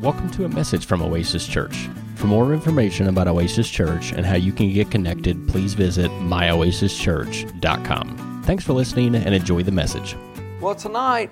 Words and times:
Welcome 0.00 0.30
to 0.30 0.46
a 0.46 0.48
message 0.48 0.86
from 0.86 1.02
Oasis 1.02 1.46
Church. 1.46 1.90
For 2.14 2.26
more 2.26 2.54
information 2.54 3.08
about 3.08 3.28
Oasis 3.28 3.68
Church 3.68 4.12
and 4.12 4.24
how 4.24 4.36
you 4.36 4.50
can 4.50 4.72
get 4.72 4.90
connected, 4.90 5.46
please 5.46 5.74
visit 5.74 6.10
myoasischurch.com. 6.10 8.42
Thanks 8.46 8.64
for 8.64 8.72
listening 8.72 9.14
and 9.14 9.34
enjoy 9.34 9.62
the 9.62 9.72
message. 9.72 10.16
Well, 10.58 10.74
tonight, 10.74 11.30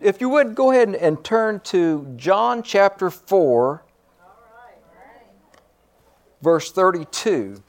if 0.00 0.20
you 0.20 0.28
would 0.28 0.54
go 0.54 0.70
ahead 0.70 0.94
and, 0.94 1.24
turn 1.24 1.58
to 1.64 2.14
John 2.16 2.62
chapter 2.62 3.10
4, 3.10 3.82
verse 6.40 6.70
32. 6.70 7.64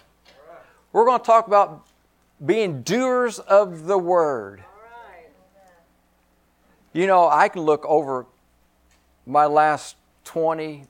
We're 0.91 1.05
going 1.05 1.21
to 1.21 1.25
talk 1.25 1.48
about 1.48 1.88
being 2.46 2.84
doers 2.84 3.39
of 3.39 3.88
the 3.88 3.98
word. 3.98 4.64
You 6.93 7.07
know, 7.07 7.27
I 7.27 7.50
can 7.50 7.64
look 7.64 7.84
over 7.88 8.27
my 9.25 9.48
last 9.48 9.96
20. 10.26 10.84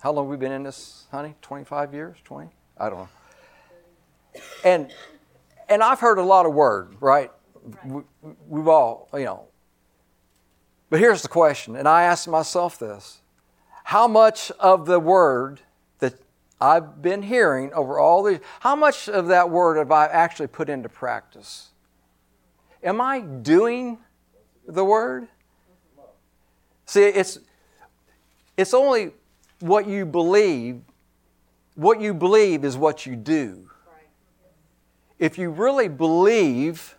How 0.00 0.12
long 0.12 0.26
have 0.26 0.30
we 0.30 0.36
been 0.36 0.52
in 0.52 0.62
this, 0.62 1.06
honey? 1.10 1.34
25 1.40 1.94
years? 1.94 2.18
20? 2.24 2.50
I 2.78 2.90
don't 2.90 2.98
know. 2.98 3.08
And 4.64 4.92
and 5.68 5.82
I've 5.82 6.00
heard 6.00 6.18
a 6.18 6.22
lot 6.22 6.46
of 6.46 6.54
word, 6.54 6.94
right? 7.00 7.30
We, 7.84 8.02
we've 8.46 8.68
all, 8.68 9.08
you 9.14 9.24
know. 9.24 9.48
But 10.88 11.00
here's 11.00 11.22
the 11.22 11.28
question, 11.28 11.74
and 11.74 11.88
I 11.88 12.04
ask 12.04 12.28
myself 12.28 12.78
this 12.78 13.20
How 13.84 14.06
much 14.06 14.50
of 14.52 14.86
the 14.86 15.00
word 15.00 15.60
that 15.98 16.14
I've 16.60 17.02
been 17.02 17.22
hearing 17.22 17.72
over 17.72 17.98
all 17.98 18.22
these, 18.22 18.38
how 18.60 18.76
much 18.76 19.08
of 19.08 19.28
that 19.28 19.50
word 19.50 19.78
have 19.78 19.90
I 19.90 20.06
actually 20.06 20.48
put 20.48 20.68
into 20.68 20.88
practice? 20.88 21.70
Am 22.82 23.00
I 23.00 23.20
doing 23.20 23.98
the 24.66 24.84
word? 24.84 25.28
See, 26.86 27.02
it's, 27.02 27.38
it's 28.56 28.72
only 28.72 29.12
what 29.60 29.86
you 29.86 30.06
believe. 30.06 30.80
What 31.74 32.00
you 32.00 32.14
believe 32.14 32.64
is 32.64 32.76
what 32.76 33.04
you 33.04 33.16
do. 33.16 33.68
If 35.18 35.36
you 35.38 35.50
really 35.50 35.88
believe, 35.88 36.96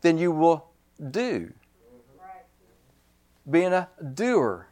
then 0.00 0.18
you 0.18 0.32
will 0.32 0.66
do. 1.10 1.52
Being 3.48 3.72
a 3.72 3.88
doer, 4.14 4.68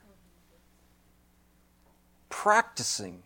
practicing. 2.29 3.23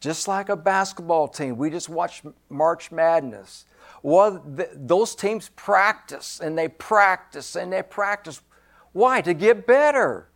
Just 0.00 0.28
like 0.28 0.48
a 0.48 0.56
basketball 0.56 1.28
team, 1.28 1.56
we 1.56 1.70
just 1.70 1.88
watched 1.88 2.24
March 2.50 2.92
Madness. 2.92 3.64
Well, 4.02 4.42
th- 4.56 4.70
those 4.74 5.14
teams 5.14 5.50
practice 5.56 6.40
and 6.40 6.58
they 6.58 6.68
practice 6.68 7.56
and 7.56 7.72
they 7.72 7.82
practice. 7.82 8.42
Why? 8.92 9.22
To 9.22 9.32
get 9.32 9.66
better. 9.66 10.28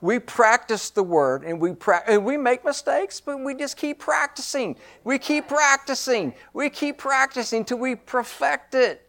We 0.00 0.20
practice 0.20 0.90
the 0.90 1.02
word 1.02 1.42
and 1.42 1.60
we 1.60 1.72
pra- 1.72 2.04
and 2.06 2.24
we 2.24 2.36
make 2.36 2.64
mistakes, 2.64 3.20
but 3.20 3.40
we 3.40 3.54
just 3.54 3.76
keep 3.76 3.98
practicing. 3.98 4.76
We 5.02 5.18
keep 5.18 5.48
practicing. 5.48 6.34
We 6.52 6.70
keep 6.70 6.98
practicing 6.98 7.64
till 7.64 7.78
we 7.78 7.96
perfect 7.96 8.74
it. 8.74 9.08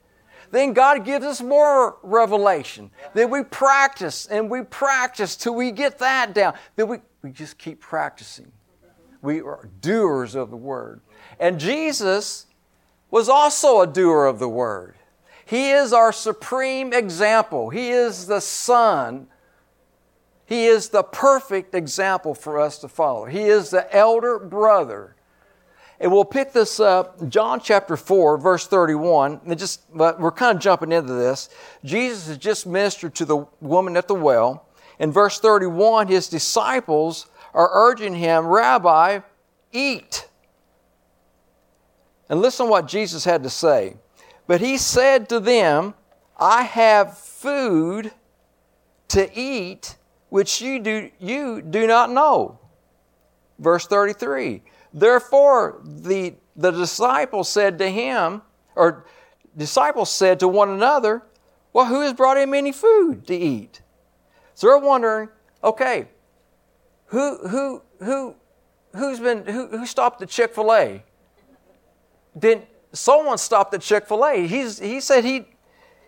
Then 0.51 0.73
God 0.73 1.05
gives 1.05 1.25
us 1.25 1.41
more 1.41 1.97
revelation. 2.01 2.89
Then 3.13 3.29
we 3.29 3.43
practice 3.43 4.25
and 4.25 4.49
we 4.49 4.63
practice 4.63 5.35
till 5.35 5.53
we 5.53 5.71
get 5.71 5.99
that 5.99 6.33
down. 6.33 6.55
Then 6.75 6.87
we, 6.87 6.97
we 7.21 7.29
just 7.29 7.59
keep 7.59 7.79
practicing. 7.79 8.51
We 9.21 9.41
are 9.41 9.69
doers 9.81 10.33
of 10.33 10.49
the 10.49 10.57
word. 10.57 11.01
And 11.39 11.59
Jesus 11.59 12.47
was 13.11 13.29
also 13.29 13.81
a 13.81 13.87
doer 13.87 14.25
of 14.25 14.39
the 14.39 14.49
word. 14.49 14.95
He 15.45 15.69
is 15.71 15.93
our 15.93 16.11
supreme 16.11 16.93
example. 16.93 17.69
He 17.69 17.89
is 17.89 18.25
the 18.25 18.39
Son 18.39 19.27
he 20.49 20.65
is 20.65 20.89
the 20.89 21.03
perfect 21.03 21.75
example 21.75 22.33
for 22.33 22.59
us 22.59 22.79
to 22.79 22.87
follow. 22.87 23.25
He 23.25 23.43
is 23.43 23.69
the 23.69 23.95
elder 23.95 24.39
brother. 24.39 25.15
And 25.99 26.11
we'll 26.11 26.25
pick 26.25 26.53
this 26.53 26.79
up, 26.79 27.29
John 27.29 27.59
chapter 27.59 27.95
4, 27.95 28.39
verse 28.39 28.65
31. 28.65 29.41
And 29.45 29.59
just, 29.59 29.81
we're 29.93 30.31
kind 30.31 30.55
of 30.57 30.59
jumping 30.59 30.91
into 30.91 31.13
this. 31.13 31.49
Jesus 31.85 32.29
has 32.29 32.39
just 32.39 32.65
ministered 32.65 33.13
to 33.15 33.25
the 33.25 33.45
woman 33.61 33.95
at 33.95 34.07
the 34.07 34.15
well. 34.15 34.65
In 34.97 35.11
verse 35.11 35.39
31, 35.39 36.07
his 36.07 36.27
disciples 36.27 37.27
are 37.53 37.69
urging 37.71 38.15
him, 38.15 38.47
Rabbi, 38.47 39.19
eat. 39.71 40.27
And 42.27 42.41
listen 42.41 42.65
to 42.65 42.71
what 42.71 42.87
Jesus 42.87 43.23
had 43.23 43.43
to 43.43 43.51
say. 43.51 43.97
But 44.47 44.61
he 44.61 44.79
said 44.79 45.29
to 45.29 45.39
them, 45.39 45.93
I 46.39 46.63
have 46.63 47.19
food 47.19 48.13
to 49.09 49.29
eat 49.39 49.95
which 50.29 50.61
you 50.61 50.79
do, 50.79 51.09
you 51.19 51.61
do 51.61 51.87
not 51.87 52.11
know. 52.11 52.59
Verse 53.57 53.85
33. 53.87 54.61
Therefore, 54.93 55.81
the, 55.83 56.35
the 56.55 56.71
disciples 56.71 57.49
said 57.49 57.77
to 57.79 57.89
him, 57.89 58.41
or 58.75 59.05
disciples 59.57 60.11
said 60.11 60.39
to 60.39 60.47
one 60.47 60.69
another, 60.69 61.23
Well, 61.73 61.85
who 61.85 62.01
has 62.01 62.13
brought 62.13 62.37
him 62.37 62.53
any 62.53 62.71
food 62.71 63.27
to 63.27 63.35
eat? 63.35 63.81
So 64.55 64.67
they're 64.67 64.77
wondering, 64.77 65.29
okay, 65.63 66.09
who, 67.05 67.47
who, 67.47 67.81
who, 68.03 68.35
who's 68.93 69.19
been, 69.19 69.45
who, 69.45 69.67
who 69.67 69.85
stopped 69.85 70.19
the 70.19 70.25
Chick 70.25 70.53
fil 70.53 70.73
A? 70.73 71.03
Didn't 72.37 72.65
someone 72.91 73.37
stop 73.37 73.71
the 73.71 73.79
Chick 73.79 74.05
fil 74.07 74.25
A? 74.25 74.45
He 74.45 74.99
said 74.99 75.23
he, 75.23 75.47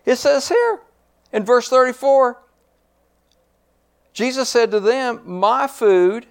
it 0.04 0.16
says 0.16 0.48
here 0.48 0.80
in 1.32 1.44
verse 1.44 1.68
34, 1.68 2.41
Jesus 4.12 4.48
said 4.48 4.70
to 4.70 4.80
them, 4.80 5.22
My 5.24 5.66
food 5.66 6.26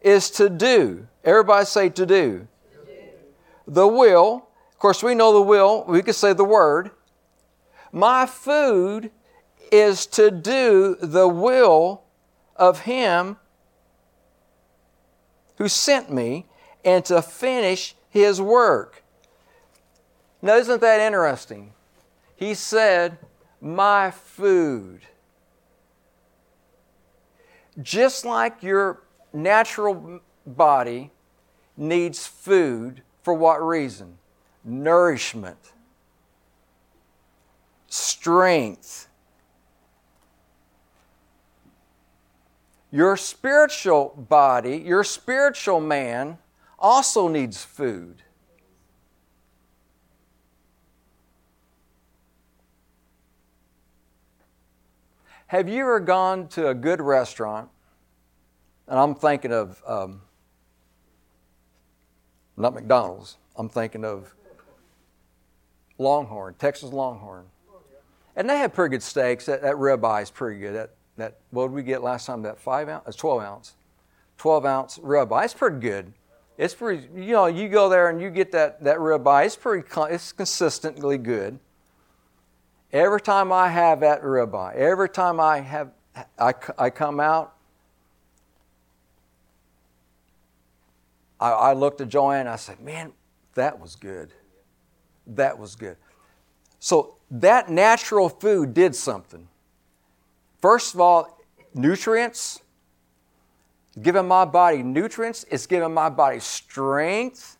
is 0.00 0.30
to 0.32 0.48
do. 0.48 1.06
Everybody 1.24 1.66
say 1.66 1.88
to 1.90 2.06
do. 2.06 2.48
The 3.66 3.86
will. 3.86 4.48
Of 4.70 4.78
course, 4.78 5.02
we 5.02 5.14
know 5.14 5.32
the 5.32 5.42
will. 5.42 5.84
We 5.86 6.02
could 6.02 6.14
say 6.14 6.32
the 6.32 6.44
word. 6.44 6.90
My 7.92 8.24
food 8.26 9.10
is 9.70 10.06
to 10.06 10.30
do 10.30 10.96
the 11.00 11.28
will 11.28 12.02
of 12.56 12.80
Him 12.80 13.36
who 15.58 15.68
sent 15.68 16.10
me 16.10 16.46
and 16.84 17.04
to 17.04 17.20
finish 17.20 17.94
His 18.08 18.40
work. 18.40 19.02
Now, 20.40 20.56
isn't 20.56 20.80
that 20.80 21.00
interesting? 21.00 21.74
He 22.34 22.54
said, 22.54 23.18
My 23.60 24.10
food. 24.10 25.02
Just 27.82 28.24
like 28.24 28.62
your 28.62 29.02
natural 29.32 30.20
body 30.46 31.10
needs 31.76 32.26
food, 32.26 33.02
for 33.22 33.34
what 33.34 33.62
reason? 33.62 34.18
Nourishment, 34.64 35.72
strength. 37.86 39.08
Your 42.92 43.16
spiritual 43.16 44.26
body, 44.28 44.78
your 44.78 45.04
spiritual 45.04 45.80
man, 45.80 46.38
also 46.78 47.28
needs 47.28 47.62
food. 47.62 48.22
Have 55.50 55.68
you 55.68 55.80
ever 55.80 55.98
gone 55.98 56.46
to 56.50 56.68
a 56.68 56.74
good 56.74 57.00
restaurant? 57.00 57.70
And 58.86 58.96
I'm 58.96 59.16
thinking 59.16 59.52
of 59.52 59.82
um, 59.84 60.20
not 62.56 62.72
McDonald's. 62.72 63.36
I'm 63.56 63.68
thinking 63.68 64.04
of 64.04 64.32
Longhorn, 65.98 66.54
Texas 66.54 66.92
Longhorn. 66.92 67.46
And 68.36 68.48
they 68.48 68.58
have 68.58 68.72
pretty 68.72 68.92
good 68.92 69.02
steaks. 69.02 69.46
That, 69.46 69.62
that 69.62 69.74
ribeye 69.74 70.22
is 70.22 70.30
pretty 70.30 70.60
good. 70.60 70.76
That, 70.76 70.90
that, 71.16 71.38
what 71.50 71.64
did 71.66 71.72
we 71.72 71.82
get 71.82 72.00
last 72.00 72.26
time? 72.26 72.42
That 72.42 72.60
five 72.60 72.88
ounce? 72.88 73.08
It's 73.08 73.16
12 73.16 73.42
ounce. 73.42 73.74
12 74.38 74.64
ounce 74.64 74.98
ribeye. 74.98 75.46
It's 75.46 75.54
pretty 75.54 75.80
good. 75.80 76.12
It's 76.58 76.74
pretty, 76.74 77.08
you 77.12 77.32
know, 77.32 77.46
you 77.46 77.68
go 77.68 77.88
there 77.88 78.08
and 78.08 78.22
you 78.22 78.30
get 78.30 78.52
that, 78.52 78.84
that 78.84 78.98
ribeye. 78.98 79.46
It's 79.46 79.56
pretty, 79.56 79.84
it's 80.14 80.30
consistently 80.30 81.18
good. 81.18 81.58
Every 82.92 83.20
time 83.20 83.52
I 83.52 83.68
have 83.68 84.00
that 84.00 84.22
ribeye, 84.22 84.74
every 84.74 85.08
time 85.08 85.38
I 85.38 85.60
have, 85.60 85.90
I, 86.38 86.54
I 86.76 86.90
come 86.90 87.20
out, 87.20 87.54
I, 91.38 91.50
I 91.50 91.72
looked 91.72 92.00
at 92.00 92.08
Joanne 92.08 92.46
I 92.46 92.56
said, 92.56 92.80
man, 92.80 93.12
that 93.54 93.80
was 93.80 93.96
good. 93.96 94.32
That 95.26 95.58
was 95.58 95.76
good. 95.76 95.96
So 96.80 97.14
that 97.30 97.70
natural 97.70 98.28
food 98.28 98.74
did 98.74 98.96
something. 98.96 99.46
First 100.60 100.94
of 100.94 101.00
all, 101.00 101.40
nutrients, 101.74 102.60
giving 104.02 104.26
my 104.26 104.44
body 104.44 104.82
nutrients, 104.82 105.44
it's 105.50 105.66
giving 105.66 105.94
my 105.94 106.08
body 106.08 106.40
strength. 106.40 107.56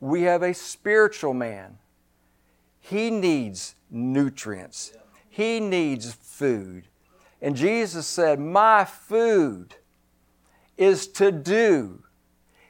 We 0.00 0.22
have 0.22 0.42
a 0.42 0.54
spiritual 0.54 1.34
man. 1.34 1.78
He 2.80 3.10
needs 3.10 3.74
nutrients, 3.90 4.92
he 5.28 5.60
needs 5.60 6.12
food. 6.12 6.88
And 7.42 7.54
Jesus 7.54 8.06
said, 8.06 8.40
My 8.40 8.84
food 8.84 9.76
is 10.76 11.06
to 11.08 11.30
do 11.30 12.02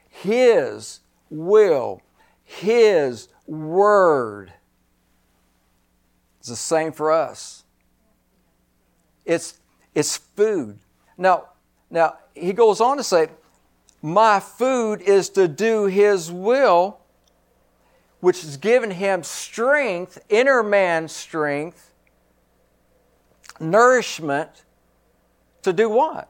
His 0.09 0.99
will, 1.29 2.01
His 2.43 3.29
word. 3.45 4.53
It's 6.39 6.49
the 6.49 6.55
same 6.55 6.91
for 6.91 7.11
us. 7.11 7.63
It's, 9.25 9.59
it's 9.93 10.17
food. 10.17 10.79
Now, 11.17 11.49
now, 11.89 12.17
he 12.33 12.53
goes 12.53 12.81
on 12.81 12.97
to 12.97 13.03
say, 13.03 13.29
My 14.01 14.39
food 14.39 15.01
is 15.01 15.29
to 15.31 15.47
do 15.47 15.85
His 15.85 16.31
will, 16.31 16.99
which 18.19 18.41
has 18.41 18.57
given 18.57 18.91
him 18.91 19.23
strength, 19.23 20.19
inner 20.29 20.63
man 20.63 21.07
strength, 21.07 21.91
nourishment 23.59 24.49
to 25.63 25.73
do 25.73 25.89
what? 25.89 26.29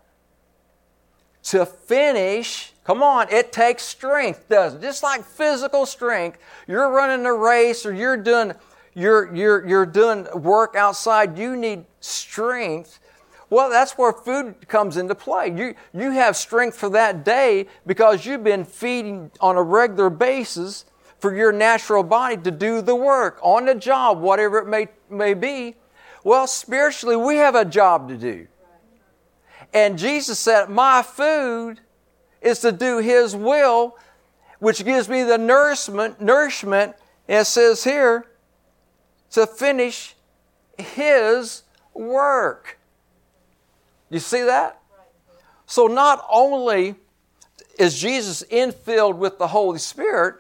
To 1.44 1.66
finish. 1.66 2.74
Come 2.84 3.04
on, 3.04 3.28
it 3.32 3.52
takes 3.52 3.84
strength, 3.84 4.48
doesn't 4.50 4.80
it? 4.80 4.82
Just 4.82 5.04
like 5.04 5.24
physical 5.24 5.86
strength, 5.86 6.40
you're 6.68 6.90
running 6.90 7.26
a 7.26 7.34
race 7.34 7.86
or 7.86 7.94
you're 7.94 8.18
doing 8.18 8.54
you're, 8.98 9.36
you're, 9.36 9.68
you're 9.68 9.86
doing 9.86 10.26
work 10.34 10.76
outside, 10.76 11.38
you 11.38 11.56
need 11.56 11.86
strength. 12.00 13.00
Well, 13.48 13.70
that's 13.70 13.96
where 13.96 14.12
food 14.12 14.68
comes 14.68 14.98
into 14.98 15.14
play. 15.14 15.54
You, 15.56 15.76
you 15.94 16.10
have 16.12 16.36
strength 16.36 16.76
for 16.76 16.90
that 16.90 17.24
day 17.24 17.68
because 17.86 18.26
you've 18.26 18.44
been 18.44 18.66
feeding 18.66 19.30
on 19.40 19.56
a 19.56 19.62
regular 19.62 20.10
basis 20.10 20.86
for 21.20 21.36
your 21.36 21.52
natural 21.52 22.04
body 22.04 22.38
to 22.38 22.52
do 22.52 22.82
the 22.82 22.96
work 22.96 23.40
on 23.42 23.66
the 23.66 23.76
job, 23.76 24.20
whatever 24.20 24.60
it 24.60 24.68
may, 24.68 24.88
may 25.10 25.34
be. 25.34 25.76
Well, 26.24 26.48
spiritually, 26.48 27.16
we 27.16 27.38
have 27.38 27.56
a 27.56 27.66
job 27.66 28.10
to 28.10 28.18
do. 28.18 28.48
And 29.74 29.98
Jesus 29.98 30.40
said, 30.40 30.70
My 30.70 31.02
food 31.02 31.80
is 32.42 32.60
to 32.60 32.72
do 32.72 33.00
His 33.00 33.36
will, 33.36 33.98
which 34.60 34.84
gives 34.86 35.10
me 35.10 35.24
the 35.24 35.38
nourishment, 35.38 36.22
nourishment, 36.22 36.96
and 37.28 37.42
it 37.42 37.46
says 37.46 37.84
here, 37.84 38.28
to 39.32 39.46
finish 39.46 40.16
His 40.78 41.64
work. 41.94 42.78
You 44.10 44.20
see 44.20 44.44
that? 44.44 44.80
So 45.66 45.88
not 45.88 46.26
only 46.32 46.96
is 47.78 48.00
Jesus 48.00 48.44
infilled 48.44 49.18
with 49.18 49.38
the 49.38 49.48
Holy 49.48 49.80
Spirit, 49.80 50.36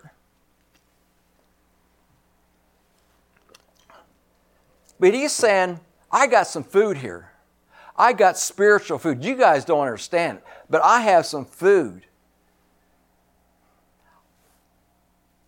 but 4.99 5.13
he's 5.13 5.31
saying, 5.31 5.79
I 6.11 6.27
got 6.27 6.47
some 6.47 6.63
food 6.63 6.97
here. 6.97 7.31
I 7.97 8.13
got 8.13 8.37
spiritual 8.37 8.99
food. 8.99 9.23
You 9.23 9.35
guys 9.35 9.65
don't 9.65 9.81
understand 9.81 10.39
it, 10.39 10.43
but 10.69 10.83
I 10.83 11.01
have 11.01 11.25
some 11.25 11.45
food. 11.45 12.05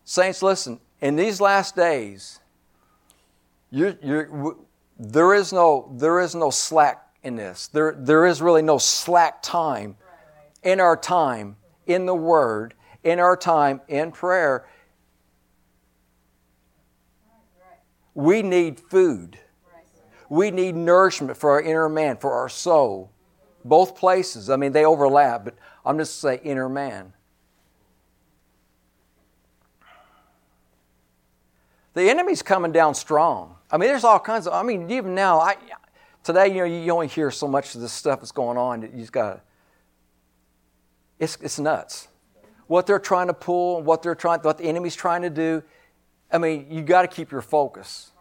Saints, 0.04 0.42
listen, 0.42 0.80
in 1.02 1.16
these 1.16 1.40
last 1.40 1.76
days, 1.76 2.40
you're, 3.70 3.96
you're, 4.02 4.58
there, 4.98 5.36
is 5.36 5.54
no, 5.54 5.92
there 5.94 6.20
is 6.20 6.34
no 6.34 6.50
slack 6.50 7.08
in 7.22 7.36
this. 7.36 7.68
There, 7.68 7.96
there 7.98 8.26
is 8.26 8.42
really 8.42 8.64
no 8.64 8.80
slack 8.80 9.44
time 9.44 9.96
in 10.64 10.80
our 10.80 10.98
time 10.98 11.58
in 11.86 12.06
the 12.06 12.16
Word, 12.16 12.74
in 13.04 13.20
our 13.20 13.38
time 13.38 13.82
in 13.88 14.12
prayer. 14.12 14.68
We 18.20 18.42
need 18.42 18.82
food. 18.82 19.40
We 20.28 20.52
need 20.52 20.76
nourishment 20.76 21.38
for 21.38 21.52
our 21.52 21.62
inner 21.62 21.88
man, 21.88 22.18
for 22.18 22.34
our 22.34 22.50
soul. 22.50 23.12
Both 23.64 23.96
places. 23.96 24.50
I 24.50 24.58
mean, 24.58 24.74
they 24.74 24.84
overlap, 24.84 25.46
but 25.46 25.56
I'm 25.86 25.98
just 25.98 26.20
saying 26.20 26.42
inner 26.44 26.68
man. 26.68 27.14
The 31.94 32.10
enemy's 32.10 32.42
coming 32.42 32.74
down 32.74 32.94
strong. 32.94 33.56
I 33.72 33.78
mean, 33.78 33.88
there's 33.88 34.04
all 34.04 34.20
kinds 34.20 34.48
of. 34.48 34.54
I 34.54 34.64
mean, 34.64 34.92
even 34.92 35.16
now, 35.16 35.40
I 35.40 35.56
today, 36.22 36.50
you 36.50 36.56
know, 36.56 36.66
you 36.66 36.92
only 36.92 37.08
hear 37.08 37.32
so 37.32 37.48
much 37.48 37.74
of 37.74 37.80
this 37.80 37.94
stuff 37.94 38.20
that's 38.20 38.34
going 38.34 38.58
on. 38.58 38.82
That 38.82 38.92
you 38.92 39.00
just 39.00 39.14
got. 39.14 39.46
It's 41.20 41.38
it's 41.38 41.58
nuts. 41.58 42.10
What 42.68 42.86
they're 42.86 43.00
trying 43.00 43.28
to 43.28 43.34
pull, 43.34 43.82
what 43.82 44.04
they're 44.04 44.14
trying, 44.14 44.42
what 44.42 44.58
the 44.58 44.66
enemy's 44.66 44.96
trying 44.96 45.22
to 45.22 45.30
do. 45.30 45.64
I 46.32 46.38
mean, 46.38 46.68
you 46.70 46.82
got 46.82 47.02
to 47.02 47.08
keep 47.08 47.32
your 47.32 47.42
focus. 47.42 48.12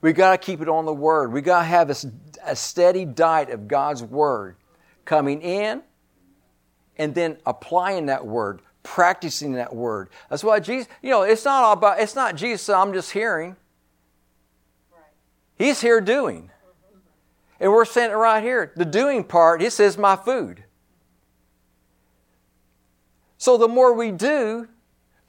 We 0.00 0.12
got 0.12 0.32
to 0.32 0.38
keep 0.38 0.60
it 0.60 0.68
on 0.68 0.84
the 0.84 0.92
Word. 0.92 1.32
We 1.32 1.40
got 1.42 1.60
to 1.60 1.64
have 1.64 1.90
a, 1.90 1.96
a 2.44 2.56
steady 2.56 3.04
diet 3.04 3.50
of 3.50 3.68
God's 3.68 4.02
Word 4.02 4.56
coming 5.04 5.40
in 5.42 5.82
and 6.96 7.14
then 7.14 7.36
applying 7.46 8.06
that 8.06 8.26
Word, 8.26 8.62
practicing 8.82 9.52
that 9.52 9.74
Word. 9.74 10.08
That's 10.28 10.42
why 10.42 10.60
Jesus, 10.60 10.88
you 11.02 11.10
know, 11.10 11.22
it's 11.22 11.44
not 11.44 11.62
all 11.62 11.72
about, 11.74 12.00
it's 12.00 12.16
not 12.16 12.34
Jesus, 12.34 12.68
I'm 12.68 12.92
just 12.92 13.12
hearing. 13.12 13.56
He's 15.56 15.80
here 15.80 16.00
doing. 16.00 16.50
And 17.60 17.70
we're 17.70 17.84
saying 17.84 18.10
it 18.10 18.14
right 18.14 18.42
here. 18.42 18.72
The 18.74 18.84
doing 18.84 19.22
part, 19.22 19.60
He 19.60 19.70
says, 19.70 19.96
my 19.96 20.16
food. 20.16 20.64
So 23.38 23.56
the 23.56 23.68
more 23.68 23.92
we 23.92 24.10
do, 24.10 24.68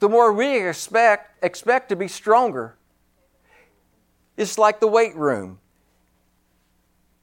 the 0.00 0.08
more 0.08 0.32
we 0.32 0.68
expect, 0.68 1.44
expect 1.44 1.88
to 1.90 1.96
be 1.96 2.08
stronger. 2.08 2.76
It's 4.36 4.58
like 4.58 4.80
the 4.80 4.88
weight 4.88 5.14
room. 5.14 5.58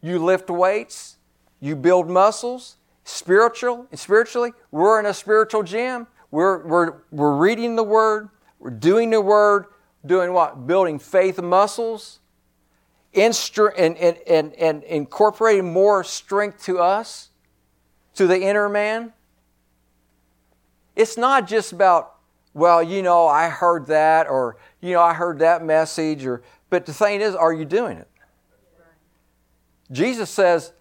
You 0.02 0.18
lift 0.18 0.50
weights, 0.50 1.18
you 1.60 1.76
build 1.76 2.10
muscles, 2.10 2.78
spiritual, 3.04 3.88
and 3.92 4.00
spiritually, 4.00 4.54
we're 4.72 5.00
in 5.00 5.06
a 5.06 5.14
spiritual 5.14 5.64
gym. 5.64 6.08
We're, 6.32 6.66
we're, 6.66 6.94
we're 7.12 7.36
reading 7.36 7.76
the 7.76 7.84
Word, 7.84 8.30
we're 8.58 8.70
doing 8.70 9.10
the 9.10 9.20
Word, 9.20 9.66
doing 10.06 10.32
what? 10.32 10.66
Building 10.66 10.98
faith 10.98 11.42
muscles, 11.42 12.20
instru- 13.14 13.74
and, 13.78 13.98
and, 13.98 14.18
and, 14.26 14.54
and 14.54 14.84
incorporating 14.84 15.74
more 15.74 16.06
strength 16.06 16.64
to 16.64 16.80
us, 16.80 17.30
to 18.16 18.28
the 18.28 18.42
inner 18.42 18.70
man. 18.70 19.12
It's 20.96 21.18
not 21.18 21.48
just 21.48 21.74
about, 21.74 22.11
well, 22.54 22.84
you 22.84 23.02
know, 23.02 23.28
I 23.28 23.50
heard 23.50 23.88
that, 23.88 24.28
or, 24.28 24.58
you 24.82 24.94
know, 24.94 25.02
I 25.02 25.14
heard 25.14 25.40
that 25.40 25.64
message, 25.64 26.26
or 26.26 26.42
but 26.70 26.86
the 26.86 26.94
thing 26.94 27.22
is, 27.22 27.36
are 27.36 27.54
you 27.54 27.66
doing 27.66 27.98
it? 27.98 28.08
Jesus 29.92 30.30
says, 30.30 30.72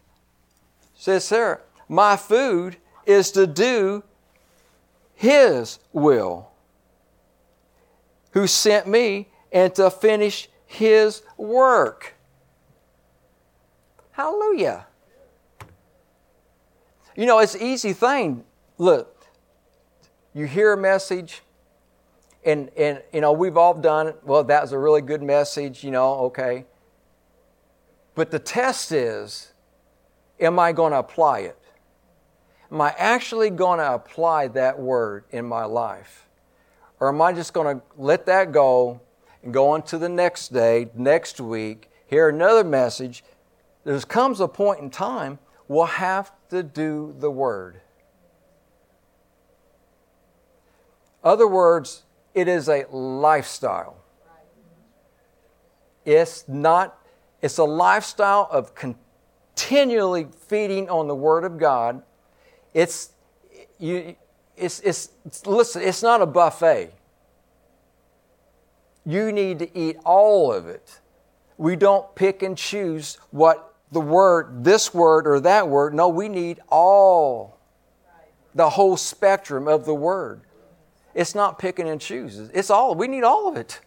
says 0.94 1.24
Sarah, 1.24 1.60
my 1.88 2.16
food 2.16 2.76
is 3.06 3.32
to 3.32 3.46
do 3.46 4.04
his 5.14 5.78
will, 5.92 6.50
who 8.32 8.46
sent 8.46 8.86
me, 8.86 9.28
and 9.52 9.74
to 9.74 9.90
finish 9.90 10.48
his 10.66 11.22
work. 11.36 12.14
Hallelujah. 14.12 14.86
You 17.16 17.26
know, 17.26 17.40
it's 17.40 17.54
an 17.56 17.62
easy 17.62 17.92
thing. 17.92 18.44
Look, 18.78 19.26
you 20.32 20.46
hear 20.46 20.72
a 20.72 20.76
message, 20.76 21.42
and 22.44 22.70
and 22.76 23.02
you 23.12 23.20
know 23.20 23.32
we've 23.32 23.56
all 23.56 23.74
done. 23.74 24.14
Well, 24.24 24.44
that 24.44 24.62
was 24.62 24.72
a 24.72 24.78
really 24.78 25.02
good 25.02 25.22
message, 25.22 25.84
you 25.84 25.90
know. 25.90 26.14
Okay, 26.26 26.64
but 28.14 28.30
the 28.30 28.38
test 28.38 28.92
is, 28.92 29.52
am 30.38 30.58
I 30.58 30.72
going 30.72 30.92
to 30.92 30.98
apply 30.98 31.40
it? 31.40 31.58
Am 32.72 32.80
I 32.80 32.94
actually 32.96 33.50
going 33.50 33.78
to 33.78 33.94
apply 33.94 34.48
that 34.48 34.78
word 34.78 35.24
in 35.30 35.44
my 35.44 35.64
life, 35.64 36.28
or 37.00 37.08
am 37.08 37.20
I 37.20 37.32
just 37.32 37.52
going 37.52 37.78
to 37.78 37.82
let 37.96 38.26
that 38.26 38.52
go 38.52 39.00
and 39.42 39.52
go 39.52 39.70
on 39.70 39.82
to 39.84 39.98
the 39.98 40.08
next 40.08 40.52
day, 40.52 40.90
next 40.94 41.40
week, 41.40 41.90
hear 42.06 42.28
another 42.28 42.64
message? 42.64 43.24
There 43.84 43.98
comes 44.00 44.40
a 44.40 44.48
point 44.48 44.80
in 44.80 44.90
time 44.90 45.38
we'll 45.70 45.84
have 45.86 46.32
to 46.48 46.64
do 46.64 47.14
the 47.20 47.30
word. 47.30 47.80
Other 51.22 51.46
words, 51.46 52.02
it 52.34 52.48
is 52.48 52.68
a 52.68 52.86
lifestyle. 52.90 53.96
It's 56.04 56.48
not, 56.48 56.98
it's 57.42 57.58
a 57.58 57.64
lifestyle 57.64 58.48
of 58.50 58.72
continually 58.74 60.26
feeding 60.48 60.88
on 60.88 61.08
the 61.08 61.14
Word 61.14 61.44
of 61.44 61.58
God. 61.58 62.02
It's, 62.72 63.12
you, 63.78 64.16
it's, 64.56 64.80
it's, 64.80 65.10
listen, 65.46 65.82
it's 65.82 66.02
not 66.02 66.22
a 66.22 66.26
buffet. 66.26 66.92
You 69.04 69.32
need 69.32 69.58
to 69.60 69.78
eat 69.78 69.96
all 70.04 70.52
of 70.52 70.66
it. 70.66 71.00
We 71.56 71.76
don't 71.76 72.14
pick 72.14 72.42
and 72.42 72.56
choose 72.56 73.18
what 73.30 73.74
the 73.92 74.00
word, 74.00 74.64
this 74.64 74.94
word 74.94 75.26
or 75.26 75.40
that 75.40 75.68
word. 75.68 75.94
No, 75.94 76.08
we 76.08 76.28
need 76.28 76.60
all, 76.68 77.58
the 78.54 78.70
whole 78.70 78.96
spectrum 78.96 79.66
of 79.66 79.84
the 79.84 79.94
word. 79.94 80.42
It's 81.14 81.34
not 81.34 81.58
picking 81.58 81.88
and 81.88 82.00
choosing. 82.00 82.50
It's 82.54 82.70
all. 82.70 82.94
We 82.94 83.08
need 83.08 83.24
all 83.24 83.48
of 83.48 83.56
it. 83.56 83.80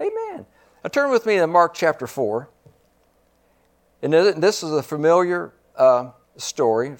Amen. 0.00 0.46
Now 0.82 0.88
turn 0.88 1.10
with 1.10 1.26
me 1.26 1.36
to 1.36 1.46
Mark 1.46 1.74
chapter 1.74 2.06
4. 2.06 2.48
And 4.02 4.12
this 4.12 4.62
is 4.62 4.72
a 4.72 4.82
familiar 4.82 5.52
uh, 5.76 6.10
story, 6.36 6.96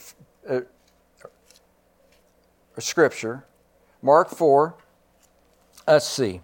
uh, 0.48 0.60
scripture. 2.78 3.44
Mark 4.02 4.30
4, 4.30 4.74
let's 5.86 6.08
see, 6.08 6.40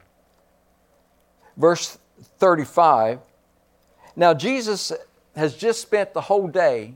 verse 1.56 1.98
35. 2.38 3.20
Now, 4.14 4.34
Jesus 4.34 4.92
has 5.36 5.56
just 5.56 5.80
spent 5.80 6.12
the 6.12 6.20
whole 6.20 6.48
day 6.48 6.94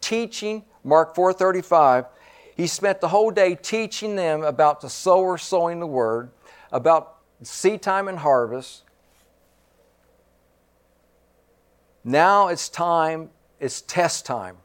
teaching, 0.00 0.64
Mark 0.82 1.14
4:35. 1.14 2.06
He 2.54 2.66
spent 2.66 3.00
the 3.00 3.08
whole 3.08 3.30
day 3.30 3.54
teaching 3.54 4.16
them 4.16 4.42
about 4.42 4.80
the 4.80 4.90
sower 4.90 5.38
sowing 5.38 5.80
the 5.80 5.86
word, 5.86 6.30
about 6.70 7.16
seed 7.42 7.82
time 7.82 8.08
and 8.08 8.18
harvest. 8.18 8.82
Now 12.04 12.48
it's 12.48 12.68
time, 12.68 13.30
it's 13.60 13.80
test 13.80 14.26
time. 14.26 14.56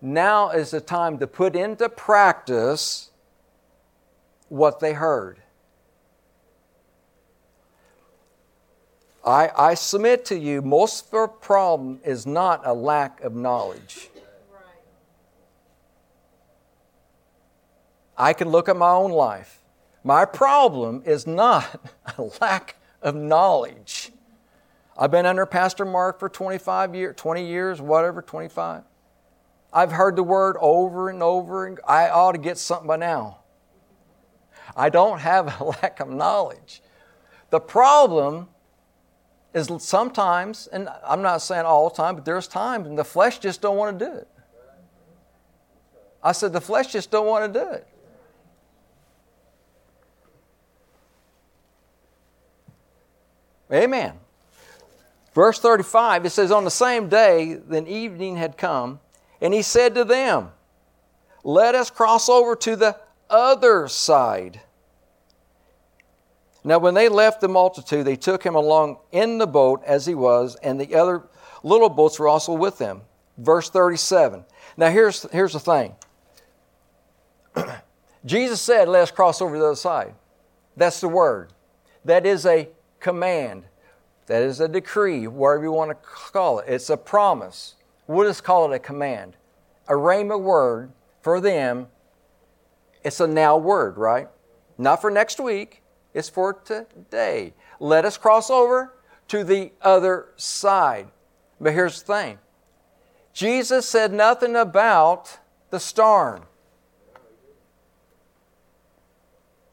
Now 0.00 0.50
is 0.50 0.72
the 0.72 0.80
time 0.80 1.18
to 1.18 1.26
put 1.26 1.56
into 1.56 1.88
practice 1.88 3.10
what 4.48 4.80
they 4.80 4.92
heard. 4.92 5.38
I, 9.24 9.50
I 9.56 9.74
submit 9.74 10.24
to 10.26 10.38
you, 10.38 10.62
most 10.62 11.06
of 11.08 11.14
our 11.14 11.28
problem 11.28 12.00
is 12.04 12.26
not 12.26 12.62
a 12.66 12.74
lack 12.74 13.20
of 13.20 13.34
knowledge. 13.34 14.10
I 18.22 18.34
can 18.34 18.50
look 18.50 18.68
at 18.68 18.76
my 18.76 18.92
own 18.92 19.10
life. 19.10 19.58
My 20.04 20.24
problem 20.24 21.02
is 21.04 21.26
not 21.26 21.90
a 22.18 22.22
lack 22.40 22.76
of 23.02 23.16
knowledge. 23.16 24.12
I've 24.96 25.10
been 25.10 25.26
under 25.26 25.44
Pastor 25.44 25.84
Mark 25.84 26.20
for 26.20 26.28
25 26.28 26.94
years, 26.94 27.16
20 27.16 27.44
years, 27.44 27.80
whatever, 27.80 28.22
25. 28.22 28.84
I've 29.72 29.90
heard 29.90 30.14
the 30.14 30.22
word 30.22 30.56
over 30.60 31.08
and 31.08 31.20
over, 31.20 31.66
and 31.66 31.80
I 31.84 32.10
ought 32.10 32.32
to 32.32 32.38
get 32.38 32.58
something 32.58 32.86
by 32.86 32.94
now. 32.94 33.38
I 34.76 34.88
don't 34.88 35.18
have 35.18 35.60
a 35.60 35.64
lack 35.82 35.98
of 35.98 36.08
knowledge. 36.08 36.80
The 37.50 37.58
problem 37.58 38.46
is 39.52 39.68
sometimes, 39.80 40.68
and 40.68 40.88
I'm 41.04 41.22
not 41.22 41.38
saying 41.38 41.64
all 41.64 41.88
the 41.88 41.96
time, 41.96 42.14
but 42.14 42.24
there's 42.24 42.46
times 42.46 42.86
and 42.86 42.96
the 42.96 43.04
flesh 43.04 43.40
just 43.40 43.60
don't 43.60 43.76
want 43.76 43.98
to 43.98 44.04
do 44.04 44.12
it. 44.12 44.28
I 46.22 46.30
said 46.30 46.52
the 46.52 46.60
flesh 46.60 46.92
just 46.92 47.10
don't 47.10 47.26
want 47.26 47.52
to 47.52 47.60
do 47.60 47.68
it. 47.68 47.88
Amen. 53.72 54.12
Verse 55.34 55.58
35, 55.58 56.26
it 56.26 56.30
says, 56.30 56.50
On 56.50 56.64
the 56.64 56.70
same 56.70 57.08
day, 57.08 57.54
then 57.54 57.86
evening 57.86 58.36
had 58.36 58.58
come, 58.58 59.00
and 59.40 59.54
he 59.54 59.62
said 59.62 59.94
to 59.94 60.04
them, 60.04 60.50
Let 61.42 61.74
us 61.74 61.90
cross 61.90 62.28
over 62.28 62.54
to 62.56 62.76
the 62.76 62.96
other 63.30 63.88
side. 63.88 64.60
Now, 66.64 66.78
when 66.78 66.94
they 66.94 67.08
left 67.08 67.40
the 67.40 67.48
multitude, 67.48 68.06
they 68.06 68.16
took 68.16 68.44
him 68.44 68.54
along 68.54 68.98
in 69.10 69.38
the 69.38 69.46
boat 69.46 69.82
as 69.84 70.06
he 70.06 70.14
was, 70.14 70.54
and 70.56 70.80
the 70.80 70.94
other 70.94 71.22
little 71.62 71.88
boats 71.88 72.18
were 72.18 72.28
also 72.28 72.52
with 72.52 72.78
them. 72.78 73.02
Verse 73.38 73.70
37. 73.70 74.44
Now, 74.76 74.90
here's, 74.90 75.22
here's 75.32 75.54
the 75.54 75.60
thing 75.60 75.94
Jesus 78.24 78.60
said, 78.60 78.88
Let 78.88 79.02
us 79.02 79.10
cross 79.10 79.40
over 79.40 79.54
to 79.54 79.58
the 79.58 79.66
other 79.66 79.76
side. 79.76 80.14
That's 80.76 81.00
the 81.00 81.08
word. 81.08 81.52
That 82.04 82.26
is 82.26 82.46
a 82.46 82.68
command. 83.02 83.64
That 84.26 84.42
is 84.42 84.60
a 84.60 84.68
decree, 84.68 85.26
whatever 85.26 85.64
you 85.64 85.72
want 85.72 85.90
to 85.90 85.94
call 85.94 86.60
it. 86.60 86.68
It's 86.68 86.88
a 86.88 86.96
promise. 86.96 87.74
We'll 88.06 88.28
just 88.28 88.44
call 88.44 88.72
it 88.72 88.74
a 88.74 88.78
command. 88.78 89.36
A 89.88 89.92
rhema 89.92 90.40
word 90.40 90.92
for 91.20 91.40
them. 91.40 91.88
It's 93.04 93.20
a 93.20 93.26
now 93.26 93.58
word, 93.58 93.98
right? 93.98 94.28
Not 94.78 95.00
for 95.00 95.10
next 95.10 95.40
week 95.40 95.82
it's 96.14 96.28
for 96.28 96.52
today. 96.52 97.54
Let 97.80 98.04
us 98.04 98.16
cross 98.16 98.50
over 98.50 98.94
to 99.28 99.44
the 99.44 99.72
other 99.80 100.28
side. 100.36 101.08
But 101.60 101.72
here's 101.72 102.02
the 102.02 102.12
thing 102.12 102.38
Jesus 103.32 103.88
said 103.88 104.12
nothing 104.12 104.56
about 104.56 105.38
the 105.70 105.80
storm. 105.80 106.44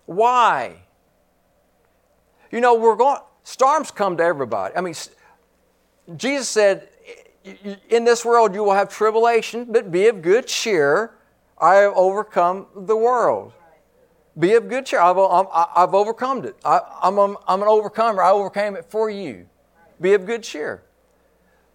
Why? 0.05 0.83
You 2.51 2.61
know, 2.61 2.75
we're 2.75 2.95
going, 2.95 3.19
storms 3.43 3.91
come 3.91 4.17
to 4.17 4.23
everybody. 4.23 4.75
I 4.75 4.81
mean, 4.81 4.95
Jesus 6.15 6.49
said, 6.49 6.89
In 7.89 8.03
this 8.03 8.25
world 8.25 8.53
you 8.53 8.63
will 8.63 8.73
have 8.73 8.89
tribulation, 8.89 9.65
but 9.69 9.91
be 9.91 10.07
of 10.07 10.21
good 10.21 10.47
cheer. 10.47 11.11
I 11.57 11.75
have 11.75 11.93
overcome 11.95 12.67
the 12.75 12.95
world. 12.95 13.53
Be 14.37 14.53
of 14.53 14.69
good 14.69 14.85
cheer. 14.85 15.01
I've, 15.01 15.17
um, 15.17 15.47
I've 15.53 15.93
overcome 15.93 16.45
it. 16.45 16.55
I, 16.63 16.77
am 16.77 16.83
I'm, 17.01 17.19
um, 17.19 17.37
I'm 17.47 17.61
an 17.61 17.67
overcomer. 17.67 18.23
I 18.23 18.31
overcame 18.31 18.75
it 18.75 18.85
for 18.85 19.09
you. 19.09 19.47
Be 19.99 20.13
of 20.13 20.25
good 20.25 20.43
cheer. 20.43 20.83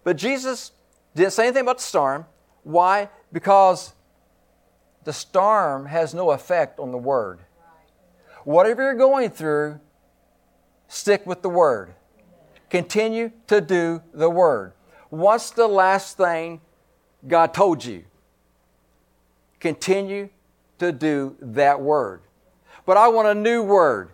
But 0.02 0.16
Jesus 0.16 0.72
didn't 1.14 1.32
say 1.32 1.44
anything 1.44 1.62
about 1.62 1.78
the 1.78 1.84
storm. 1.84 2.26
Why? 2.62 3.10
Because 3.32 3.92
the 5.04 5.12
storm 5.12 5.86
has 5.86 6.14
no 6.14 6.30
effect 6.30 6.78
on 6.78 6.90
the 6.90 6.98
Word. 6.98 7.40
Whatever 8.44 8.82
you're 8.82 8.94
going 8.94 9.30
through, 9.30 9.80
stick 10.94 11.26
with 11.26 11.42
the 11.42 11.50
Word. 11.50 11.94
Continue 12.70 13.32
to 13.46 13.60
do 13.60 14.02
the 14.12 14.30
Word. 14.30 14.72
What's 15.10 15.50
the 15.50 15.68
last 15.68 16.16
thing 16.16 16.60
God 17.26 17.54
told 17.54 17.84
you? 17.84 18.04
Continue 19.60 20.28
to 20.78 20.92
do 20.92 21.36
that 21.40 21.80
Word 21.80 22.22
but 22.86 22.96
I 22.96 23.08
want 23.08 23.28
a 23.28 23.34
new 23.34 23.62
word. 23.62 24.10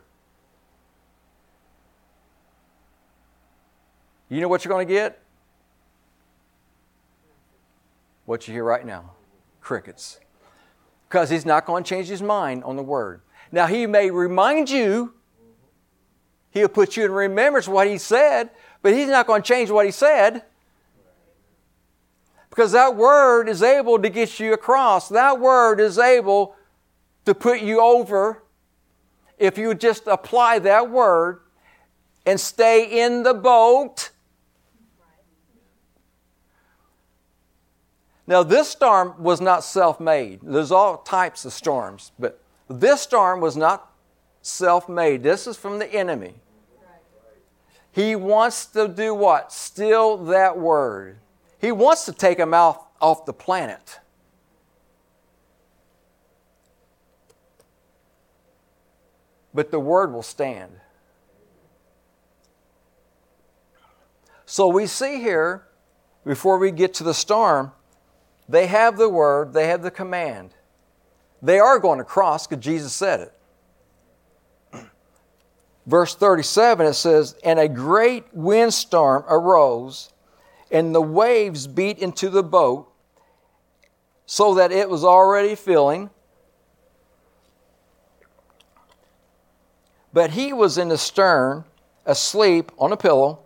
You 4.28 4.40
know 4.40 4.48
what 4.48 4.64
you're 4.64 4.70
going 4.70 4.86
to 4.86 4.92
get? 4.92 5.20
What 8.26 8.46
you 8.46 8.54
hear 8.54 8.64
right 8.64 8.86
now 8.86 9.12
crickets. 9.60 10.20
Because 11.08 11.30
he's 11.30 11.44
not 11.44 11.66
going 11.66 11.82
to 11.82 11.88
change 11.88 12.06
his 12.06 12.22
mind 12.22 12.62
on 12.62 12.76
the 12.76 12.82
word. 12.82 13.22
Now, 13.50 13.66
he 13.66 13.86
may 13.86 14.10
remind 14.10 14.70
you, 14.70 15.14
he'll 16.50 16.68
put 16.68 16.96
you 16.96 17.04
in 17.04 17.12
remembrance 17.12 17.68
what 17.68 17.86
he 17.86 17.98
said, 17.98 18.50
but 18.82 18.92
he's 18.92 19.08
not 19.08 19.26
going 19.26 19.42
to 19.42 19.48
change 19.48 19.70
what 19.70 19.86
he 19.86 19.92
said. 19.92 20.42
Because 22.48 22.72
that 22.72 22.96
word 22.96 23.48
is 23.48 23.62
able 23.62 24.00
to 24.00 24.08
get 24.08 24.40
you 24.40 24.52
across. 24.52 25.08
That 25.08 25.38
word 25.38 25.80
is 25.80 25.98
able 25.98 26.56
to 27.24 27.34
put 27.34 27.60
you 27.60 27.80
over 27.80 28.42
if 29.38 29.56
you 29.56 29.74
just 29.74 30.06
apply 30.06 30.58
that 30.60 30.90
word 30.90 31.40
and 32.26 32.38
stay 32.38 33.02
in 33.04 33.22
the 33.22 33.34
boat. 33.34 34.10
Now, 38.26 38.42
this 38.42 38.68
storm 38.68 39.14
was 39.18 39.40
not 39.40 39.64
self 39.64 39.98
made. 39.98 40.40
There's 40.42 40.70
all 40.70 40.98
types 40.98 41.44
of 41.44 41.52
storms, 41.52 42.12
but 42.18 42.40
this 42.68 43.00
storm 43.00 43.40
was 43.40 43.56
not 43.56 43.89
self 44.42 44.88
made. 44.88 45.22
This 45.22 45.46
is 45.46 45.56
from 45.56 45.78
the 45.78 45.92
enemy. 45.92 46.34
He 47.92 48.14
wants 48.14 48.66
to 48.66 48.86
do 48.86 49.14
what? 49.14 49.52
Steal 49.52 50.16
that 50.16 50.58
word. 50.58 51.18
He 51.60 51.72
wants 51.72 52.04
to 52.06 52.12
take 52.12 52.38
him 52.38 52.54
out 52.54 52.86
off 53.00 53.26
the 53.26 53.32
planet. 53.32 54.00
but 59.52 59.70
the 59.70 59.80
word 59.80 60.12
will 60.12 60.22
stand. 60.22 60.72
So 64.46 64.68
we 64.68 64.86
see 64.86 65.20
here, 65.20 65.66
before 66.24 66.58
we 66.58 66.70
get 66.70 66.94
to 66.94 67.04
the 67.04 67.14
storm, 67.14 67.72
they 68.48 68.66
have 68.66 68.96
the 68.96 69.08
word, 69.08 69.52
they 69.52 69.68
have 69.68 69.82
the 69.82 69.90
command. 69.90 70.54
They 71.40 71.58
are 71.58 71.78
going 71.78 71.98
to 71.98 72.04
cross 72.04 72.46
because 72.46 72.62
Jesus 72.62 72.92
said 72.92 73.20
it. 73.20 73.32
Verse 75.86 76.14
37 76.14 76.86
it 76.86 76.94
says, 76.94 77.34
And 77.42 77.58
a 77.58 77.68
great 77.68 78.24
windstorm 78.32 79.24
arose, 79.28 80.12
and 80.70 80.94
the 80.94 81.02
waves 81.02 81.66
beat 81.66 81.98
into 81.98 82.28
the 82.28 82.42
boat, 82.42 82.92
so 84.26 84.54
that 84.54 84.70
it 84.70 84.88
was 84.88 85.04
already 85.04 85.54
filling. 85.54 86.10
But 90.12 90.30
he 90.30 90.52
was 90.52 90.78
in 90.78 90.88
the 90.88 90.98
stern, 90.98 91.64
asleep 92.04 92.72
on 92.78 92.92
a 92.92 92.96
pillow, 92.96 93.40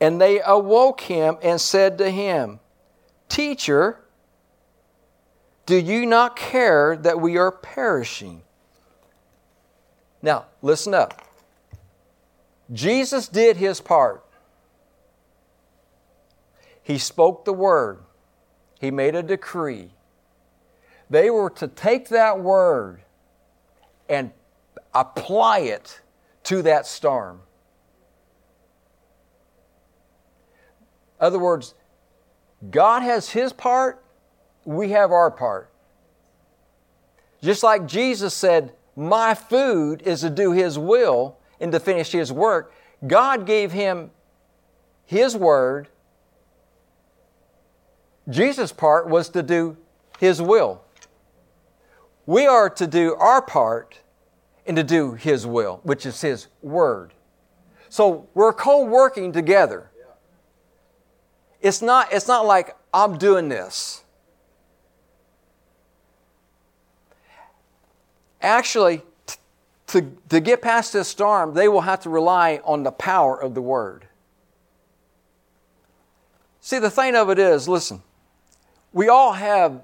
and 0.00 0.20
they 0.20 0.40
awoke 0.44 1.02
him 1.02 1.36
and 1.42 1.60
said 1.60 1.98
to 1.98 2.10
him, 2.10 2.60
Teacher, 3.28 4.00
do 5.66 5.76
you 5.76 6.06
not 6.06 6.34
care 6.34 6.96
that 6.96 7.20
we 7.20 7.36
are 7.36 7.52
perishing? 7.52 8.42
Now, 10.22 10.46
listen 10.62 10.94
up. 10.94 11.27
Jesus 12.72 13.28
did 13.28 13.56
his 13.56 13.80
part. 13.80 14.24
He 16.82 16.98
spoke 16.98 17.44
the 17.44 17.52
word, 17.52 18.00
he 18.80 18.90
made 18.90 19.14
a 19.14 19.22
decree. 19.22 19.90
They 21.10 21.30
were 21.30 21.50
to 21.50 21.68
take 21.68 22.08
that 22.10 22.40
word 22.40 23.00
and 24.08 24.30
apply 24.94 25.60
it 25.60 26.00
to 26.44 26.62
that 26.62 26.86
storm. 26.86 27.40
In 31.18 31.26
other 31.26 31.38
words, 31.38 31.74
God 32.70 33.02
has 33.02 33.30
his 33.30 33.52
part, 33.52 34.04
we 34.64 34.90
have 34.90 35.10
our 35.10 35.30
part. 35.30 35.70
Just 37.42 37.62
like 37.62 37.86
Jesus 37.86 38.34
said, 38.34 38.72
My 38.96 39.34
food 39.34 40.02
is 40.02 40.20
to 40.20 40.30
do 40.30 40.52
his 40.52 40.78
will 40.78 41.37
and 41.60 41.72
to 41.72 41.80
finish 41.80 42.12
his 42.12 42.32
work, 42.32 42.72
God 43.06 43.46
gave 43.46 43.72
him 43.72 44.10
his 45.04 45.36
word. 45.36 45.88
Jesus' 48.28 48.72
part 48.72 49.08
was 49.08 49.28
to 49.30 49.42
do 49.42 49.76
his 50.18 50.42
will. 50.42 50.82
We 52.26 52.46
are 52.46 52.68
to 52.70 52.86
do 52.86 53.14
our 53.14 53.40
part 53.40 54.00
and 54.66 54.76
to 54.76 54.84
do 54.84 55.14
his 55.14 55.46
will, 55.46 55.80
which 55.82 56.04
is 56.04 56.20
his 56.20 56.48
word. 56.60 57.14
So 57.88 58.28
we're 58.34 58.52
co 58.52 58.84
working 58.84 59.32
together. 59.32 59.90
It's 61.60 61.80
not, 61.80 62.12
it's 62.12 62.28
not 62.28 62.44
like 62.46 62.76
I'm 62.92 63.16
doing 63.16 63.48
this. 63.48 64.04
Actually, 68.40 69.02
to, 69.88 70.12
to 70.28 70.40
get 70.40 70.62
past 70.62 70.92
this 70.92 71.08
storm, 71.08 71.54
they 71.54 71.68
will 71.68 71.80
have 71.80 72.00
to 72.00 72.10
rely 72.10 72.60
on 72.64 72.82
the 72.82 72.92
power 72.92 73.40
of 73.40 73.54
the 73.54 73.62
Word. 73.62 74.06
See, 76.60 76.78
the 76.78 76.90
thing 76.90 77.16
of 77.16 77.30
it 77.30 77.38
is, 77.38 77.66
listen, 77.68 78.02
we 78.92 79.08
all 79.08 79.32
have 79.32 79.82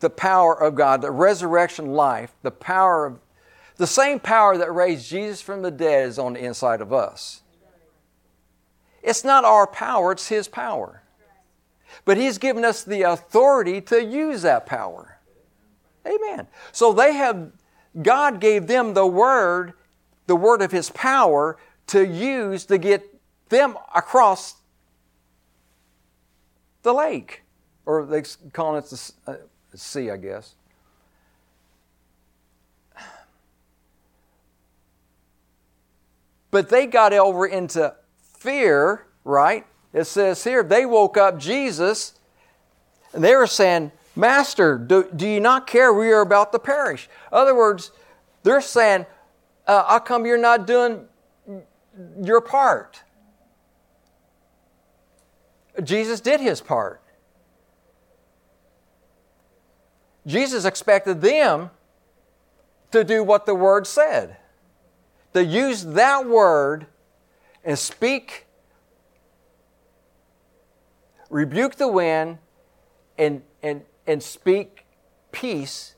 the 0.00 0.10
power 0.10 0.54
of 0.54 0.74
God, 0.74 1.02
the 1.02 1.10
resurrection 1.10 1.92
life, 1.92 2.32
the 2.42 2.50
power 2.50 3.06
of 3.06 3.18
the 3.76 3.86
same 3.86 4.20
power 4.20 4.56
that 4.56 4.72
raised 4.72 5.08
Jesus 5.08 5.42
from 5.42 5.62
the 5.62 5.70
dead 5.70 6.08
is 6.08 6.18
on 6.18 6.34
the 6.34 6.44
inside 6.44 6.80
of 6.80 6.92
us. 6.92 7.42
It's 9.02 9.24
not 9.24 9.44
our 9.44 9.66
power, 9.66 10.12
it's 10.12 10.28
His 10.28 10.48
power. 10.48 11.02
But 12.04 12.16
He's 12.16 12.38
given 12.38 12.64
us 12.64 12.84
the 12.84 13.02
authority 13.02 13.80
to 13.82 14.02
use 14.02 14.42
that 14.42 14.66
power. 14.66 15.18
Amen. 16.06 16.46
So 16.72 16.92
they 16.92 17.14
have 17.14 17.50
God 18.02 18.40
gave 18.40 18.66
them 18.66 18.94
the 18.94 19.06
word, 19.06 19.72
the 20.26 20.36
word 20.36 20.62
of 20.62 20.72
His 20.72 20.90
power, 20.90 21.56
to 21.88 22.06
use 22.06 22.64
to 22.66 22.78
get 22.78 23.02
them 23.48 23.76
across 23.94 24.56
the 26.82 26.92
lake. 26.92 27.42
Or 27.84 28.04
they 28.04 28.22
call 28.52 28.76
it 28.76 28.86
the 28.86 29.12
uh, 29.26 29.34
sea, 29.74 30.10
I 30.10 30.16
guess. 30.16 30.54
But 36.50 36.68
they 36.68 36.86
got 36.86 37.12
over 37.12 37.46
into 37.46 37.94
fear, 38.38 39.06
right? 39.24 39.66
It 39.92 40.04
says 40.04 40.42
here, 40.44 40.62
they 40.62 40.86
woke 40.86 41.16
up 41.16 41.38
Jesus 41.38 42.14
and 43.12 43.22
they 43.22 43.34
were 43.34 43.46
saying, 43.46 43.92
Master, 44.16 44.78
do, 44.78 45.08
do 45.14 45.28
you 45.28 45.40
not 45.40 45.66
care 45.66 45.92
we 45.92 46.10
are 46.10 46.22
about 46.22 46.50
to 46.52 46.58
perish? 46.58 47.08
In 47.30 47.38
other 47.38 47.54
words, 47.54 47.92
they're 48.42 48.62
saying, 48.62 49.04
uh, 49.66 49.84
How 49.84 49.98
come 49.98 50.24
you're 50.24 50.38
not 50.38 50.66
doing 50.66 51.04
your 52.22 52.40
part? 52.40 53.02
Jesus 55.84 56.20
did 56.20 56.40
his 56.40 56.62
part. 56.62 57.02
Jesus 60.26 60.64
expected 60.64 61.20
them 61.20 61.70
to 62.90 63.04
do 63.04 63.22
what 63.22 63.46
the 63.46 63.54
Word 63.54 63.86
said, 63.86 64.38
to 65.34 65.44
use 65.44 65.84
that 65.84 66.26
Word 66.26 66.86
and 67.62 67.78
speak, 67.78 68.46
rebuke 71.28 71.76
the 71.76 71.88
wind, 71.88 72.38
and, 73.18 73.42
and 73.62 73.82
and 74.06 74.22
speak 74.22 74.86
peace, 75.32 75.94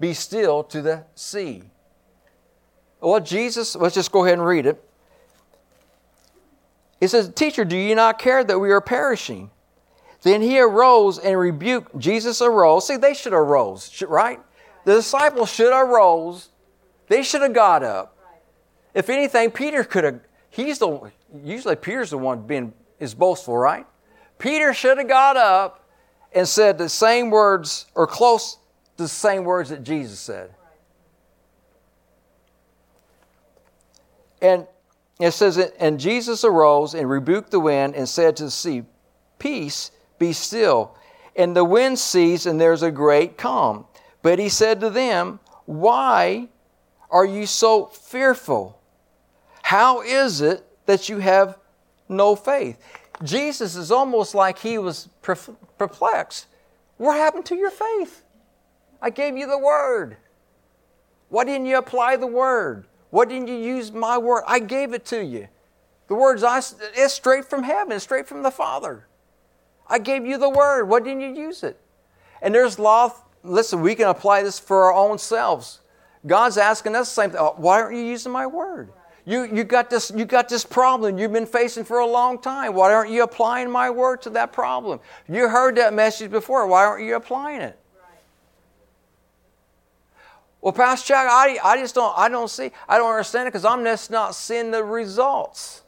be 0.00 0.12
still 0.12 0.64
to 0.64 0.82
the 0.82 1.04
sea. 1.14 1.62
Well, 3.00 3.20
Jesus, 3.20 3.76
let's 3.76 3.94
just 3.94 4.10
go 4.10 4.24
ahead 4.24 4.38
and 4.38 4.46
read 4.46 4.66
it. 4.66 4.82
He 7.00 7.06
says, 7.06 7.28
Teacher, 7.34 7.64
do 7.64 7.76
you 7.76 7.94
not 7.94 8.18
care 8.18 8.42
that 8.42 8.58
we 8.58 8.70
are 8.70 8.80
perishing? 8.80 9.50
Then 10.22 10.40
he 10.40 10.58
arose 10.58 11.18
and 11.18 11.38
rebuked. 11.38 11.98
Jesus 11.98 12.40
arose. 12.40 12.86
See, 12.86 12.96
they 12.96 13.12
should 13.12 13.34
have 13.34 13.46
rose, 13.46 14.02
right? 14.08 14.40
The 14.84 14.94
disciples 14.94 15.50
should 15.50 15.72
have 15.72 15.88
rose. 15.88 16.48
They 17.08 17.22
should 17.22 17.42
have 17.42 17.52
got 17.52 17.82
up. 17.82 18.16
If 18.94 19.10
anything, 19.10 19.50
Peter 19.50 19.84
could 19.84 20.04
have. 20.04 20.20
He's 20.48 20.78
the 20.78 21.10
usually 21.42 21.76
Peter's 21.76 22.10
the 22.10 22.18
one 22.18 22.46
being 22.46 22.72
is 22.98 23.14
boastful, 23.14 23.56
right? 23.56 23.86
Peter 24.38 24.72
should 24.72 24.96
have 24.96 25.08
got 25.08 25.36
up 25.36 25.83
and 26.34 26.48
said 26.48 26.76
the 26.76 26.88
same 26.88 27.30
words 27.30 27.86
or 27.94 28.06
close 28.06 28.58
to 28.96 29.04
the 29.04 29.08
same 29.08 29.44
words 29.44 29.70
that 29.70 29.84
Jesus 29.84 30.18
said. 30.18 30.50
And 34.42 34.66
it 35.20 35.30
says, 35.30 35.56
And 35.78 35.98
Jesus 35.98 36.44
arose 36.44 36.94
and 36.94 37.08
rebuked 37.08 37.50
the 37.50 37.60
wind 37.60 37.94
and 37.94 38.08
said 38.08 38.36
to 38.36 38.44
the 38.44 38.50
sea, 38.50 38.82
Peace, 39.38 39.90
be 40.18 40.32
still. 40.32 40.96
And 41.36 41.56
the 41.56 41.64
wind 41.64 41.98
ceased, 41.98 42.46
and 42.46 42.60
there's 42.60 42.82
a 42.82 42.90
great 42.90 43.38
calm. 43.38 43.86
But 44.22 44.38
he 44.38 44.48
said 44.48 44.80
to 44.80 44.90
them, 44.90 45.40
Why 45.66 46.48
are 47.10 47.24
you 47.24 47.46
so 47.46 47.86
fearful? 47.86 48.80
How 49.62 50.02
is 50.02 50.40
it 50.40 50.64
that 50.86 51.08
you 51.08 51.18
have 51.18 51.58
no 52.08 52.36
faith? 52.36 52.76
Jesus 53.22 53.76
is 53.76 53.90
almost 53.90 54.34
like 54.34 54.58
he 54.58 54.78
was 54.78 55.08
perplexed. 55.86 56.46
What 56.96 57.16
happened 57.16 57.46
to 57.46 57.56
your 57.56 57.70
faith? 57.70 58.24
I 59.02 59.10
gave 59.10 59.36
you 59.36 59.46
the 59.46 59.58
word. 59.58 60.16
Why 61.28 61.44
didn't 61.44 61.66
you 61.66 61.78
apply 61.78 62.16
the 62.16 62.26
word? 62.26 62.86
Why 63.10 63.24
didn't 63.24 63.48
you 63.48 63.56
use 63.56 63.92
my 63.92 64.18
word? 64.18 64.44
I 64.46 64.58
gave 64.58 64.92
it 64.92 65.04
to 65.06 65.24
you. 65.24 65.48
The 66.08 66.14
words 66.14 66.42
I 66.42 66.58
it's 66.58 67.14
straight 67.14 67.44
from 67.44 67.62
heaven, 67.62 67.98
straight 68.00 68.26
from 68.26 68.42
the 68.42 68.50
Father. 68.50 69.06
I 69.86 69.98
gave 69.98 70.24
you 70.26 70.38
the 70.38 70.48
word. 70.48 70.84
Why 70.84 71.00
didn't 71.00 71.20
you 71.20 71.34
use 71.34 71.62
it? 71.62 71.78
And 72.40 72.54
there's 72.54 72.78
law. 72.78 73.12
Listen, 73.42 73.80
we 73.80 73.94
can 73.94 74.08
apply 74.08 74.42
this 74.42 74.58
for 74.58 74.84
our 74.84 74.92
own 74.92 75.18
selves. 75.18 75.80
God's 76.26 76.56
asking 76.56 76.96
us 76.96 77.08
the 77.08 77.22
same 77.22 77.30
thing. 77.30 77.40
Oh, 77.40 77.54
why 77.56 77.80
aren't 77.80 77.96
you 77.96 78.02
using 78.02 78.32
my 78.32 78.46
word? 78.46 78.90
You, 79.26 79.44
you, 79.44 79.64
got 79.64 79.88
this, 79.88 80.12
you 80.14 80.26
got 80.26 80.50
this 80.50 80.64
problem 80.64 81.18
you've 81.18 81.32
been 81.32 81.46
facing 81.46 81.84
for 81.84 81.98
a 81.98 82.06
long 82.06 82.38
time. 82.38 82.74
Why 82.74 82.92
aren't 82.92 83.10
you 83.10 83.22
applying 83.22 83.70
my 83.70 83.88
word 83.88 84.20
to 84.22 84.30
that 84.30 84.52
problem? 84.52 85.00
You 85.28 85.48
heard 85.48 85.76
that 85.76 85.94
message 85.94 86.30
before. 86.30 86.66
Why 86.66 86.84
aren't 86.84 87.06
you 87.06 87.16
applying 87.16 87.62
it? 87.62 87.78
Well, 90.60 90.72
Pastor 90.72 91.08
Chuck, 91.08 91.26
I, 91.28 91.58
I 91.62 91.76
just 91.78 91.94
don't, 91.94 92.16
I 92.16 92.28
don't 92.30 92.48
see, 92.48 92.70
I 92.88 92.96
don't 92.96 93.10
understand 93.10 93.46
it 93.46 93.52
because 93.52 93.66
I'm 93.66 93.84
just 93.84 94.10
not 94.10 94.34
seeing 94.34 94.70
the 94.70 94.82
results. 94.82 95.82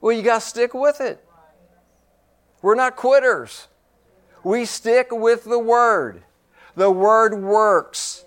Well, 0.00 0.12
you 0.12 0.22
got 0.22 0.40
to 0.40 0.46
stick 0.46 0.74
with 0.74 1.00
it. 1.00 1.24
We're 2.62 2.74
not 2.74 2.96
quitters. 2.96 3.68
We 4.42 4.64
stick 4.64 5.08
with 5.10 5.44
the 5.44 5.58
Word. 5.58 6.24
The 6.74 6.90
Word 6.90 7.40
works 7.40 8.24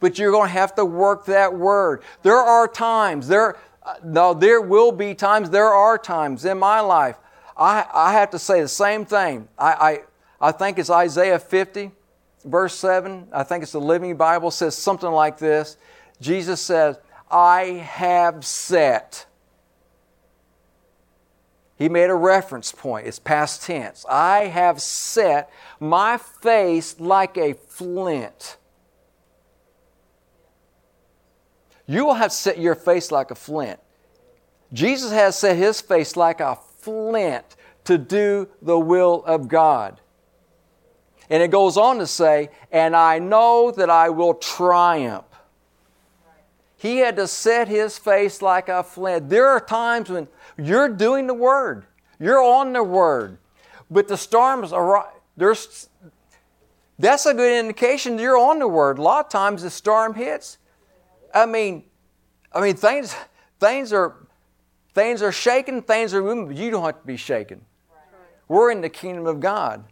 but 0.00 0.18
you're 0.18 0.32
going 0.32 0.48
to 0.48 0.52
have 0.52 0.74
to 0.74 0.84
work 0.84 1.26
that 1.26 1.54
word. 1.54 2.02
There 2.22 2.38
are 2.38 2.66
times, 2.66 3.28
there, 3.28 3.58
uh, 3.82 3.94
no, 4.02 4.34
there 4.34 4.60
will 4.60 4.92
be 4.92 5.14
times, 5.14 5.50
there 5.50 5.72
are 5.72 5.98
times 5.98 6.44
in 6.44 6.58
my 6.58 6.80
life. 6.80 7.16
I, 7.56 7.86
I 7.92 8.12
have 8.14 8.30
to 8.30 8.38
say 8.38 8.62
the 8.62 8.68
same 8.68 9.04
thing. 9.04 9.46
I, 9.58 10.02
I, 10.40 10.48
I 10.48 10.52
think 10.52 10.78
it's 10.78 10.90
Isaiah 10.90 11.38
50, 11.38 11.90
verse 12.44 12.74
7. 12.74 13.28
I 13.32 13.42
think 13.42 13.62
it's 13.62 13.72
the 13.72 13.80
Living 13.80 14.16
Bible 14.16 14.50
says 14.50 14.76
something 14.76 15.10
like 15.10 15.38
this. 15.38 15.76
Jesus 16.20 16.60
says, 16.60 16.98
I 17.30 17.64
have 17.64 18.44
set. 18.44 19.26
He 21.76 21.88
made 21.88 22.10
a 22.10 22.14
reference 22.14 22.72
point. 22.72 23.06
It's 23.06 23.18
past 23.18 23.62
tense. 23.62 24.04
I 24.08 24.46
have 24.46 24.80
set 24.82 25.50
my 25.78 26.16
face 26.16 26.98
like 26.98 27.36
a 27.36 27.54
flint 27.54 28.56
You 31.90 32.04
will 32.04 32.14
have 32.14 32.32
set 32.32 32.60
your 32.60 32.76
face 32.76 33.10
like 33.10 33.32
a 33.32 33.34
flint. 33.34 33.80
Jesus 34.72 35.10
has 35.10 35.36
set 35.36 35.56
his 35.56 35.80
face 35.80 36.16
like 36.16 36.38
a 36.38 36.56
flint 36.78 37.56
to 37.82 37.98
do 37.98 38.48
the 38.62 38.78
will 38.78 39.24
of 39.24 39.48
God. 39.48 40.00
And 41.28 41.42
it 41.42 41.50
goes 41.50 41.76
on 41.76 41.98
to 41.98 42.06
say, 42.06 42.50
and 42.70 42.94
I 42.94 43.18
know 43.18 43.72
that 43.72 43.90
I 43.90 44.08
will 44.10 44.34
triumph. 44.34 45.24
He 46.76 46.98
had 46.98 47.16
to 47.16 47.26
set 47.26 47.66
his 47.66 47.98
face 47.98 48.40
like 48.40 48.68
a 48.68 48.84
flint. 48.84 49.28
There 49.28 49.48
are 49.48 49.58
times 49.58 50.10
when 50.10 50.28
you're 50.56 50.90
doing 50.90 51.26
the 51.26 51.34
word, 51.34 51.86
you're 52.20 52.40
on 52.40 52.72
the 52.72 52.84
word, 52.84 53.38
but 53.90 54.06
the 54.06 54.16
storms 54.16 54.72
are 54.72 55.12
there's 55.36 55.88
that's 57.00 57.26
a 57.26 57.34
good 57.34 57.58
indication 57.58 58.16
you're 58.16 58.38
on 58.38 58.60
the 58.60 58.68
word. 58.68 58.98
A 58.98 59.02
lot 59.02 59.24
of 59.24 59.32
times 59.32 59.64
the 59.64 59.70
storm 59.70 60.14
hits. 60.14 60.58
I 61.34 61.46
mean, 61.46 61.84
I 62.52 62.60
mean 62.60 62.76
things 62.76 63.14
things 63.58 63.92
are 63.92 64.26
things 64.94 65.22
are 65.22 65.32
shaking, 65.32 65.82
things 65.82 66.14
are 66.14 66.22
moving, 66.22 66.46
but 66.46 66.56
you 66.56 66.70
don't 66.70 66.84
have 66.84 67.00
to 67.00 67.06
be 67.06 67.16
shaken. 67.16 67.64
We're 68.48 68.72
in 68.72 68.80
the 68.80 68.88
kingdom 68.88 69.26
of 69.26 69.38
God. 69.38 69.84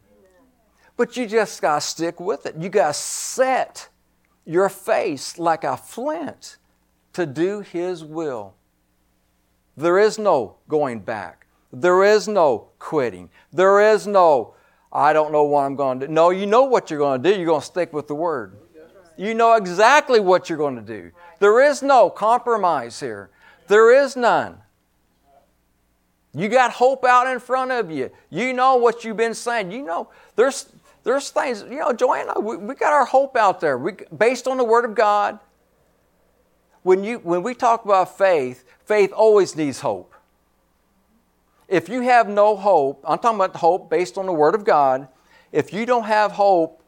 But 0.96 1.16
you 1.16 1.26
just 1.26 1.62
got 1.62 1.76
to 1.76 1.80
stick 1.80 2.18
with 2.18 2.44
it. 2.44 2.56
You 2.58 2.68
got 2.68 2.88
to 2.88 2.94
set 2.94 3.88
your 4.44 4.68
face 4.68 5.38
like 5.38 5.62
a 5.62 5.76
flint 5.76 6.56
to 7.12 7.24
do 7.24 7.60
His 7.60 8.02
will. 8.02 8.54
There 9.76 9.98
is 10.00 10.18
no 10.18 10.56
going 10.68 10.98
back. 10.98 11.46
There 11.72 12.02
is 12.02 12.26
no 12.26 12.70
quitting. 12.80 13.30
There 13.52 13.92
is 13.92 14.08
no, 14.08 14.54
I 14.92 15.12
don't 15.12 15.30
know 15.30 15.44
what 15.44 15.60
I'm 15.60 15.76
going 15.76 16.00
to 16.00 16.08
do. 16.08 16.12
No, 16.12 16.30
you 16.30 16.46
know 16.46 16.64
what 16.64 16.90
you're 16.90 16.98
going 16.98 17.22
to 17.22 17.30
do. 17.30 17.36
You're 17.36 17.46
going 17.46 17.60
to 17.60 17.66
stick 17.66 17.92
with 17.92 18.08
the 18.08 18.16
Word. 18.16 18.56
You 19.16 19.34
know 19.34 19.54
exactly 19.54 20.18
what 20.18 20.48
you're 20.48 20.58
going 20.58 20.76
to 20.76 20.82
do. 20.82 21.12
There 21.38 21.62
is 21.62 21.82
no 21.82 22.10
compromise 22.10 23.00
here. 23.00 23.30
There 23.68 23.92
is 23.92 24.16
none. 24.16 24.58
You 26.34 26.48
got 26.48 26.72
hope 26.72 27.04
out 27.04 27.26
in 27.26 27.40
front 27.40 27.72
of 27.72 27.90
you. 27.90 28.10
You 28.30 28.52
know 28.52 28.76
what 28.76 29.04
you've 29.04 29.16
been 29.16 29.34
saying. 29.34 29.72
You 29.72 29.82
know, 29.82 30.10
there's 30.36 30.66
there's 31.08 31.30
things, 31.30 31.62
you 31.62 31.78
know, 31.78 31.92
Joanna, 31.92 32.38
we, 32.38 32.58
we 32.58 32.74
got 32.74 32.92
our 32.92 33.06
hope 33.06 33.34
out 33.34 33.60
there. 33.60 33.78
We, 33.78 33.92
based 34.16 34.46
on 34.46 34.58
the 34.58 34.64
Word 34.64 34.84
of 34.84 34.94
God. 34.94 35.38
When, 36.82 37.02
you, 37.02 37.18
when 37.20 37.42
we 37.42 37.54
talk 37.54 37.86
about 37.86 38.18
faith, 38.18 38.64
faith 38.84 39.10
always 39.12 39.56
needs 39.56 39.80
hope. 39.80 40.14
If 41.66 41.88
you 41.88 42.02
have 42.02 42.28
no 42.28 42.56
hope, 42.56 43.02
I'm 43.06 43.18
talking 43.18 43.36
about 43.36 43.56
hope 43.56 43.88
based 43.88 44.18
on 44.18 44.26
the 44.26 44.32
Word 44.32 44.54
of 44.54 44.64
God. 44.64 45.08
If 45.50 45.72
you 45.72 45.86
don't 45.86 46.04
have 46.04 46.32
hope 46.32 46.82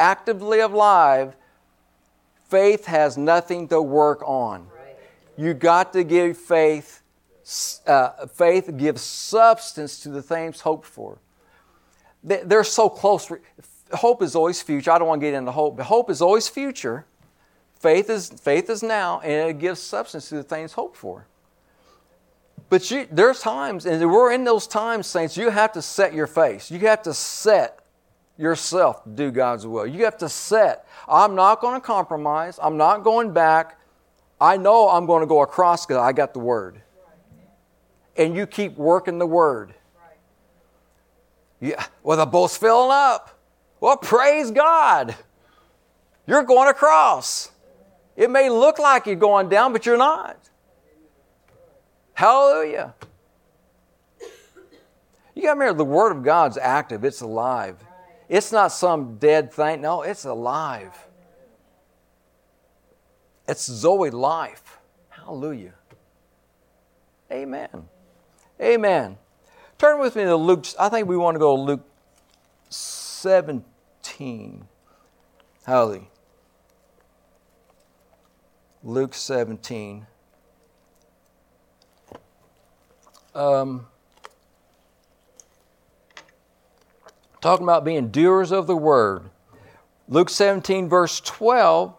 actively 0.00 0.58
alive, 0.58 1.36
faith 2.50 2.86
has 2.86 3.16
nothing 3.16 3.68
to 3.68 3.80
work 3.80 4.22
on. 4.26 4.66
You 5.36 5.54
got 5.54 5.92
to 5.94 6.04
give 6.04 6.36
faith, 6.36 7.02
uh, 7.86 8.26
faith 8.26 8.76
gives 8.76 9.00
substance 9.00 10.00
to 10.00 10.10
the 10.10 10.20
things 10.20 10.60
hoped 10.60 10.86
for. 10.86 11.18
They're 12.22 12.64
so 12.64 12.90
close. 12.90 13.32
Hope 13.92 14.22
is 14.22 14.36
always 14.36 14.60
future. 14.60 14.90
I 14.90 14.98
don't 14.98 15.08
want 15.08 15.22
to 15.22 15.26
get 15.26 15.34
into 15.34 15.52
hope, 15.52 15.78
but 15.78 15.86
hope 15.86 16.10
is 16.10 16.20
always 16.20 16.48
future. 16.48 17.06
Faith 17.78 18.10
is, 18.10 18.28
faith 18.28 18.68
is 18.68 18.82
now, 18.82 19.20
and 19.20 19.48
it 19.48 19.58
gives 19.58 19.80
substance 19.80 20.28
to 20.28 20.34
the 20.34 20.42
things 20.42 20.74
hoped 20.74 20.96
for. 20.96 21.26
But 22.68 22.90
you, 22.90 23.08
there's 23.10 23.40
times, 23.40 23.86
and 23.86 24.10
we're 24.10 24.32
in 24.32 24.44
those 24.44 24.66
times, 24.66 25.06
saints, 25.06 25.36
you 25.36 25.48
have 25.48 25.72
to 25.72 25.82
set 25.82 26.12
your 26.12 26.26
face. 26.26 26.70
You 26.70 26.78
have 26.80 27.02
to 27.02 27.14
set 27.14 27.79
yourself 28.40 29.04
to 29.04 29.10
do 29.10 29.30
God's 29.30 29.66
will. 29.66 29.86
You 29.86 30.04
have 30.04 30.16
to 30.18 30.28
set, 30.28 30.86
I'm 31.06 31.34
not 31.34 31.60
going 31.60 31.78
to 31.78 31.86
compromise. 31.86 32.58
I'm 32.60 32.76
not 32.76 33.04
going 33.04 33.32
back. 33.32 33.78
I 34.40 34.56
know 34.56 34.88
I'm 34.88 35.04
going 35.04 35.20
to 35.20 35.26
go 35.26 35.42
across 35.42 35.84
because 35.84 35.98
I 35.98 36.12
got 36.12 36.32
the 36.32 36.40
Word. 36.40 36.80
And 38.16 38.34
you 38.34 38.46
keep 38.46 38.76
working 38.76 39.18
the 39.18 39.26
Word. 39.26 39.74
Yeah, 41.60 41.84
well, 42.02 42.16
the 42.16 42.24
boat's 42.24 42.56
filling 42.56 42.90
up. 42.90 43.38
Well, 43.80 43.98
praise 43.98 44.50
God. 44.50 45.14
You're 46.26 46.42
going 46.42 46.68
across. 46.68 47.50
It 48.16 48.30
may 48.30 48.48
look 48.48 48.78
like 48.78 49.06
you're 49.06 49.16
going 49.16 49.50
down, 49.50 49.72
but 49.72 49.84
you're 49.84 49.98
not. 49.98 50.38
Hallelujah. 52.14 52.94
You 55.34 55.42
got 55.42 55.54
to 55.54 55.60
remember 55.60 55.78
the 55.78 55.84
Word 55.84 56.12
of 56.12 56.22
God's 56.22 56.56
active, 56.56 57.04
it's 57.04 57.20
alive. 57.20 57.76
It's 58.30 58.52
not 58.52 58.68
some 58.68 59.16
dead 59.16 59.52
thing. 59.52 59.80
No, 59.80 60.02
it's 60.02 60.24
alive. 60.24 60.96
It's 63.48 63.66
Zoe 63.66 64.10
life. 64.10 64.78
Hallelujah. 65.08 65.74
Amen. 67.32 67.88
Amen. 68.60 69.18
Turn 69.78 69.98
with 69.98 70.14
me 70.14 70.22
to 70.22 70.36
Luke. 70.36 70.64
I 70.78 70.88
think 70.88 71.08
we 71.08 71.16
want 71.16 71.34
to 71.34 71.40
go 71.40 71.56
to 71.56 71.62
Luke 71.62 71.84
17. 72.68 74.68
Hallelujah. 75.66 76.06
Luke 78.84 79.14
17. 79.14 80.06
Um, 83.34 83.88
talking 87.40 87.64
about 87.64 87.84
being 87.84 88.08
doers 88.08 88.52
of 88.52 88.66
the 88.66 88.76
word. 88.76 89.30
Luke 90.08 90.30
17, 90.30 90.88
verse 90.88 91.20
12. 91.20 91.94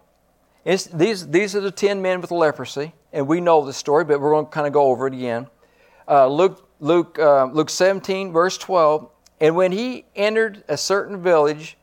these, 0.93 1.27
these 1.27 1.55
are 1.55 1.61
the 1.61 1.71
10 1.71 2.01
men 2.01 2.21
with 2.21 2.31
leprosy, 2.31 2.93
and 3.13 3.27
we 3.27 3.41
know 3.41 3.65
the 3.65 3.73
story, 3.73 4.03
but 4.03 4.19
we're 4.19 4.31
going 4.31 4.45
to 4.45 4.51
kind 4.51 4.67
of 4.67 4.73
go 4.73 4.83
over 4.83 5.07
it 5.07 5.13
again. 5.13 5.47
Uh, 6.07 6.27
Luke 6.27 6.67
Luke, 6.81 7.19
uh, 7.19 7.45
Luke 7.45 7.69
17, 7.69 8.33
verse 8.33 8.57
12. 8.57 9.07
And 9.39 9.55
when 9.55 9.71
he 9.71 10.05
entered 10.15 10.63
a 10.67 10.75
certain 10.75 11.21
village, 11.21 11.77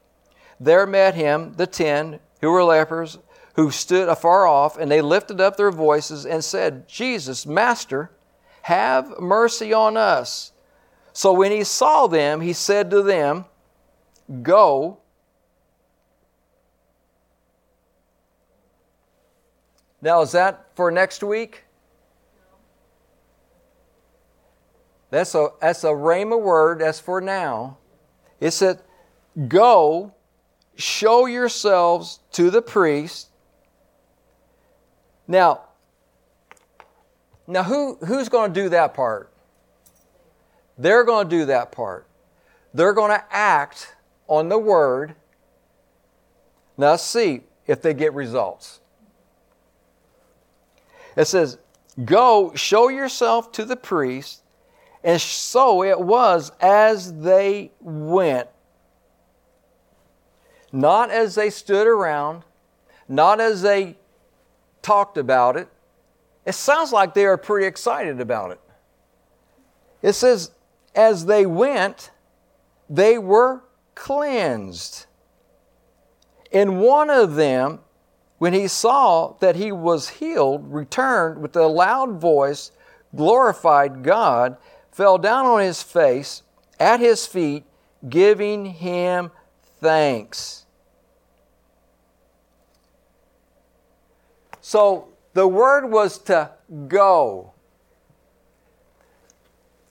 there 0.60 0.86
met 0.86 1.14
him 1.14 1.54
the 1.54 1.68
ten 1.68 2.18
who 2.40 2.50
were 2.50 2.64
lepers, 2.64 3.18
who 3.54 3.70
stood 3.70 4.08
afar 4.08 4.46
off, 4.46 4.76
and 4.76 4.90
they 4.90 5.00
lifted 5.00 5.40
up 5.40 5.56
their 5.56 5.70
voices 5.70 6.26
and 6.26 6.44
said, 6.44 6.88
Jesus, 6.88 7.46
Master, 7.46 8.10
have 8.62 9.20
mercy 9.20 9.72
on 9.72 9.96
us. 9.96 10.52
So 11.18 11.32
when 11.32 11.50
he 11.50 11.64
saw 11.64 12.06
them, 12.06 12.40
he 12.40 12.52
said 12.52 12.92
to 12.92 13.02
them, 13.02 13.44
Go. 14.40 14.98
Now, 20.00 20.20
is 20.20 20.30
that 20.30 20.66
for 20.76 20.92
next 20.92 21.24
week? 21.24 21.64
That's 25.10 25.34
a, 25.34 25.48
that's 25.60 25.82
a 25.82 25.88
rhema 25.88 26.40
word, 26.40 26.82
that's 26.82 27.00
for 27.00 27.20
now. 27.20 27.78
It 28.38 28.52
said, 28.52 28.80
Go, 29.48 30.14
show 30.76 31.26
yourselves 31.26 32.20
to 32.30 32.48
the 32.48 32.62
priest. 32.62 33.30
Now, 35.26 35.62
now 37.48 37.64
who, 37.64 37.96
who's 38.06 38.28
going 38.28 38.54
to 38.54 38.62
do 38.62 38.68
that 38.68 38.94
part? 38.94 39.27
They're 40.78 41.04
going 41.04 41.28
to 41.28 41.36
do 41.36 41.44
that 41.46 41.72
part. 41.72 42.06
They're 42.72 42.92
going 42.92 43.10
to 43.10 43.24
act 43.30 43.94
on 44.28 44.48
the 44.48 44.58
word. 44.58 45.14
Now, 46.76 46.96
see 46.96 47.42
if 47.66 47.82
they 47.82 47.92
get 47.92 48.14
results. 48.14 48.80
It 51.16 51.26
says, 51.26 51.58
Go, 52.04 52.52
show 52.54 52.88
yourself 52.88 53.50
to 53.52 53.64
the 53.64 53.76
priest. 53.76 54.42
And 55.02 55.20
so 55.20 55.82
it 55.82 55.98
was 55.98 56.52
as 56.60 57.20
they 57.20 57.72
went. 57.80 58.48
Not 60.70 61.10
as 61.10 61.34
they 61.34 61.50
stood 61.50 61.86
around, 61.86 62.42
not 63.08 63.40
as 63.40 63.62
they 63.62 63.96
talked 64.82 65.16
about 65.16 65.56
it. 65.56 65.68
It 66.44 66.54
sounds 66.54 66.92
like 66.92 67.14
they 67.14 67.24
are 67.24 67.36
pretty 67.36 67.66
excited 67.66 68.20
about 68.20 68.52
it. 68.52 68.60
It 70.02 70.12
says, 70.12 70.50
as 70.98 71.26
they 71.26 71.46
went, 71.46 72.10
they 72.90 73.16
were 73.18 73.62
cleansed. 73.94 75.06
And 76.52 76.80
one 76.80 77.08
of 77.08 77.36
them, 77.36 77.78
when 78.38 78.52
he 78.52 78.66
saw 78.66 79.34
that 79.38 79.54
he 79.54 79.70
was 79.70 80.08
healed, 80.08 80.72
returned 80.72 81.40
with 81.40 81.54
a 81.54 81.68
loud 81.68 82.20
voice, 82.20 82.72
glorified 83.14 84.02
God, 84.02 84.56
fell 84.90 85.18
down 85.18 85.46
on 85.46 85.60
his 85.60 85.84
face 85.84 86.42
at 86.80 86.98
his 86.98 87.26
feet, 87.26 87.64
giving 88.08 88.66
him 88.66 89.30
thanks. 89.80 90.66
So 94.60 95.10
the 95.34 95.46
word 95.46 95.92
was 95.92 96.18
to 96.24 96.50
go. 96.88 97.52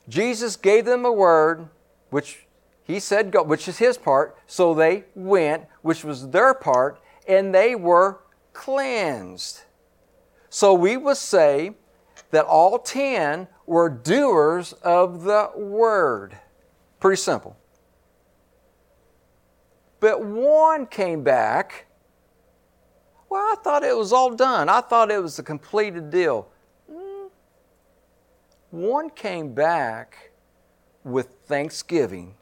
Jesus 0.07 0.55
gave 0.55 0.85
them 0.85 1.05
a 1.05 1.11
word, 1.11 1.67
which 2.09 2.45
he 2.83 2.99
said 2.99 3.31
go, 3.31 3.43
which 3.43 3.67
is 3.67 3.77
his 3.77 3.97
part. 3.97 4.37
So 4.47 4.73
they 4.73 5.03
went, 5.15 5.65
which 5.81 6.03
was 6.03 6.29
their 6.29 6.53
part, 6.53 7.01
and 7.27 7.53
they 7.53 7.75
were 7.75 8.19
cleansed. 8.53 9.61
So 10.49 10.73
we 10.73 10.95
would 10.95 11.17
say 11.17 11.75
that 12.31 12.45
all 12.45 12.79
ten 12.79 13.47
were 13.65 13.89
doers 13.89 14.73
of 14.81 15.23
the 15.23 15.51
word. 15.55 16.37
Pretty 16.99 17.21
simple. 17.21 17.57
But 19.99 20.23
one 20.23 20.85
came 20.85 21.23
back. 21.23 21.87
Well, 23.29 23.41
I 23.41 23.55
thought 23.61 23.83
it 23.83 23.95
was 23.95 24.13
all 24.13 24.33
done. 24.33 24.69
I 24.69 24.81
thought 24.81 25.11
it 25.11 25.21
was 25.21 25.37
a 25.37 25.43
completed 25.43 26.09
deal. 26.09 26.47
One 28.71 29.09
came 29.09 29.53
back 29.53 30.31
with 31.03 31.29
thanksgiving. 31.45 32.35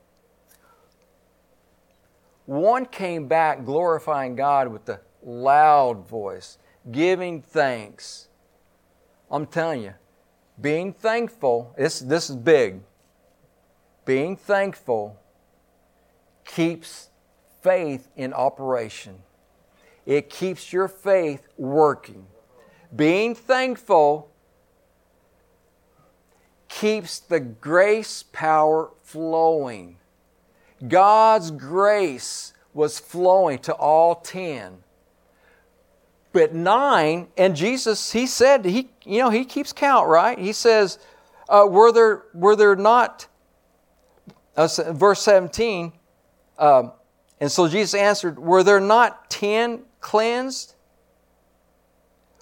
One 2.45 2.85
came 2.85 3.27
back 3.27 3.65
glorifying 3.65 4.35
God 4.35 4.67
with 4.67 4.85
the 4.85 4.99
loud 5.23 6.07
voice, 6.07 6.57
giving 6.91 7.41
thanks. 7.41 8.27
I'm 9.29 9.45
telling 9.45 9.83
you, 9.83 9.93
being 10.59 10.93
thankful, 10.93 11.73
this, 11.77 11.99
this 11.99 12.29
is 12.29 12.35
big. 12.35 12.81
Being 14.05 14.35
thankful 14.38 15.19
keeps 16.45 17.09
faith 17.61 18.07
in 18.15 18.33
operation. 18.33 19.17
It 20.05 20.29
keeps 20.29 20.71
your 20.71 20.88
faith 20.88 21.47
working. 21.57 22.27
Being 22.95 23.33
thankful 23.33 24.29
keeps 26.75 27.19
the 27.19 27.39
grace 27.39 28.23
power 28.33 28.91
flowing. 29.01 29.95
God's 30.85 31.49
grace 31.51 32.53
was 32.73 32.99
flowing 32.99 33.59
to 33.59 33.73
all 33.73 34.15
10. 34.15 34.83
But 36.33 36.53
nine, 36.53 37.27
and 37.38 37.55
Jesus, 37.55 38.11
he 38.11 38.27
said, 38.27 38.65
he, 38.65 38.89
you 39.05 39.19
know, 39.19 39.29
he 39.29 39.45
keeps 39.45 39.71
count, 39.71 40.09
right? 40.09 40.38
He 40.38 40.51
says, 40.51 40.99
uh, 41.47 41.65
were, 41.69 41.93
there, 41.93 42.23
were 42.33 42.57
there 42.57 42.75
not, 42.75 43.27
uh, 44.57 44.67
verse 44.91 45.21
17, 45.21 45.93
um, 46.57 46.91
and 47.39 47.49
so 47.49 47.69
Jesus 47.69 47.93
answered, 47.93 48.38
Were 48.38 48.63
there 48.63 48.79
not 48.79 49.29
ten 49.29 49.83
cleansed? 49.99 50.73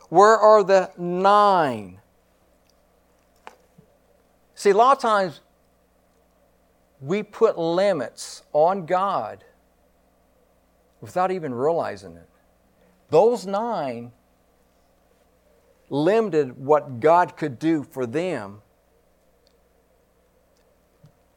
Where 0.10 0.38
are 0.38 0.64
the 0.64 0.92
nine? 0.98 2.00
See, 4.64 4.70
a 4.70 4.78
lot 4.78 4.96
of 4.96 5.02
times 5.02 5.42
we 7.02 7.22
put 7.22 7.60
limits 7.60 8.44
on 8.54 8.86
God 8.86 9.44
without 11.02 11.32
even 11.32 11.54
realizing 11.54 12.16
it. 12.16 12.30
Those 13.10 13.46
nine 13.46 14.14
limited 15.90 16.58
what 16.58 17.02
God 17.02 17.36
could 17.36 17.60
do 17.60 17.84
for 17.84 18.06
them 18.06 18.62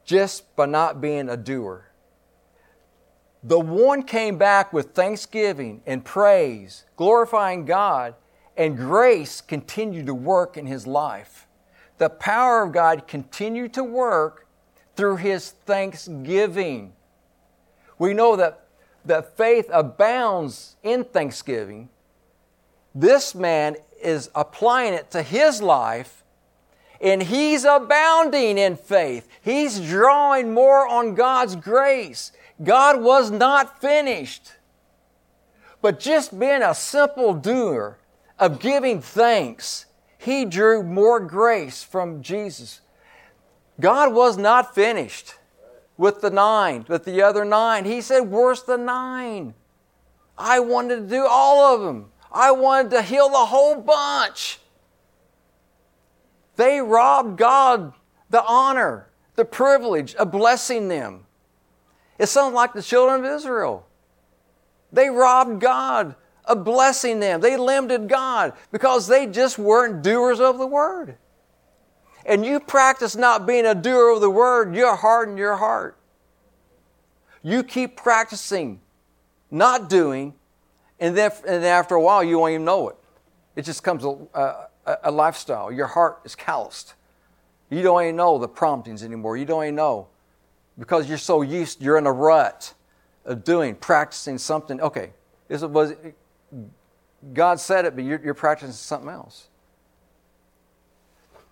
just 0.05 0.55
by 0.55 0.65
not 0.65 1.01
being 1.01 1.27
a 1.27 1.35
doer. 1.35 1.91
The 3.43 3.59
one 3.59 4.03
came 4.03 4.37
back 4.37 4.71
with 4.71 4.93
thanksgiving 4.93 5.81
and 5.85 6.05
praise, 6.05 6.85
glorifying 6.95 7.65
God, 7.65 8.15
and 8.55 8.77
grace 8.77 9.41
continued 9.41 10.05
to 10.05 10.13
work 10.13 10.55
in 10.55 10.65
his 10.65 10.87
life 10.87 11.46
the 11.97 12.09
power 12.09 12.63
of 12.63 12.71
God 12.71 13.07
continued 13.07 13.73
to 13.73 13.83
work 13.83 14.47
through 14.95 15.17
his 15.17 15.51
thanksgiving. 15.51 16.93
We 17.99 18.13
know 18.13 18.35
that, 18.35 18.67
that 19.05 19.35
faith 19.37 19.69
abounds 19.71 20.75
in 20.83 21.03
thanksgiving. 21.03 21.89
This 22.93 23.33
man 23.35 23.77
is 24.01 24.29
applying 24.35 24.93
it 24.93 25.11
to 25.11 25.21
his 25.21 25.61
life, 25.61 26.23
and 26.99 27.21
he's 27.21 27.63
abounding 27.63 28.57
in 28.57 28.75
faith. 28.75 29.27
He's 29.41 29.79
drawing 29.79 30.53
more 30.53 30.87
on 30.87 31.15
God's 31.15 31.55
grace. 31.55 32.31
God 32.63 33.01
was 33.01 33.29
not 33.29 33.79
finished. 33.81 34.53
But 35.81 35.99
just 35.99 36.39
being 36.39 36.63
a 36.63 36.73
simple 36.73 37.33
doer 37.33 37.99
of 38.39 38.59
giving 38.59 39.01
thanks 39.01 39.85
he 40.17 40.45
drew 40.45 40.83
more 40.83 41.19
grace 41.19 41.83
from 41.83 42.21
Jesus. 42.21 42.81
God 43.79 44.13
was 44.13 44.37
not 44.37 44.73
finished 44.73 45.35
with 45.97 46.21
the 46.21 46.29
nine, 46.29 46.85
with 46.87 47.05
the 47.05 47.21
other 47.21 47.45
nine. 47.45 47.85
He 47.85 48.01
said, 48.01 48.21
worse 48.21 48.61
than 48.61 48.85
nine? 48.85 49.53
I 50.37 50.59
wanted 50.59 50.97
to 50.97 51.07
do 51.07 51.25
all 51.27 51.75
of 51.75 51.81
them. 51.81 52.11
I 52.31 52.51
wanted 52.51 52.91
to 52.91 53.01
heal 53.01 53.29
the 53.29 53.37
whole 53.37 53.81
bunch. 53.81 54.59
They 56.55 56.81
robbed 56.81 57.37
God 57.37 57.93
the 58.29 58.43
honor, 58.43 59.07
the 59.35 59.45
privilege 59.45 60.15
of 60.15 60.31
blessing 60.31 60.87
them. 60.87 61.25
It 62.19 62.27
sounds 62.27 62.53
like 62.53 62.73
the 62.73 62.81
children 62.81 63.23
of 63.23 63.31
Israel. 63.31 63.87
They 64.91 65.09
robbed 65.09 65.61
God 65.61 66.15
of 66.47 66.63
blessing 66.63 67.19
them. 67.19 67.41
They 67.41 67.57
limited 67.57 68.07
God 68.07 68.53
because 68.71 69.07
they 69.07 69.27
just 69.27 69.57
weren't 69.57 70.01
doers 70.01 70.39
of 70.39 70.57
the 70.57 70.67
word. 70.67 71.17
And 72.25 72.45
you 72.45 72.59
practice 72.59 73.15
not 73.15 73.45
being 73.45 73.65
a 73.65 73.75
doer 73.75 74.09
of 74.09 74.21
the 74.21 74.29
word, 74.29 74.75
You're 74.75 74.95
harden 74.95 75.37
your 75.37 75.55
heart. 75.55 75.97
You 77.43 77.63
keep 77.63 77.95
practicing 77.95 78.81
not 79.49 79.89
doing, 79.89 80.33
and 80.99 81.15
then, 81.15 81.31
and 81.47 81.63
after 81.63 81.95
a 81.95 82.01
while, 82.01 82.23
you 82.23 82.39
won't 82.39 82.53
even 82.53 82.65
know 82.65 82.89
it. 82.89 82.97
It 83.55 83.63
just 83.63 83.81
becomes 83.81 84.03
a, 84.03 84.17
a, 84.33 84.97
a 85.03 85.11
lifestyle. 85.11 85.71
Your 85.71 85.87
heart 85.87 86.21
is 86.25 86.35
calloused. 86.35 86.95
You 87.69 87.81
don't 87.81 88.01
even 88.03 88.15
know 88.15 88.37
the 88.37 88.47
promptings 88.47 89.03
anymore. 89.03 89.37
You 89.37 89.45
don't 89.45 89.63
even 89.63 89.75
know 89.75 90.07
because 90.77 91.09
you're 91.09 91.17
so 91.17 91.41
used, 91.41 91.81
you're 91.81 91.97
in 91.97 92.05
a 92.05 92.11
rut 92.11 92.73
of 93.25 93.43
doing, 93.43 93.75
practicing 93.75 94.37
something. 94.37 94.79
Okay, 94.79 95.11
is 95.49 95.63
it, 95.63 95.69
was, 95.69 95.93
God 97.33 97.59
said 97.59 97.85
it, 97.85 97.95
but 97.95 98.03
you're, 98.03 98.21
you're 98.23 98.33
practicing 98.33 98.73
something 98.73 99.09
else. 99.09 99.47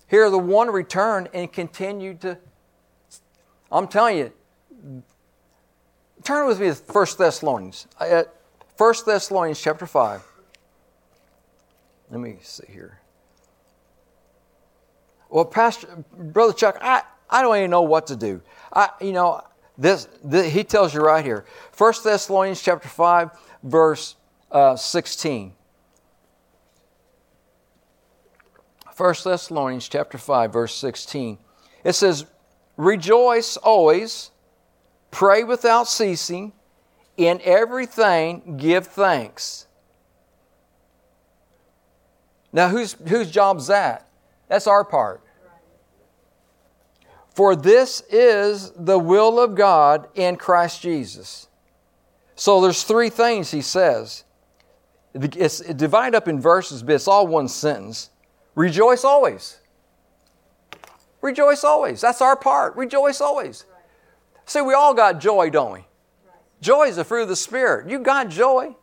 Here, 0.08 0.30
the 0.30 0.38
one 0.38 0.70
returned 0.70 1.30
and 1.34 1.52
continued 1.52 2.22
to. 2.22 2.38
I'm 3.72 3.88
telling 3.88 4.18
you, 4.18 4.34
turn 6.24 6.48
with 6.48 6.60
me 6.60 6.68
to 6.68 6.76
1 6.76 7.06
Thessalonians. 7.18 7.88
At 8.00 8.34
1 8.78 8.94
Thessalonians 9.06 9.60
chapter 9.60 9.88
5. 9.88 10.24
Let 12.12 12.20
me 12.20 12.38
see 12.42 12.66
here. 12.70 13.00
Well, 15.30 15.46
Pastor, 15.46 16.06
Brother 16.14 16.54
Chuck, 16.54 16.78
I, 16.82 17.02
I 17.30 17.42
don't 17.42 17.58
even 17.58 17.72
know 17.72 17.82
what 17.82 18.08
to 18.08 18.16
do. 18.16 18.42
I, 18.72 18.90
you 19.02 19.12
know, 19.12 19.42
this, 19.78 20.08
this 20.24 20.54
he 20.54 20.64
tells 20.64 20.94
you 20.94 21.02
right 21.02 21.26
here. 21.26 21.46
1 21.78 21.94
Thessalonians 22.04 22.62
chapter 22.62 22.88
5, 22.88 23.32
verse 23.64 24.16
uh, 24.52 24.76
16. 24.76 25.54
1 28.96 29.16
Thessalonians 29.24 29.90
chapter 29.90 30.18
5 30.18 30.54
verse 30.54 30.74
16. 30.76 31.38
It 31.84 31.94
says, 31.94 32.26
"Rejoice 32.78 33.58
always, 33.58 34.32
pray 35.12 35.44
without 35.44 35.88
ceasing, 35.88 36.54
in 37.18 37.42
everything 37.44 38.58
give 38.58 38.88
thanks." 38.88 39.68
Now 42.54 42.70
whose 42.70 42.94
whose 42.94 43.30
job's 43.30 43.68
that? 43.68 44.08
That's 44.48 44.68
our 44.68 44.86
part. 44.86 45.22
For 47.34 47.54
this 47.54 48.02
is 48.10 48.72
the 48.78 48.98
will 48.98 49.42
of 49.42 49.56
God 49.56 50.08
in 50.16 50.38
Christ 50.38 50.82
Jesus. 50.82 51.50
So 52.36 52.62
there's 52.62 52.84
three 52.84 53.10
things 53.10 53.52
he 53.52 53.62
says. 53.62 54.24
It's 55.14 55.60
divided 55.60 56.16
up 56.16 56.30
in 56.30 56.40
verses, 56.40 56.82
but 56.82 56.96
it's 56.96 57.10
all 57.10 57.28
one 57.28 57.50
sentence. 57.50 58.10
Rejoice 58.56 59.04
always. 59.04 59.58
Rejoice 61.22 61.64
always. 61.64 62.02
That's 62.02 62.22
our 62.22 62.36
part. 62.36 62.76
Rejoice 62.76 63.20
always. 63.20 63.66
See, 64.46 64.62
we 64.62 64.74
all 64.74 64.94
got 64.94 65.20
joy, 65.20 65.50
don't 65.50 65.74
we? 65.74 65.86
Joy 66.62 66.84
is 66.84 66.96
the 66.96 67.04
fruit 67.04 67.24
of 67.24 67.30
the 67.30 67.36
Spirit. 67.36 67.90
You 67.90 68.00
got 68.00 68.30
joy. 68.30 68.76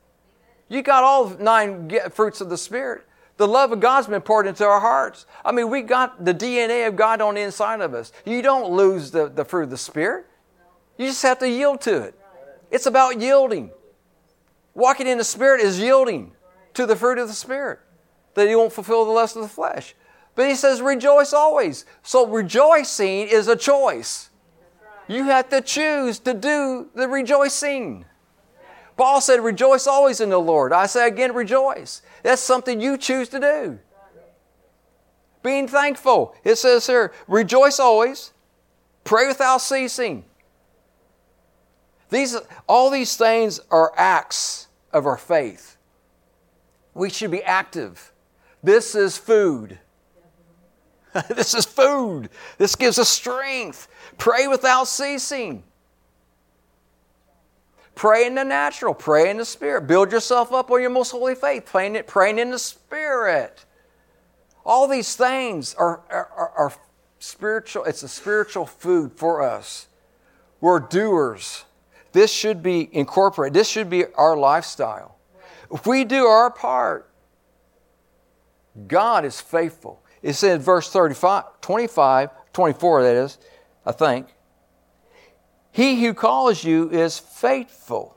You 0.68 0.82
got 0.82 1.04
all 1.04 1.30
nine 1.38 1.90
fruits 2.10 2.40
of 2.40 2.50
the 2.50 2.58
Spirit. 2.58 3.06
The 3.38 3.48
love 3.48 3.72
of 3.72 3.80
God's 3.80 4.08
been 4.08 4.20
poured 4.20 4.46
into 4.46 4.64
our 4.64 4.80
hearts. 4.80 5.26
I 5.44 5.52
mean, 5.52 5.70
we 5.70 5.82
got 5.82 6.24
the 6.24 6.34
DNA 6.34 6.86
of 6.86 6.96
God 6.96 7.20
on 7.20 7.34
the 7.34 7.40
inside 7.40 7.80
of 7.80 7.94
us. 7.94 8.12
You 8.26 8.42
don't 8.42 8.72
lose 8.72 9.10
the, 9.10 9.28
the 9.28 9.44
fruit 9.44 9.64
of 9.64 9.70
the 9.70 9.78
Spirit. 9.78 10.26
You 10.98 11.06
just 11.06 11.22
have 11.22 11.38
to 11.38 11.48
yield 11.48 11.80
to 11.82 12.02
it. 12.02 12.18
It's 12.70 12.86
about 12.86 13.20
yielding. 13.20 13.70
Walking 14.74 15.06
in 15.06 15.18
the 15.18 15.24
Spirit 15.24 15.60
is 15.60 15.78
yielding 15.78 16.32
to 16.74 16.86
the 16.86 16.96
fruit 16.96 17.18
of 17.18 17.28
the 17.28 17.34
Spirit 17.34 17.80
that 18.34 18.48
he 18.48 18.54
won't 18.54 18.72
fulfill 18.72 19.04
the 19.04 19.10
lust 19.10 19.36
of 19.36 19.42
the 19.42 19.48
flesh. 19.48 19.94
But 20.34 20.48
he 20.48 20.54
says, 20.54 20.80
rejoice 20.80 21.32
always. 21.32 21.84
So 22.02 22.26
rejoicing 22.26 23.28
is 23.28 23.48
a 23.48 23.56
choice. 23.56 24.30
You 25.08 25.24
have 25.24 25.48
to 25.50 25.60
choose 25.60 26.18
to 26.20 26.32
do 26.32 26.88
the 26.94 27.08
rejoicing. 27.08 28.06
Paul 28.96 29.20
said, 29.20 29.40
rejoice 29.40 29.86
always 29.86 30.20
in 30.20 30.30
the 30.30 30.38
Lord. 30.38 30.72
I 30.72 30.86
say 30.86 31.06
again, 31.06 31.34
rejoice. 31.34 32.02
That's 32.22 32.40
something 32.40 32.80
you 32.80 32.96
choose 32.96 33.28
to 33.30 33.40
do. 33.40 33.78
Being 35.42 35.66
thankful. 35.66 36.34
It 36.44 36.56
says 36.56 36.86
here, 36.86 37.12
rejoice 37.26 37.80
always, 37.80 38.32
pray 39.04 39.26
without 39.26 39.58
ceasing. 39.58 40.24
These, 42.10 42.36
all 42.68 42.90
these 42.90 43.16
things 43.16 43.60
are 43.70 43.92
acts 43.96 44.68
of 44.92 45.06
our 45.06 45.16
faith. 45.16 45.76
We 46.94 47.10
should 47.10 47.30
be 47.30 47.42
active. 47.42 48.11
This 48.62 48.94
is 48.94 49.16
food. 49.18 49.78
this 51.28 51.54
is 51.54 51.64
food. 51.64 52.30
This 52.58 52.76
gives 52.76 52.98
us 52.98 53.08
strength. 53.08 53.88
Pray 54.18 54.46
without 54.46 54.84
ceasing. 54.84 55.64
Pray 57.94 58.26
in 58.26 58.34
the 58.34 58.44
natural, 58.44 58.94
pray 58.94 59.30
in 59.30 59.36
the 59.36 59.44
spirit. 59.44 59.86
Build 59.86 60.12
yourself 60.12 60.52
up 60.52 60.70
on 60.70 60.80
your 60.80 60.90
most 60.90 61.10
holy 61.10 61.34
faith, 61.34 61.66
praying, 61.66 61.94
it, 61.94 62.06
praying 62.06 62.38
in 62.38 62.50
the 62.50 62.58
spirit. 62.58 63.64
All 64.64 64.88
these 64.88 65.14
things 65.14 65.74
are, 65.74 66.00
are, 66.08 66.52
are 66.56 66.72
spiritual, 67.18 67.84
it's 67.84 68.02
a 68.02 68.08
spiritual 68.08 68.66
food 68.66 69.12
for 69.12 69.42
us. 69.42 69.88
We're 70.60 70.80
doers. 70.80 71.64
This 72.12 72.32
should 72.32 72.62
be 72.62 72.88
incorporated, 72.94 73.54
this 73.54 73.68
should 73.68 73.90
be 73.90 74.06
our 74.14 74.36
lifestyle. 74.36 75.16
If 75.70 75.86
we 75.86 76.04
do 76.04 76.26
our 76.26 76.50
part, 76.50 77.11
God 78.86 79.24
is 79.24 79.40
faithful. 79.40 80.02
It 80.22 80.34
said 80.34 80.62
verse 80.62 80.90
35, 80.90 81.60
25, 81.60 82.30
24, 82.52 83.02
that 83.02 83.16
is, 83.16 83.38
I 83.84 83.92
think. 83.92 84.28
He 85.72 86.04
who 86.04 86.14
calls 86.14 86.64
you 86.64 86.90
is 86.90 87.18
faithful. 87.18 88.16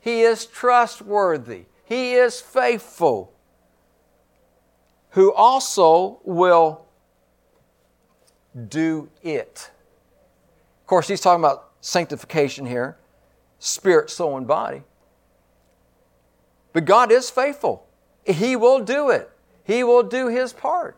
He 0.00 0.22
is 0.22 0.46
trustworthy. 0.46 1.64
He 1.84 2.12
is 2.12 2.40
faithful. 2.40 3.32
Who 5.10 5.32
also 5.32 6.20
will 6.24 6.86
do 8.68 9.10
it. 9.22 9.70
Of 10.82 10.86
course, 10.86 11.08
he's 11.08 11.20
talking 11.20 11.42
about 11.42 11.70
sanctification 11.80 12.66
here 12.66 12.96
spirit, 13.58 14.08
soul, 14.08 14.36
and 14.36 14.46
body. 14.46 14.82
But 16.72 16.86
God 16.86 17.12
is 17.12 17.28
faithful. 17.28 17.86
He 18.24 18.56
will 18.56 18.80
do 18.80 19.10
it, 19.10 19.30
He 19.64 19.82
will 19.82 20.02
do 20.02 20.28
His 20.28 20.52
part. 20.52 20.96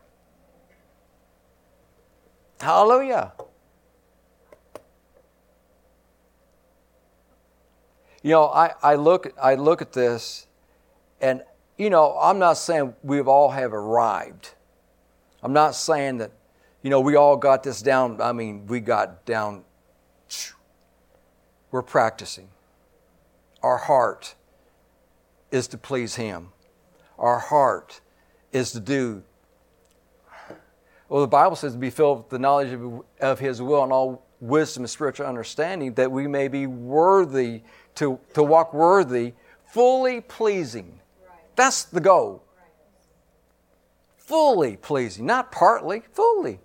Hallelujah. 2.59 3.33
You 8.21 8.31
know, 8.31 8.45
I, 8.45 8.71
I, 8.81 8.95
look, 8.95 9.33
I 9.41 9.55
look 9.55 9.81
at 9.81 9.91
this, 9.91 10.47
and, 11.19 11.43
you 11.77 11.89
know, 11.89 12.17
I'm 12.17 12.39
not 12.39 12.53
saying 12.53 12.95
we've 13.03 13.27
all 13.27 13.49
have 13.49 13.73
arrived. 13.73 14.51
I'm 15.43 15.51
not 15.51 15.75
saying 15.75 16.19
that, 16.19 16.31
you 16.81 16.89
know, 16.89 17.01
we 17.01 17.17
all 17.17 17.35
got 17.35 17.63
this 17.63 17.81
down. 17.81 18.21
I 18.21 18.31
mean, 18.31 18.65
we 18.65 18.79
got 18.79 19.25
down. 19.25 19.65
We're 21.69 21.81
practicing. 21.81 22.47
Our 23.61 23.77
heart 23.77 24.35
is 25.51 25.67
to 25.67 25.77
please 25.77 26.15
Him. 26.15 26.53
Our 27.17 27.39
heart 27.39 28.01
is 28.51 28.71
to 28.71 28.79
do. 28.79 29.23
Well, 31.09 31.21
the 31.21 31.27
Bible 31.27 31.55
says 31.55 31.73
to 31.73 31.77
be 31.77 31.89
filled 31.89 32.17
with 32.19 32.29
the 32.29 32.39
knowledge 32.39 32.73
of, 32.73 33.03
of 33.19 33.39
His 33.39 33.61
will 33.61 33.83
and 33.83 33.91
all 33.91 34.25
wisdom 34.39 34.83
and 34.83 34.89
spiritual 34.89 35.25
understanding, 35.25 35.93
that 35.93 36.11
we 36.11 36.27
may 36.27 36.47
be 36.47 36.67
worthy 36.67 37.61
to, 37.95 38.19
to 38.33 38.43
walk 38.43 38.73
worthy, 38.73 39.33
fully 39.65 40.21
pleasing. 40.21 40.99
Right. 41.27 41.37
That's 41.55 41.83
the 41.85 42.01
goal. 42.01 42.43
Right. 42.57 42.67
Fully 44.17 44.77
pleasing, 44.77 45.25
not 45.25 45.51
partly, 45.51 46.03
fully. 46.11 46.59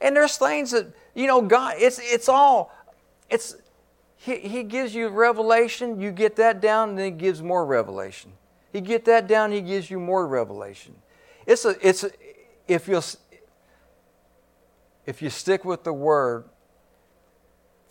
And 0.00 0.14
there's 0.14 0.36
things 0.36 0.70
that, 0.72 0.86
you 1.14 1.26
know, 1.26 1.42
God, 1.42 1.76
it's, 1.78 1.98
it's 2.02 2.28
all, 2.28 2.70
it's, 3.30 3.56
he, 4.16 4.36
he 4.36 4.62
gives 4.62 4.94
you 4.94 5.08
revelation, 5.08 6.00
you 6.00 6.10
get 6.10 6.36
that 6.36 6.60
down, 6.60 6.90
and 6.90 6.98
then 6.98 7.04
He 7.06 7.10
gives 7.18 7.42
more 7.42 7.64
revelation. 7.64 8.32
You 8.76 8.82
get 8.82 9.06
that 9.06 9.26
down, 9.26 9.52
He 9.52 9.62
gives 9.62 9.90
you 9.90 9.98
more 9.98 10.26
revelation. 10.26 10.94
It's 11.46 11.64
a, 11.64 11.76
it's 11.80 12.04
a, 12.04 12.10
if 12.68 12.86
you 12.88 13.00
if 15.06 15.22
you 15.22 15.30
stick 15.30 15.64
with 15.64 15.82
the 15.82 15.94
Word 15.94 16.44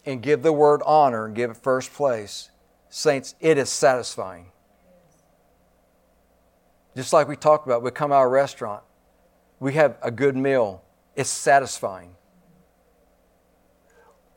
and 0.06 0.22
give 0.22 0.44
the 0.44 0.54
Word 0.54 0.84
honor 0.86 1.26
and 1.26 1.36
give 1.36 1.50
it 1.50 1.58
first 1.58 1.92
place, 1.92 2.52
saints, 2.90 3.34
it 3.40 3.58
is 3.58 3.70
satisfying. 3.70 4.52
Just 6.96 7.14
like 7.14 7.28
we 7.28 7.36
talked 7.36 7.66
about, 7.66 7.82
we 7.82 7.90
come 7.90 8.12
out 8.12 8.22
of 8.22 8.28
a 8.28 8.30
restaurant, 8.30 8.84
we 9.60 9.74
have 9.74 9.98
a 10.04 10.12
good 10.12 10.36
meal, 10.36 10.84
it's 11.16 11.32
satisfying. 11.32 12.16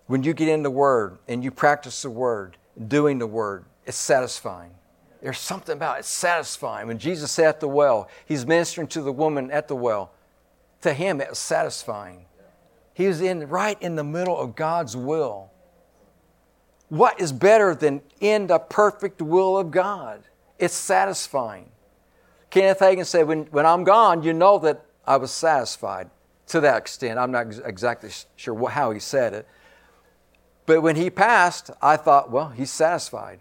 When 0.06 0.22
you 0.22 0.32
get 0.32 0.48
in 0.48 0.62
the 0.62 0.70
Word 0.70 1.18
and 1.28 1.44
you 1.44 1.50
practice 1.50 2.00
the 2.00 2.08
Word, 2.08 2.56
doing 2.86 3.18
the 3.18 3.26
Word, 3.26 3.66
it's 3.84 3.98
satisfying. 3.98 4.70
There's 5.20 5.38
something 5.38 5.72
about 5.72 5.98
it, 5.98 6.04
satisfying. 6.04 6.86
When 6.86 6.98
Jesus 6.98 7.32
sat 7.32 7.46
at 7.46 7.60
the 7.60 7.68
well, 7.68 8.08
he's 8.24 8.46
ministering 8.46 8.86
to 8.88 9.02
the 9.02 9.12
woman 9.12 9.50
at 9.50 9.68
the 9.68 9.76
well. 9.76 10.12
To 10.82 10.92
him, 10.92 11.20
it 11.20 11.30
was 11.30 11.38
satisfying. 11.38 12.26
He 12.94 13.06
was 13.06 13.20
in 13.20 13.48
right 13.48 13.80
in 13.82 13.96
the 13.96 14.04
middle 14.04 14.38
of 14.38 14.54
God's 14.54 14.96
will. 14.96 15.50
What 16.88 17.20
is 17.20 17.32
better 17.32 17.74
than 17.74 18.00
in 18.20 18.46
the 18.46 18.58
perfect 18.58 19.20
will 19.20 19.58
of 19.58 19.70
God? 19.70 20.22
It's 20.58 20.74
satisfying. 20.74 21.70
Kenneth 22.50 22.78
Hagin 22.78 23.04
said, 23.04 23.26
when, 23.26 23.44
when 23.46 23.66
I'm 23.66 23.84
gone, 23.84 24.22
you 24.22 24.32
know 24.32 24.58
that 24.60 24.84
I 25.06 25.16
was 25.16 25.30
satisfied 25.30 26.10
to 26.48 26.60
that 26.60 26.78
extent. 26.78 27.18
I'm 27.18 27.30
not 27.30 27.46
exactly 27.64 28.10
sure 28.36 28.68
how 28.68 28.90
he 28.90 29.00
said 29.00 29.34
it. 29.34 29.46
But 30.64 30.82
when 30.82 30.96
he 30.96 31.10
passed, 31.10 31.70
I 31.80 31.96
thought, 31.96 32.30
well, 32.30 32.50
he's 32.50 32.70
satisfied. 32.70 33.40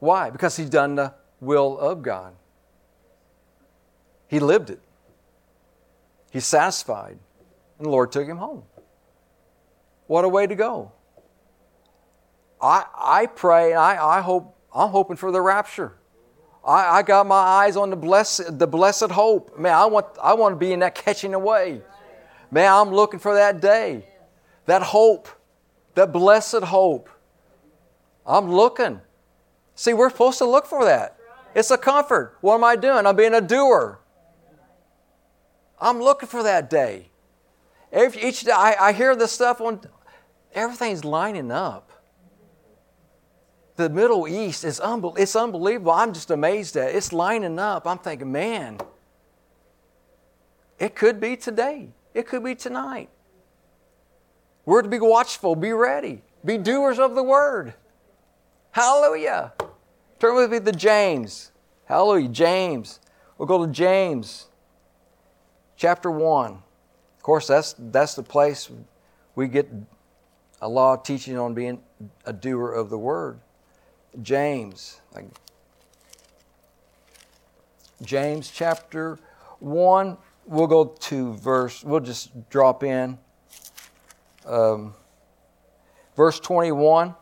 Why? 0.00 0.30
Because 0.30 0.56
he's 0.56 0.68
done 0.68 0.96
the 0.96 1.14
will 1.40 1.78
of 1.78 2.02
God. 2.02 2.34
He 4.26 4.40
lived 4.40 4.70
it. 4.70 4.80
He's 6.30 6.46
satisfied. 6.46 7.18
And 7.78 7.86
the 7.86 7.90
Lord 7.90 8.12
took 8.12 8.26
him 8.26 8.36
home. 8.38 8.64
What 10.06 10.24
a 10.24 10.28
way 10.28 10.46
to 10.46 10.54
go. 10.54 10.92
I, 12.60 12.84
I 12.94 13.26
pray, 13.26 13.70
and 13.70 13.80
I, 13.80 14.18
I 14.18 14.20
hope, 14.20 14.56
I'm 14.74 14.90
hoping 14.90 15.16
for 15.16 15.32
the 15.32 15.40
rapture. 15.40 15.94
I, 16.64 16.98
I 16.98 17.02
got 17.02 17.26
my 17.26 17.36
eyes 17.36 17.76
on 17.76 17.90
the 17.90 17.96
blessed, 17.96 18.58
the 18.58 18.66
blessed 18.66 19.10
hope. 19.10 19.58
Man, 19.58 19.72
I 19.72 19.86
want, 19.86 20.06
I 20.22 20.34
want 20.34 20.52
to 20.52 20.56
be 20.56 20.72
in 20.72 20.80
that 20.80 20.94
catching 20.94 21.32
away. 21.32 21.80
Man, 22.50 22.70
I'm 22.70 22.90
looking 22.90 23.18
for 23.18 23.34
that 23.34 23.60
day 23.60 24.04
that 24.66 24.82
hope, 24.82 25.28
that 25.94 26.12
blessed 26.12 26.62
hope. 26.62 27.08
I'm 28.26 28.50
looking. 28.52 29.00
See, 29.80 29.94
we're 29.94 30.10
supposed 30.10 30.36
to 30.36 30.44
look 30.44 30.66
for 30.66 30.84
that. 30.84 31.16
It's 31.54 31.70
a 31.70 31.78
comfort. 31.78 32.36
What 32.42 32.56
am 32.56 32.64
I 32.64 32.76
doing? 32.76 33.06
I'm 33.06 33.16
being 33.16 33.32
a 33.32 33.40
doer. 33.40 33.98
I'm 35.80 36.02
looking 36.02 36.28
for 36.28 36.42
that 36.42 36.68
day. 36.68 37.08
Every, 37.90 38.22
each 38.22 38.42
day, 38.42 38.52
I, 38.52 38.88
I 38.88 38.92
hear 38.92 39.16
this 39.16 39.32
stuff 39.32 39.58
on, 39.58 39.80
everything's 40.52 41.02
lining 41.02 41.50
up. 41.50 41.90
The 43.76 43.88
Middle 43.88 44.28
East 44.28 44.64
is 44.64 44.80
unbe- 44.80 45.18
it's 45.18 45.34
unbelievable. 45.34 45.92
I'm 45.92 46.12
just 46.12 46.30
amazed 46.30 46.76
at 46.76 46.90
it. 46.90 46.96
It's 46.96 47.10
lining 47.10 47.58
up. 47.58 47.86
I'm 47.86 47.96
thinking, 47.96 48.30
man, 48.30 48.76
it 50.78 50.94
could 50.94 51.18
be 51.20 51.38
today. 51.38 51.88
It 52.12 52.26
could 52.26 52.44
be 52.44 52.54
tonight. 52.54 53.08
We're 54.66 54.82
to 54.82 54.90
be 54.90 55.00
watchful, 55.00 55.56
be 55.56 55.72
ready, 55.72 56.20
be 56.44 56.58
doers 56.58 56.98
of 56.98 57.14
the 57.14 57.22
word. 57.22 57.72
Hallelujah. 58.72 59.54
Turn 60.20 60.36
with 60.36 60.52
me 60.52 60.60
to 60.60 60.72
James. 60.72 61.50
Hallelujah. 61.86 62.28
James. 62.28 63.00
We'll 63.38 63.48
go 63.48 63.64
to 63.64 63.72
James 63.72 64.48
chapter 65.78 66.10
1. 66.10 66.52
Of 66.52 67.22
course, 67.22 67.46
that's, 67.46 67.74
that's 67.78 68.14
the 68.14 68.22
place 68.22 68.70
we 69.34 69.48
get 69.48 69.66
a 70.60 70.68
of 70.68 71.04
teaching 71.04 71.38
on 71.38 71.54
being 71.54 71.80
a 72.26 72.34
doer 72.34 72.70
of 72.70 72.90
the 72.90 72.98
word. 72.98 73.40
James. 74.20 75.00
James 78.02 78.50
chapter 78.50 79.18
1. 79.60 80.18
We'll 80.44 80.66
go 80.66 80.84
to 80.84 81.32
verse, 81.32 81.82
we'll 81.82 82.00
just 82.00 82.50
drop 82.50 82.82
in 82.82 83.16
um, 84.44 84.92
verse 86.14 86.38
21. 86.40 87.14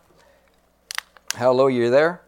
Hallelujah, 1.36 1.84
you 1.84 1.90
there? 1.90 2.22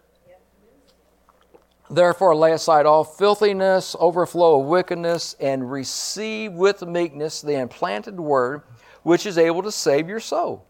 Therefore, 1.90 2.36
lay 2.36 2.52
aside 2.52 2.86
all 2.86 3.02
filthiness, 3.02 3.96
overflow 3.98 4.60
of 4.60 4.66
wickedness, 4.66 5.34
and 5.40 5.70
receive 5.70 6.52
with 6.52 6.82
meekness 6.82 7.40
the 7.40 7.54
implanted 7.54 8.20
word, 8.20 8.62
which 9.02 9.26
is 9.26 9.36
able 9.36 9.62
to 9.64 9.72
save 9.72 10.08
your 10.08 10.20
soul. 10.20 10.64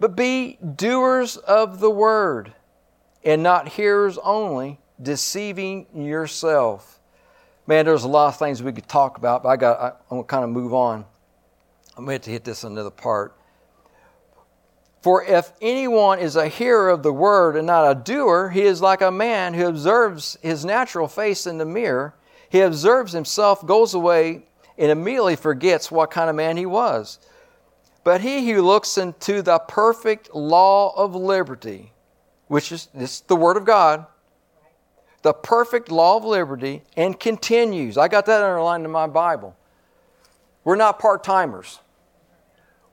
But 0.00 0.16
be 0.16 0.56
doers 0.56 1.36
of 1.36 1.80
the 1.80 1.90
word, 1.90 2.54
and 3.22 3.42
not 3.42 3.68
hearers 3.68 4.18
only, 4.24 4.80
deceiving 5.00 5.86
yourself. 5.94 6.98
Man, 7.66 7.84
there's 7.84 8.04
a 8.04 8.08
lot 8.08 8.28
of 8.28 8.38
things 8.38 8.62
we 8.62 8.72
could 8.72 8.88
talk 8.88 9.18
about, 9.18 9.42
but 9.42 9.50
I 9.50 9.56
got 9.56 9.80
I, 9.80 9.88
I'm 9.88 9.94
gonna 10.18 10.24
kind 10.24 10.44
of 10.44 10.50
move 10.50 10.72
on. 10.72 11.04
I'm 11.96 12.06
going 12.06 12.20
to 12.20 12.30
hit 12.30 12.44
this 12.44 12.64
another 12.64 12.90
part. 12.90 13.36
For 15.04 15.22
if 15.22 15.52
anyone 15.60 16.18
is 16.18 16.34
a 16.34 16.48
hearer 16.48 16.88
of 16.88 17.02
the 17.02 17.12
word 17.12 17.56
and 17.56 17.66
not 17.66 17.90
a 17.90 17.94
doer, 17.94 18.48
he 18.48 18.62
is 18.62 18.80
like 18.80 19.02
a 19.02 19.10
man 19.10 19.52
who 19.52 19.66
observes 19.66 20.38
his 20.40 20.64
natural 20.64 21.08
face 21.08 21.46
in 21.46 21.58
the 21.58 21.66
mirror. 21.66 22.14
He 22.48 22.60
observes 22.60 23.12
himself, 23.12 23.66
goes 23.66 23.92
away, 23.92 24.46
and 24.78 24.90
immediately 24.90 25.36
forgets 25.36 25.90
what 25.90 26.10
kind 26.10 26.30
of 26.30 26.36
man 26.36 26.56
he 26.56 26.64
was. 26.64 27.18
But 28.02 28.22
he 28.22 28.50
who 28.50 28.62
looks 28.62 28.96
into 28.96 29.42
the 29.42 29.58
perfect 29.58 30.34
law 30.34 30.94
of 30.96 31.14
liberty, 31.14 31.92
which 32.48 32.72
is 32.72 32.88
this 32.94 33.20
the 33.20 33.36
word 33.36 33.58
of 33.58 33.66
God, 33.66 34.06
the 35.20 35.34
perfect 35.34 35.90
law 35.90 36.16
of 36.16 36.24
liberty, 36.24 36.82
and 36.96 37.20
continues. 37.20 37.98
I 37.98 38.08
got 38.08 38.24
that 38.24 38.42
underlined 38.42 38.86
in 38.86 38.90
my 38.90 39.06
Bible. 39.06 39.54
We're 40.64 40.76
not 40.76 40.98
part 40.98 41.22
timers. 41.22 41.80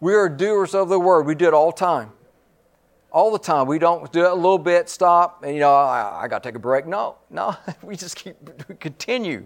We 0.01 0.15
are 0.15 0.27
doers 0.27 0.73
of 0.73 0.89
the 0.89 0.99
word. 0.99 1.27
We 1.27 1.35
do 1.35 1.47
it 1.47 1.53
all 1.53 1.71
the 1.71 1.77
time. 1.77 2.11
All 3.11 3.31
the 3.31 3.39
time. 3.39 3.67
We 3.67 3.77
don't 3.77 4.11
do 4.11 4.25
it 4.25 4.31
a 4.31 4.33
little 4.33 4.57
bit, 4.57 4.89
stop, 4.89 5.43
and 5.43 5.53
you 5.53 5.59
know, 5.59 5.73
I, 5.73 6.23
I 6.23 6.27
got 6.27 6.41
to 6.41 6.49
take 6.49 6.55
a 6.55 6.59
break. 6.59 6.87
No, 6.87 7.17
no. 7.29 7.55
we 7.83 7.95
just 7.95 8.15
keep 8.15 8.35
we 8.67 8.75
continue. 8.75 9.45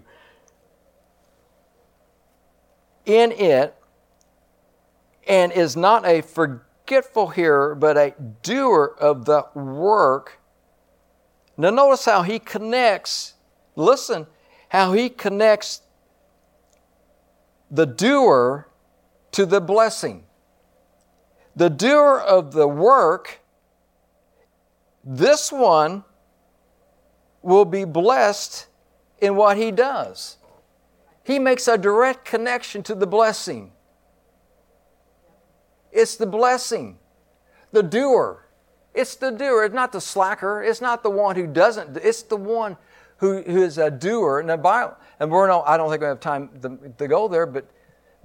In 3.04 3.32
it, 3.32 3.74
and 5.28 5.52
is 5.52 5.76
not 5.76 6.06
a 6.06 6.22
forgetful 6.22 7.28
hearer, 7.28 7.74
but 7.74 7.98
a 7.98 8.14
doer 8.42 8.96
of 8.98 9.26
the 9.26 9.44
work. 9.54 10.40
Now, 11.58 11.70
notice 11.70 12.06
how 12.06 12.22
he 12.22 12.38
connects, 12.38 13.34
listen, 13.74 14.26
how 14.70 14.94
he 14.94 15.10
connects 15.10 15.82
the 17.70 17.84
doer 17.84 18.68
to 19.32 19.44
the 19.44 19.60
blessing 19.60 20.26
the 21.56 21.70
doer 21.70 22.18
of 22.18 22.52
the 22.52 22.68
work, 22.68 23.40
this 25.02 25.50
one 25.50 26.04
will 27.42 27.64
be 27.64 27.84
blessed 27.84 28.66
in 29.20 29.34
what 29.34 29.56
he 29.56 29.70
does. 29.70 30.36
He 31.24 31.38
makes 31.38 31.66
a 31.66 31.78
direct 31.78 32.24
connection 32.24 32.82
to 32.84 32.94
the 32.94 33.06
blessing. 33.06 33.72
It's 35.90 36.16
the 36.16 36.26
blessing, 36.26 36.98
the 37.72 37.82
doer. 37.82 38.44
It's 38.94 39.16
the 39.16 39.30
doer. 39.30 39.64
It's 39.64 39.74
not 39.74 39.92
the 39.92 40.00
slacker. 40.00 40.62
It's 40.62 40.80
not 40.80 41.02
the 41.02 41.10
one 41.10 41.36
who 41.36 41.46
doesn't. 41.46 41.96
It's 41.98 42.22
the 42.22 42.36
one 42.36 42.76
who, 43.18 43.42
who 43.42 43.62
is 43.62 43.78
a 43.78 43.90
doer. 43.90 44.40
And 44.40 44.62
Bible, 44.62 44.96
and 45.20 45.30
we're 45.30 45.46
not, 45.46 45.66
I 45.66 45.76
don't 45.76 45.90
think 45.90 46.02
we 46.02 46.06
have 46.06 46.20
time 46.20 46.50
to, 46.62 46.78
to 46.96 47.08
go 47.08 47.28
there, 47.28 47.46
but 47.46 47.66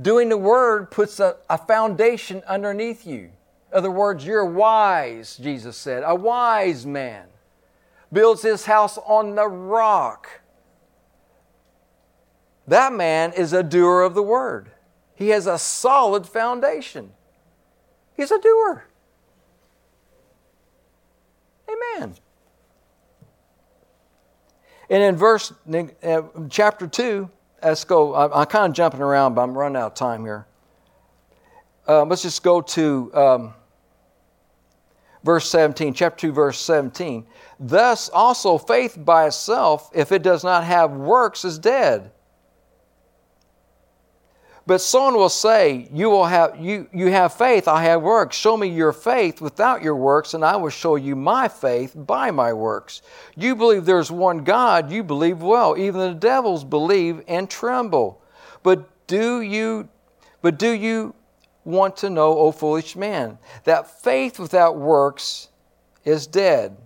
Doing 0.02 0.30
the 0.30 0.38
word 0.38 0.90
puts 0.90 1.20
a, 1.20 1.36
a 1.50 1.58
foundation 1.58 2.42
underneath 2.48 3.06
you. 3.06 3.32
In 3.72 3.78
other 3.78 3.92
words, 3.92 4.26
you're 4.26 4.46
wise, 4.46 5.38
Jesus 5.38 5.78
said. 5.78 6.04
A 6.06 6.16
wise 6.16 6.86
man 6.86 7.28
builds 8.12 8.42
his 8.42 8.66
house 8.66 8.98
on 8.98 9.36
the 9.36 9.48
rock. 9.48 10.42
That 12.68 12.94
man 12.94 13.34
is 13.34 13.54
a 13.54 13.64
doer 13.64 14.02
of 14.02 14.14
the 14.14 14.24
word. 14.24 14.72
He 15.14 15.30
has 15.30 15.46
a 15.46 15.58
solid 15.58 16.26
foundation. 16.26 17.12
He's 18.16 18.32
a 18.32 18.40
doer. 18.40 18.86
Amen. 21.70 22.16
And 24.90 25.04
in 25.04 25.16
verse 25.16 25.54
uh, 26.04 26.22
chapter 26.50 26.88
2, 26.88 27.30
let's 27.64 27.84
go. 27.84 28.14
I, 28.14 28.42
am 28.42 28.46
kind 28.48 28.72
of 28.72 28.76
jumping 28.76 29.02
around, 29.02 29.36
but 29.36 29.44
I'm 29.44 29.58
running 29.58 29.78
out 29.78 29.92
of 29.92 29.96
time 29.96 30.24
here. 30.24 30.46
Um, 31.88 32.10
let's 32.10 32.22
just 32.22 32.44
go 32.44 32.62
to 32.62 33.12
um, 33.14 33.54
verse 35.24 35.50
17, 35.50 35.94
chapter 35.94 36.28
2, 36.28 36.32
verse 36.32 36.60
17. 36.60 37.26
Thus 37.60 38.10
also 38.10 38.58
faith 38.58 38.98
by 38.98 39.28
itself, 39.28 39.90
if 39.94 40.12
it 40.12 40.24
does 40.24 40.44
not 40.44 40.64
have 40.64 40.92
works, 40.92 41.46
is 41.46 41.60
dead. 41.60 42.12
But 44.68 44.80
someone 44.80 45.16
will 45.16 45.30
say, 45.30 45.90
you, 45.92 46.10
will 46.10 46.26
have, 46.26 46.60
you, 46.60 46.88
you 46.94 47.08
have 47.08 47.34
faith, 47.34 47.68
I 47.68 47.84
have 47.84 48.02
works. 48.04 48.36
Show 48.38 48.56
me 48.56 48.68
your 48.68 48.94
faith 48.94 49.42
without 49.42 49.82
your 49.82 49.96
works, 49.96 50.36
and 50.36 50.46
I 50.46 50.56
will 50.56 50.70
show 50.70 50.96
you 50.96 51.16
my 51.16 51.48
faith 51.48 51.94
by 51.96 52.30
my 52.30 52.54
works. 52.54 53.02
You 53.36 53.56
believe 53.56 53.86
there's 53.86 54.12
one 54.12 54.44
God, 54.44 54.92
you 54.92 55.04
believe 55.04 55.42
well. 55.42 55.76
Even 55.78 56.00
the 56.00 56.14
devils 56.14 56.64
believe 56.64 57.24
and 57.28 57.50
tremble. 57.50 58.22
But 58.62 58.88
do 59.08 59.42
you, 59.42 59.90
but 60.44 60.60
do 60.60 60.70
you 60.70 61.16
want 61.64 61.98
to 61.98 62.10
know, 62.12 62.38
O 62.38 62.52
foolish 62.52 62.96
man, 62.96 63.40
that 63.64 64.02
faith 64.04 64.38
without 64.40 64.78
works 64.78 65.50
is 66.06 66.28
dead? 66.28 66.78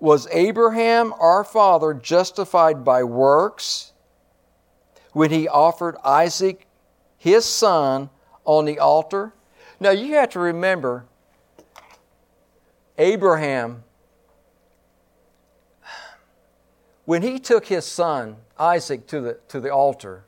Was 0.00 0.26
Abraham, 0.32 1.12
our 1.18 1.44
father, 1.44 1.92
justified 1.94 2.82
by 2.82 3.02
works? 3.02 3.92
When 5.16 5.30
he 5.30 5.48
offered 5.48 5.96
Isaac, 6.04 6.66
his 7.16 7.46
son, 7.46 8.10
on 8.44 8.66
the 8.66 8.78
altar. 8.78 9.32
Now 9.80 9.88
you 9.88 10.12
have 10.12 10.28
to 10.32 10.38
remember, 10.38 11.06
Abraham, 12.98 13.82
when 17.06 17.22
he 17.22 17.38
took 17.38 17.64
his 17.64 17.86
son, 17.86 18.36
Isaac, 18.58 19.06
to 19.06 19.22
the, 19.22 19.38
to 19.48 19.58
the 19.58 19.72
altar, 19.72 20.24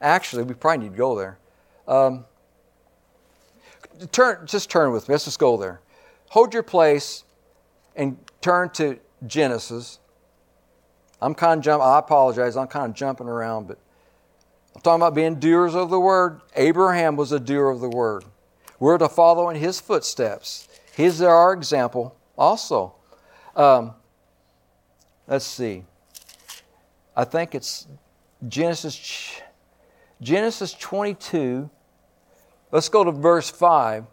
actually, 0.00 0.44
we 0.44 0.54
probably 0.54 0.84
need 0.84 0.92
to 0.92 0.98
go 0.98 1.16
there. 1.16 1.38
Um, 1.88 2.24
turn, 4.12 4.46
just 4.46 4.70
turn 4.70 4.92
with 4.92 5.08
me. 5.08 5.14
Let's 5.14 5.24
just 5.24 5.40
go 5.40 5.56
there. 5.56 5.80
Hold 6.28 6.54
your 6.54 6.62
place 6.62 7.24
and 7.96 8.16
turn 8.40 8.70
to 8.74 9.00
Genesis. 9.26 9.98
I'm 11.20 11.34
kind 11.34 11.58
of 11.58 11.64
jumping. 11.64 11.88
I 11.88 11.98
apologize. 11.98 12.56
I'm 12.56 12.68
kind 12.68 12.88
of 12.88 12.94
jumping 12.94 13.26
around, 13.26 13.66
but 13.66 13.78
I'm 14.78 14.82
talking 14.82 15.02
about 15.02 15.14
being 15.16 15.40
doers 15.40 15.74
of 15.74 15.90
the 15.90 15.98
word. 15.98 16.40
Abraham 16.54 17.16
was 17.16 17.32
a 17.32 17.40
doer 17.40 17.68
of 17.68 17.80
the 17.80 17.88
word. 17.88 18.24
We're 18.78 18.96
to 18.98 19.08
follow 19.08 19.48
in 19.48 19.56
his 19.56 19.80
footsteps. 19.80 20.68
He's 20.96 21.20
our 21.20 21.52
example 21.52 22.16
also. 22.36 22.94
Um, 23.56 23.94
let's 25.26 25.44
see. 25.44 25.82
I 27.16 27.24
think 27.24 27.56
it's 27.56 27.88
Genesis 28.46 29.40
Genesis 30.20 30.74
22. 30.74 31.68
Let's 32.70 32.88
go 32.88 33.02
to 33.02 33.10
verse 33.10 33.50
5. 33.50 34.06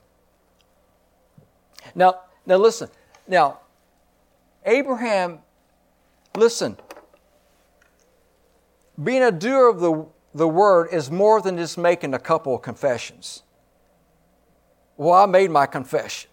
Now, 1.94 2.22
now 2.44 2.58
listen. 2.58 2.90
Now, 3.28 3.60
Abraham, 4.66 5.42
listen. 6.36 6.76
Being 9.04 9.22
a 9.22 9.32
doer 9.32 9.70
of 9.70 9.80
the 9.80 10.08
the 10.36 10.48
word 10.50 10.90
is 10.92 11.10
more 11.10 11.42
than 11.42 11.56
just 11.56 11.78
making 11.78 12.14
a 12.14 12.20
couple 12.20 12.54
of 12.54 12.62
confessions. 12.62 13.44
Well, 14.98 15.14
I 15.14 15.26
made 15.26 15.50
my 15.50 15.66
confession. 15.66 16.30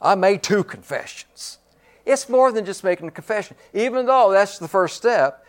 I 0.00 0.14
made 0.14 0.44
two 0.44 0.62
confessions. 0.62 1.58
It's 2.06 2.28
more 2.28 2.52
than 2.52 2.64
just 2.64 2.84
making 2.84 3.08
a 3.08 3.10
confession, 3.10 3.56
even 3.74 4.06
though 4.06 4.30
that's 4.30 4.58
the 4.58 4.68
first 4.68 4.96
step. 4.96 5.44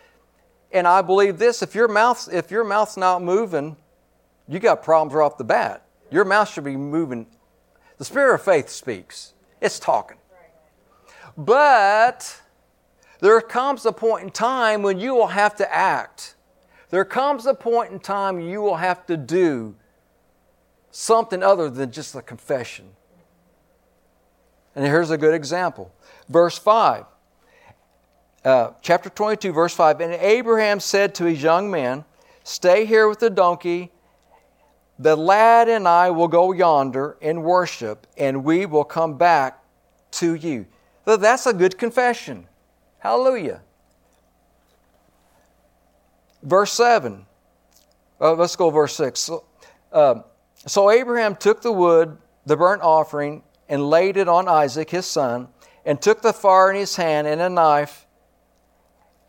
And 0.72 0.86
I 0.86 1.00
believe 1.00 1.38
this: 1.38 1.62
if 1.62 1.76
your 1.76 1.86
mouth's, 1.86 2.26
if 2.26 2.50
your 2.50 2.64
mouth's 2.64 2.96
not 2.96 3.22
moving, 3.22 3.76
you 4.48 4.58
got 4.58 4.82
problems 4.82 5.14
right 5.14 5.24
off 5.24 5.38
the 5.38 5.44
bat. 5.44 5.86
Your 6.10 6.24
mouth 6.24 6.50
should 6.50 6.64
be 6.64 6.76
moving. 6.76 7.26
The 7.98 8.04
spirit 8.04 8.34
of 8.34 8.42
faith 8.42 8.68
speaks. 8.68 9.32
It's 9.60 9.78
talking. 9.78 10.16
But 11.36 12.40
there 13.20 13.40
comes 13.40 13.86
a 13.86 13.92
point 13.92 14.24
in 14.24 14.30
time 14.30 14.82
when 14.82 14.98
you 14.98 15.14
will 15.14 15.28
have 15.28 15.54
to 15.56 15.72
act. 15.72 16.34
There 16.90 17.04
comes 17.04 17.46
a 17.46 17.54
point 17.54 17.92
in 17.92 18.00
time 18.00 18.40
you 18.40 18.60
will 18.60 18.76
have 18.76 19.06
to 19.06 19.16
do 19.16 19.76
something 20.90 21.42
other 21.42 21.70
than 21.70 21.92
just 21.92 22.14
a 22.14 22.22
confession. 22.22 22.90
And 24.74 24.84
here's 24.84 25.10
a 25.10 25.18
good 25.18 25.34
example. 25.34 25.92
Verse 26.28 26.58
5, 26.58 27.04
uh, 28.44 28.70
chapter 28.82 29.08
22, 29.08 29.52
verse 29.52 29.74
5. 29.74 30.00
And 30.00 30.12
Abraham 30.14 30.80
said 30.80 31.14
to 31.16 31.24
his 31.24 31.42
young 31.42 31.70
men, 31.70 32.04
Stay 32.44 32.84
here 32.84 33.08
with 33.08 33.20
the 33.20 33.30
donkey. 33.30 33.92
The 34.98 35.16
lad 35.16 35.68
and 35.68 35.86
I 35.88 36.10
will 36.10 36.28
go 36.28 36.52
yonder 36.52 37.16
and 37.22 37.42
worship, 37.42 38.06
and 38.16 38.44
we 38.44 38.66
will 38.66 38.84
come 38.84 39.16
back 39.16 39.62
to 40.12 40.34
you. 40.34 40.66
So 41.04 41.16
that's 41.16 41.46
a 41.46 41.54
good 41.54 41.78
confession. 41.78 42.46
Hallelujah. 42.98 43.62
Verse 46.42 46.72
7. 46.72 47.26
Uh, 48.20 48.34
let's 48.34 48.56
go 48.56 48.70
verse 48.70 48.94
6. 48.96 49.18
So, 49.18 49.44
uh, 49.92 50.20
so 50.66 50.90
Abraham 50.90 51.36
took 51.36 51.62
the 51.62 51.72
wood, 51.72 52.18
the 52.46 52.56
burnt 52.56 52.82
offering, 52.82 53.42
and 53.68 53.88
laid 53.88 54.16
it 54.16 54.28
on 54.28 54.48
Isaac 54.48 54.90
his 54.90 55.06
son, 55.06 55.48
and 55.84 56.00
took 56.00 56.20
the 56.22 56.32
fire 56.32 56.70
in 56.70 56.76
his 56.76 56.96
hand 56.96 57.26
and 57.26 57.40
a 57.40 57.48
knife, 57.48 58.06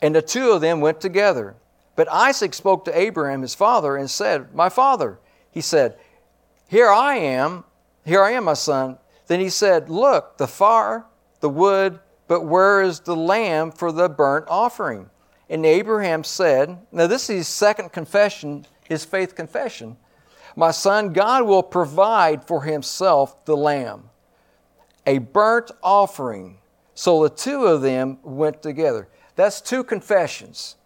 and 0.02 0.14
the 0.14 0.20
two 0.20 0.50
of 0.50 0.60
them 0.60 0.80
went 0.80 1.00
together. 1.00 1.54
But 1.94 2.10
Isaac 2.10 2.54
spoke 2.54 2.84
to 2.86 2.98
Abraham 2.98 3.42
his 3.42 3.54
father 3.54 3.96
and 3.96 4.10
said, 4.10 4.54
My 4.54 4.68
father, 4.68 5.18
he 5.50 5.60
said, 5.60 5.96
Here 6.68 6.88
I 6.88 7.16
am, 7.16 7.64
here 8.04 8.22
I 8.22 8.32
am, 8.32 8.44
my 8.44 8.54
son. 8.54 8.98
Then 9.26 9.40
he 9.40 9.48
said, 9.48 9.88
Look, 9.88 10.38
the 10.38 10.48
fire, 10.48 11.04
the 11.40 11.48
wood, 11.48 12.00
but 12.26 12.42
where 12.42 12.82
is 12.82 13.00
the 13.00 13.16
lamb 13.16 13.70
for 13.70 13.92
the 13.92 14.08
burnt 14.08 14.46
offering? 14.48 15.10
And 15.48 15.66
Abraham 15.66 16.24
said, 16.24 16.78
Now 16.90 17.06
this 17.06 17.28
is 17.28 17.36
his 17.36 17.48
second 17.48 17.92
confession, 17.92 18.66
his 18.88 19.04
faith 19.04 19.34
confession. 19.34 19.96
My 20.56 20.70
son, 20.70 21.12
God 21.12 21.44
will 21.44 21.62
provide 21.62 22.46
for 22.46 22.62
himself 22.62 23.44
the 23.44 23.56
lamb, 23.56 24.10
a 25.06 25.18
burnt 25.18 25.70
offering. 25.82 26.58
So 26.94 27.22
the 27.22 27.30
two 27.30 27.64
of 27.64 27.82
them 27.82 28.18
went 28.22 28.62
together. 28.62 29.08
That's 29.34 29.60
two 29.60 29.82
confessions. 29.82 30.76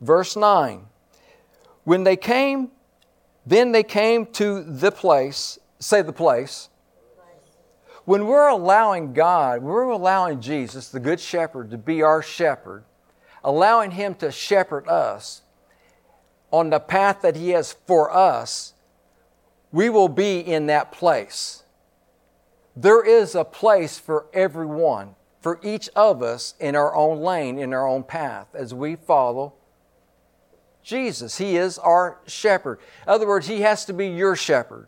Verse 0.00 0.36
9. 0.36 0.86
When 1.84 2.04
they 2.04 2.16
came, 2.16 2.70
then 3.46 3.72
they 3.72 3.82
came 3.82 4.26
to 4.26 4.62
the 4.62 4.90
place, 4.90 5.58
say 5.78 6.00
the 6.02 6.12
place. 6.12 6.70
When 8.06 8.26
we're 8.26 8.48
allowing 8.48 9.12
God, 9.12 9.62
we're 9.62 9.84
allowing 9.84 10.40
Jesus, 10.40 10.88
the 10.88 11.00
Good 11.00 11.20
Shepherd, 11.20 11.70
to 11.70 11.78
be 11.78 12.02
our 12.02 12.22
shepherd, 12.22 12.84
allowing 13.44 13.92
Him 13.92 14.14
to 14.16 14.32
shepherd 14.32 14.88
us 14.88 15.42
on 16.50 16.70
the 16.70 16.80
path 16.80 17.22
that 17.22 17.36
He 17.36 17.50
has 17.50 17.76
for 17.86 18.10
us, 18.10 18.72
we 19.70 19.88
will 19.90 20.08
be 20.08 20.38
in 20.40 20.66
that 20.66 20.90
place. 20.90 21.64
There 22.74 23.04
is 23.04 23.34
a 23.34 23.44
place 23.44 23.98
for 23.98 24.26
everyone, 24.32 25.14
for 25.40 25.60
each 25.62 25.88
of 25.94 26.22
us 26.22 26.54
in 26.58 26.74
our 26.74 26.94
own 26.94 27.20
lane, 27.20 27.58
in 27.58 27.72
our 27.74 27.86
own 27.86 28.02
path, 28.02 28.48
as 28.54 28.72
we 28.72 28.96
follow 28.96 29.52
Jesus. 30.82 31.38
He 31.38 31.56
is 31.56 31.78
our 31.78 32.18
shepherd. 32.26 32.78
In 33.04 33.08
other 33.08 33.26
words, 33.26 33.46
He 33.46 33.62
has 33.62 33.84
to 33.86 33.92
be 33.92 34.08
your 34.08 34.36
shepherd. 34.36 34.86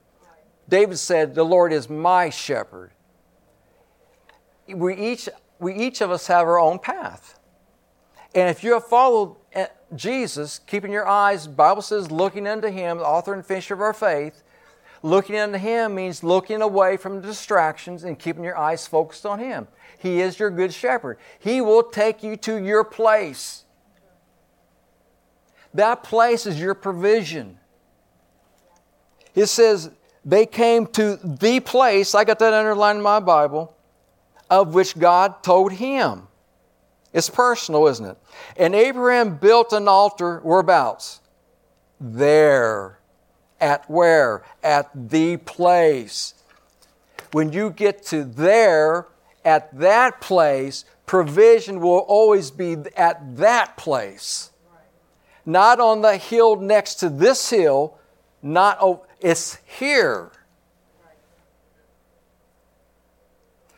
David 0.69 0.99
said, 0.99 1.35
The 1.35 1.45
Lord 1.45 1.73
is 1.73 1.89
my 1.89 2.31
shepherd. 2.31 2.91
We 4.69 4.95
each, 4.97 5.29
we 5.59 5.75
each 5.75 6.01
of 6.01 6.11
us 6.11 6.27
have 6.27 6.47
our 6.47 6.59
own 6.59 6.79
path. 6.79 7.36
And 8.37 8.51
if 8.51 8.62
you 8.62 8.74
have 8.74 8.84
followed 8.84 9.34
eh, 9.55 9.66
Jesus, 9.95 10.59
keeping 10.59 10.93
your 10.93 11.09
eyes, 11.09 11.47
Bible 11.47 11.80
says, 11.80 12.11
looking 12.11 12.47
unto 12.47 12.68
Him, 12.68 12.99
the 12.99 13.07
author 13.07 13.32
and 13.32 13.45
finisher 13.45 13.72
of 13.72 13.80
our 13.80 13.95
faith, 13.95 14.43
looking 15.03 15.39
unto 15.39 15.57
Him 15.57 15.95
means 15.95 16.22
looking 16.22 16.61
away 16.61 16.99
from 16.99 17.22
distractions 17.22 18.05
and 18.05 18.18
keeping 18.18 18.45
your 18.45 18.59
eyes 18.59 18.87
focused 18.87 19.24
on 19.24 19.39
Him. 19.39 19.68
He 19.99 20.20
is 20.20 20.39
your 20.39 20.51
good 20.51 20.74
shepherd. 20.74 21.16
He 21.39 21.62
will 21.62 21.82
take 21.82 22.22
you 22.22 22.37
to 22.37 22.62
your 22.62 22.84
place. 22.84 23.64
That 25.72 26.03
place 26.03 26.45
is 26.45 26.61
your 26.61 26.74
provision. 26.74 27.59
It 29.34 29.47
says, 29.47 29.91
they 30.26 30.45
came 30.45 30.87
to 30.89 31.16
the 31.16 31.61
place, 31.61 32.14
I 32.14 32.24
got 32.24 32.39
that 32.41 32.53
underlined 32.53 32.99
in 32.99 33.03
my 33.03 33.20
Bible, 33.20 33.74
of 34.51 34.74
which 34.74 34.99
God 34.99 35.43
told 35.43 35.72
him. 35.72 36.28
It's 37.17 37.29
personal, 37.29 37.89
isn't 37.89 38.07
it? 38.07 38.19
And 38.57 38.75
Abraham 38.75 39.39
built 39.39 39.73
an 39.73 39.89
altar, 39.89 40.41
whereabouts? 40.45 41.21
There. 41.99 43.01
At 43.61 43.91
where? 43.91 44.45
At 44.62 44.91
the 44.95 45.39
place. 45.39 46.35
When 47.33 47.53
you 47.53 47.71
get 47.71 48.05
to 48.07 48.23
there, 48.23 49.09
at 49.45 49.77
that 49.79 50.21
place, 50.21 50.85
provision 51.07 51.81
will 51.81 52.05
always 52.07 52.53
be 52.53 52.77
at 52.97 53.37
that 53.39 53.77
place 53.77 54.51
not 55.47 55.79
on 55.79 56.03
the 56.03 56.17
hill 56.17 56.57
next 56.57 56.97
to 56.97 57.09
this 57.09 57.49
hill, 57.49 57.97
not 58.43 58.77
oh, 58.81 59.07
it's 59.21 59.59
here. 59.64 60.33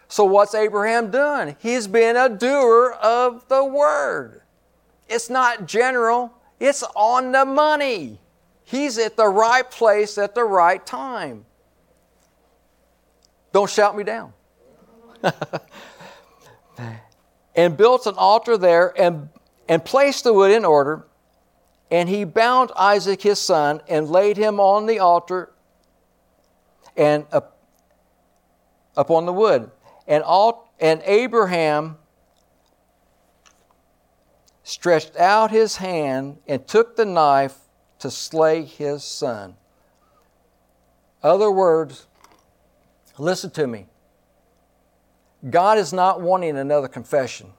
So 0.09 0.25
what's 0.25 0.55
Abraham 0.55 1.11
done? 1.11 1.57
He's 1.59 1.87
been 1.87 2.17
a 2.17 2.29
doer 2.29 2.97
of 3.03 3.47
the 3.49 3.65
word. 3.65 4.43
It's 5.09 5.31
not 5.31 5.67
general, 5.67 6.33
it's 6.59 6.83
on 6.95 7.33
the 7.33 7.45
money. 7.45 8.19
He's 8.65 8.99
at 8.99 9.17
the 9.17 9.29
right 9.29 9.71
place 9.71 10.19
at 10.19 10.35
the 10.35 10.45
right 10.45 10.85
time. 10.85 11.47
Don't 13.53 13.71
shout 13.71 13.97
me 13.97 14.05
down. 14.05 14.33
and 17.57 17.77
built 17.77 18.07
an 18.07 18.15
altar 18.17 18.59
there 18.59 18.93
and, 19.01 19.31
and 19.69 19.85
placed 19.85 20.25
the 20.25 20.33
wood 20.35 20.51
in 20.51 20.65
order 20.65 21.07
and 21.91 22.09
he 22.09 22.25
bound 22.25 22.71
Isaac 22.77 23.23
his 23.23 23.41
son 23.41 23.81
and 23.89 24.09
laid 24.09 24.37
him 24.37 24.61
on 24.61 24.87
the 24.87 24.99
altar 24.99 25.51
and 26.97 27.25
up, 27.33 27.57
upon 28.97 29.27
the 29.27 29.33
wood. 29.33 29.71
And, 30.09 30.25
all, 30.25 30.73
and 30.81 31.03
Abraham 31.05 31.99
stretched 34.65 35.17
out 35.17 35.51
his 35.51 35.77
hand 35.77 36.39
and 36.49 36.67
took 36.67 36.97
the 36.97 37.05
knife 37.05 37.57
to 38.01 38.11
slay 38.11 38.65
his 38.65 39.05
son. 39.05 39.55
Other 41.23 41.51
words, 41.51 42.07
listen 43.19 43.51
to 43.51 43.67
me. 43.67 43.87
God 45.51 45.79
is 45.79 45.93
not 45.93 46.21
wanting 46.21 46.57
another 46.57 46.89
confession. 46.89 47.53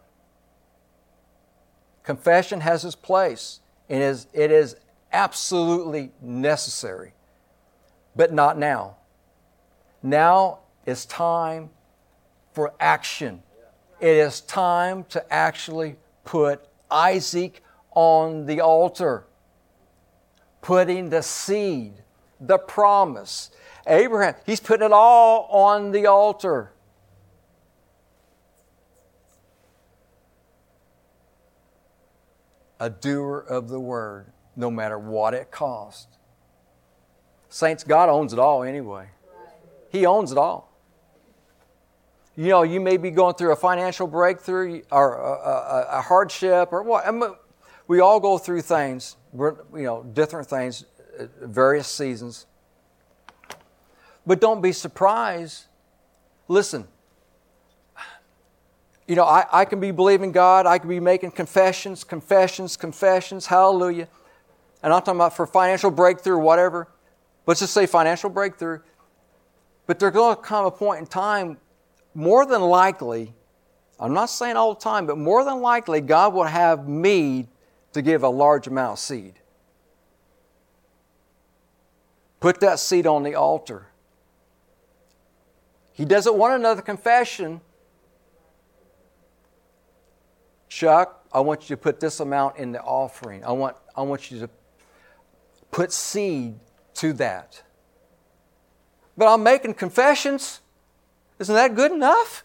Confession 2.03 2.61
has 2.61 2.83
its 2.83 2.95
place. 2.95 3.59
And 3.89 4.03
is, 4.03 4.27
it 4.33 4.51
is 4.51 4.75
absolutely 5.11 6.11
necessary, 6.21 7.13
but 8.15 8.31
not 8.31 8.57
now. 8.57 8.97
Now 10.03 10.59
is 10.85 11.05
time 11.05 11.71
for 12.59 12.73
action. 12.81 13.41
It 14.01 14.17
is 14.17 14.41
time 14.41 15.05
to 15.11 15.33
actually 15.33 15.95
put 16.25 16.67
Isaac 16.91 17.63
on 17.91 18.47
the 18.47 18.59
altar, 18.59 19.23
putting 20.59 21.09
the 21.09 21.23
seed, 21.23 21.93
the 22.37 22.57
promise. 22.57 23.51
Abraham, 23.87 24.35
he's 24.45 24.59
putting 24.59 24.87
it 24.87 24.91
all 24.91 25.47
on 25.49 25.93
the 25.93 26.07
altar. 26.07 26.73
a 32.81 32.89
doer 32.89 33.39
of 33.39 33.69
the 33.69 33.79
word, 33.79 34.33
no 34.57 34.69
matter 34.69 34.99
what 34.99 35.33
it 35.33 35.49
costs. 35.49 36.17
Saints, 37.47 37.85
God 37.85 38.09
owns 38.09 38.33
it 38.33 38.39
all 38.39 38.63
anyway. 38.63 39.07
He 39.89 40.05
owns 40.05 40.33
it 40.33 40.37
all. 40.37 40.68
You 42.39 42.47
know, 42.47 42.63
you 42.63 42.79
may 42.79 42.95
be 42.95 43.11
going 43.11 43.35
through 43.35 43.51
a 43.51 43.55
financial 43.57 44.07
breakthrough 44.07 44.83
or 44.93 45.15
a, 45.15 45.29
a, 45.29 45.87
a 45.97 46.01
hardship 46.01 46.69
or 46.71 46.83
what. 46.83 47.05
I 47.05 47.11
mean, 47.11 47.35
we 47.85 47.99
all 47.99 48.21
go 48.21 48.37
through 48.37 48.61
things, 48.61 49.17
you 49.37 49.57
know, 49.73 50.03
different 50.13 50.47
things, 50.47 50.85
various 51.41 51.89
seasons. 51.89 52.45
But 54.25 54.39
don't 54.39 54.61
be 54.61 54.71
surprised. 54.71 55.65
Listen, 56.47 56.87
you 59.05 59.17
know, 59.17 59.25
I, 59.25 59.45
I 59.51 59.65
can 59.65 59.81
be 59.81 59.91
believing 59.91 60.31
God, 60.31 60.65
I 60.65 60.77
can 60.77 60.87
be 60.87 61.01
making 61.01 61.31
confessions, 61.31 62.05
confessions, 62.05 62.77
confessions, 62.77 63.47
hallelujah. 63.47 64.07
And 64.81 64.93
I'm 64.93 65.01
talking 65.01 65.17
about 65.17 65.35
for 65.35 65.45
financial 65.45 65.91
breakthrough 65.91 66.37
whatever. 66.37 66.87
Let's 67.45 67.59
just 67.59 67.73
say 67.73 67.85
financial 67.85 68.29
breakthrough. 68.29 68.79
But 69.87 69.99
there's 69.99 70.13
going 70.13 70.37
to 70.37 70.41
come 70.41 70.65
a 70.65 70.71
point 70.71 71.01
in 71.01 71.05
time, 71.05 71.57
more 72.13 72.45
than 72.45 72.61
likely, 72.61 73.33
I'm 73.99 74.13
not 74.13 74.27
saying 74.27 74.55
all 74.55 74.73
the 74.73 74.79
time, 74.79 75.05
but 75.05 75.17
more 75.17 75.43
than 75.43 75.61
likely, 75.61 76.01
God 76.01 76.33
will 76.33 76.43
have 76.43 76.87
me 76.87 77.47
to 77.93 78.01
give 78.01 78.23
a 78.23 78.29
large 78.29 78.67
amount 78.67 78.93
of 78.93 78.99
seed. 78.99 79.39
Put 82.39 82.61
that 82.61 82.79
seed 82.79 83.05
on 83.05 83.23
the 83.23 83.35
altar. 83.35 83.87
He 85.91 86.05
doesn't 86.05 86.35
want 86.35 86.53
another 86.53 86.81
confession. 86.81 87.59
Chuck, 90.69 91.25
I 91.33 91.41
want 91.41 91.69
you 91.69 91.75
to 91.75 91.81
put 91.81 91.99
this 91.99 92.21
amount 92.21 92.57
in 92.57 92.71
the 92.71 92.81
offering. 92.81 93.43
I 93.43 93.51
want, 93.51 93.75
I 93.95 94.03
want 94.03 94.31
you 94.31 94.39
to 94.39 94.49
put 95.71 95.91
seed 95.91 96.57
to 96.95 97.11
that. 97.13 97.61
But 99.17 99.33
I'm 99.33 99.43
making 99.43 99.73
confessions. 99.73 100.61
Isn't 101.39 101.55
that 101.55 101.73
good 101.73 101.91
enough? 101.91 102.43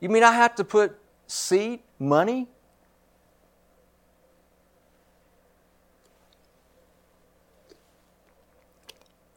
You 0.00 0.08
mean 0.08 0.24
I 0.24 0.32
have 0.32 0.54
to 0.56 0.64
put 0.64 0.98
seed, 1.26 1.80
money? 1.98 2.48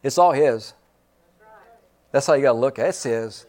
It's 0.01 0.17
all 0.17 0.31
His. 0.31 0.73
That's 2.11 2.27
how 2.27 2.33
you 2.33 2.43
got 2.43 2.53
to 2.53 2.57
look 2.57 2.79
at 2.79 2.85
it. 2.85 2.89
It's 2.89 3.03
His. 3.03 3.45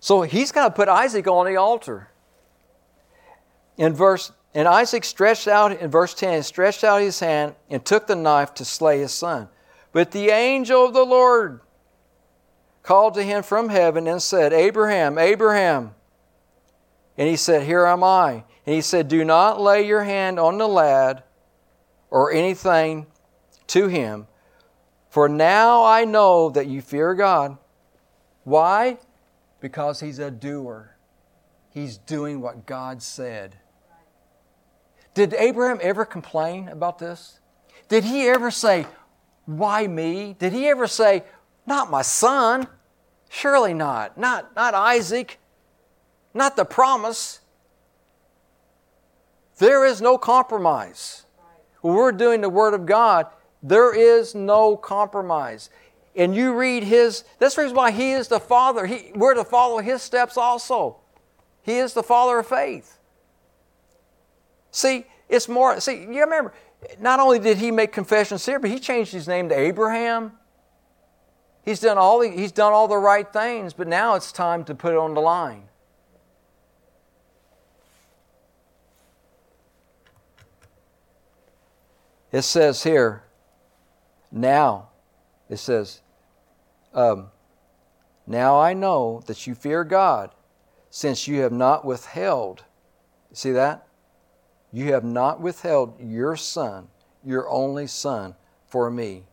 So 0.00 0.22
he's 0.22 0.52
got 0.52 0.68
to 0.68 0.70
put 0.70 0.88
Isaac 0.88 1.26
on 1.26 1.46
the 1.46 1.56
altar. 1.56 2.08
In 3.76 3.92
verse, 3.92 4.30
and 4.54 4.68
Isaac 4.68 5.04
stretched 5.04 5.48
out 5.48 5.72
in 5.72 5.90
verse 5.90 6.14
10, 6.14 6.44
stretched 6.44 6.84
out 6.84 7.00
his 7.00 7.18
hand 7.18 7.56
and 7.68 7.84
took 7.84 8.06
the 8.06 8.14
knife 8.14 8.54
to 8.54 8.64
slay 8.64 9.00
his 9.00 9.12
son. 9.12 9.48
But 9.96 10.10
the 10.10 10.28
angel 10.28 10.84
of 10.84 10.92
the 10.92 11.06
Lord 11.06 11.60
called 12.82 13.14
to 13.14 13.22
him 13.22 13.42
from 13.42 13.70
heaven 13.70 14.06
and 14.06 14.20
said, 14.20 14.52
Abraham, 14.52 15.16
Abraham. 15.16 15.94
And 17.16 17.26
he 17.26 17.36
said, 17.36 17.62
Here 17.62 17.86
am 17.86 18.04
I. 18.04 18.44
And 18.66 18.74
he 18.74 18.82
said, 18.82 19.08
Do 19.08 19.24
not 19.24 19.58
lay 19.58 19.86
your 19.86 20.02
hand 20.02 20.38
on 20.38 20.58
the 20.58 20.68
lad 20.68 21.22
or 22.10 22.30
anything 22.30 23.06
to 23.68 23.88
him, 23.88 24.26
for 25.08 25.30
now 25.30 25.82
I 25.82 26.04
know 26.04 26.50
that 26.50 26.66
you 26.66 26.82
fear 26.82 27.14
God. 27.14 27.56
Why? 28.44 28.98
Because 29.60 30.00
he's 30.00 30.18
a 30.18 30.30
doer. 30.30 30.94
He's 31.70 31.96
doing 31.96 32.42
what 32.42 32.66
God 32.66 33.02
said. 33.02 33.56
Did 35.14 35.32
Abraham 35.32 35.78
ever 35.80 36.04
complain 36.04 36.68
about 36.68 36.98
this? 36.98 37.40
Did 37.88 38.04
he 38.04 38.28
ever 38.28 38.50
say, 38.50 38.84
Why 39.46 39.86
me? 39.86 40.36
Did 40.38 40.52
he 40.52 40.66
ever 40.66 40.86
say, 40.86 41.24
Not 41.66 41.90
my 41.90 42.02
son? 42.02 42.68
Surely 43.28 43.74
not. 43.74 44.18
Not, 44.18 44.54
not 44.54 44.74
Isaac. 44.74 45.38
Not 46.34 46.56
the 46.56 46.64
promise. 46.64 47.40
There 49.58 49.84
is 49.86 50.02
no 50.02 50.18
compromise. 50.18 51.24
When 51.80 51.94
we're 51.94 52.12
doing 52.12 52.40
the 52.40 52.50
Word 52.50 52.74
of 52.74 52.84
God, 52.84 53.26
there 53.62 53.94
is 53.94 54.34
no 54.34 54.76
compromise. 54.76 55.70
And 56.14 56.34
you 56.34 56.54
read 56.54 56.82
His, 56.82 57.24
that's 57.38 57.54
the 57.54 57.62
reason 57.62 57.76
why 57.76 57.90
He 57.90 58.12
is 58.12 58.28
the 58.28 58.40
Father. 58.40 58.86
He, 58.86 59.12
we're 59.14 59.34
to 59.34 59.44
follow 59.44 59.78
His 59.78 60.02
steps 60.02 60.36
also. 60.36 60.96
He 61.62 61.78
is 61.78 61.94
the 61.94 62.02
Father 62.02 62.38
of 62.38 62.46
faith. 62.46 62.98
See, 64.70 65.06
it's 65.28 65.48
more, 65.48 65.80
see, 65.80 66.02
you 66.02 66.20
remember, 66.20 66.52
not 67.00 67.20
only 67.20 67.38
did 67.38 67.58
he 67.58 67.70
make 67.70 67.92
confessions 67.92 68.44
here, 68.44 68.58
but 68.58 68.70
he 68.70 68.78
changed 68.78 69.12
his 69.12 69.26
name 69.26 69.48
to 69.48 69.58
Abraham. 69.58 70.32
He's 71.64 71.80
done 71.80 71.98
all 71.98 72.20
the, 72.20 72.28
he's 72.28 72.52
done 72.52 72.72
all 72.72 72.86
the 72.86 72.96
right 72.96 73.30
things, 73.32 73.72
but 73.72 73.88
now 73.88 74.14
it's 74.14 74.30
time 74.30 74.64
to 74.64 74.74
put 74.74 74.92
it 74.92 74.98
on 74.98 75.14
the 75.14 75.20
line. 75.20 75.64
It 82.32 82.42
says 82.42 82.82
here, 82.82 83.22
now, 84.30 84.90
it 85.48 85.56
says, 85.56 86.02
um, 86.92 87.28
now 88.26 88.60
I 88.60 88.74
know 88.74 89.22
that 89.26 89.46
you 89.46 89.54
fear 89.54 89.84
God, 89.84 90.30
since 90.90 91.26
you 91.26 91.40
have 91.40 91.52
not 91.52 91.84
withheld. 91.84 92.64
See 93.32 93.52
that? 93.52 93.85
You 94.76 94.92
have 94.92 95.04
not 95.04 95.40
withheld 95.40 95.98
your 95.98 96.36
son, 96.36 96.88
your 97.24 97.48
only 97.48 97.86
son, 97.86 98.34
for 98.66 98.90
me. 98.90 99.24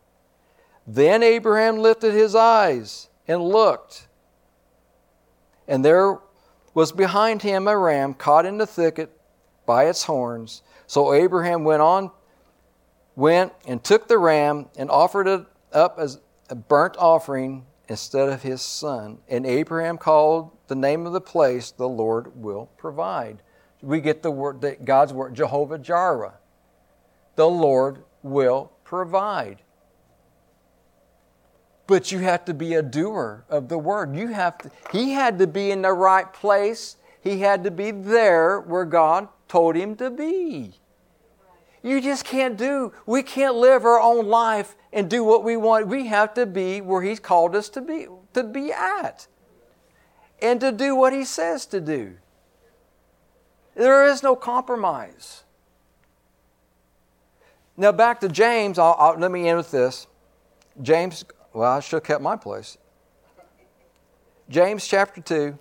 Then 0.86 1.22
Abraham 1.22 1.76
lifted 1.76 2.14
his 2.14 2.34
eyes 2.34 3.10
and 3.28 3.42
looked, 3.42 4.08
and 5.68 5.84
there 5.84 6.18
was 6.72 6.92
behind 6.92 7.42
him 7.42 7.68
a 7.68 7.76
ram 7.76 8.14
caught 8.14 8.46
in 8.46 8.56
the 8.56 8.66
thicket 8.66 9.20
by 9.66 9.84
its 9.84 10.04
horns. 10.04 10.62
So 10.86 11.12
Abraham 11.12 11.62
went 11.62 11.82
on, 11.82 12.10
went 13.14 13.52
and 13.66 13.84
took 13.84 14.08
the 14.08 14.16
ram 14.16 14.70
and 14.78 14.90
offered 14.90 15.28
it 15.28 15.44
up 15.74 15.98
as 15.98 16.20
a 16.48 16.54
burnt 16.54 16.96
offering 16.96 17.66
instead 17.90 18.30
of 18.30 18.40
his 18.40 18.62
son. 18.62 19.18
And 19.28 19.44
Abraham 19.44 19.98
called 19.98 20.52
the 20.68 20.74
name 20.74 21.04
of 21.04 21.12
the 21.12 21.20
place, 21.20 21.70
The 21.70 21.86
Lord 21.86 22.34
Will 22.34 22.70
Provide 22.78 23.42
we 23.84 24.00
get 24.00 24.22
the 24.22 24.30
word 24.30 24.60
that 24.62 24.84
God's 24.84 25.12
word, 25.12 25.34
Jehovah 25.34 25.78
Jireh. 25.78 26.34
The 27.36 27.48
Lord 27.48 28.04
will 28.22 28.72
provide. 28.84 29.62
But 31.86 32.10
you 32.10 32.20
have 32.20 32.44
to 32.46 32.54
be 32.54 32.74
a 32.74 32.82
doer 32.82 33.44
of 33.48 33.68
the 33.68 33.78
word. 33.78 34.16
You 34.16 34.28
have 34.28 34.56
to, 34.58 34.70
he 34.90 35.12
had 35.12 35.38
to 35.38 35.46
be 35.46 35.70
in 35.70 35.82
the 35.82 35.92
right 35.92 36.32
place. 36.32 36.96
He 37.20 37.40
had 37.40 37.64
to 37.64 37.70
be 37.70 37.90
there 37.90 38.60
where 38.60 38.84
God 38.84 39.28
told 39.48 39.76
him 39.76 39.96
to 39.96 40.10
be. 40.10 40.74
You 41.84 42.00
just 42.00 42.24
can't 42.24 42.56
do, 42.56 42.94
we 43.04 43.22
can't 43.22 43.56
live 43.56 43.84
our 43.84 44.00
own 44.00 44.26
life 44.26 44.74
and 44.90 45.10
do 45.10 45.22
what 45.22 45.44
we 45.44 45.58
want. 45.58 45.86
We 45.86 46.06
have 46.06 46.32
to 46.34 46.46
be 46.46 46.80
where 46.80 47.02
He's 47.02 47.20
called 47.20 47.54
us 47.54 47.68
to 47.70 47.82
be, 47.82 48.06
to 48.32 48.42
be 48.42 48.72
at. 48.72 49.26
And 50.40 50.58
to 50.62 50.72
do 50.72 50.96
what 50.96 51.12
He 51.12 51.26
says 51.26 51.66
to 51.66 51.82
do. 51.82 52.14
There 53.74 54.06
is 54.06 54.22
no 54.22 54.36
compromise. 54.36 55.42
Now, 57.76 57.90
back 57.90 58.20
to 58.20 58.28
James, 58.28 58.78
I'll, 58.78 58.94
I'll, 58.98 59.18
let 59.18 59.30
me 59.30 59.48
end 59.48 59.58
with 59.58 59.70
this. 59.70 60.06
James, 60.80 61.24
well, 61.52 61.72
I 61.72 61.80
should 61.80 61.96
have 61.96 62.04
kept 62.04 62.22
my 62.22 62.36
place. 62.36 62.78
James 64.48 64.86
chapter 64.86 65.20
2. 65.20 65.58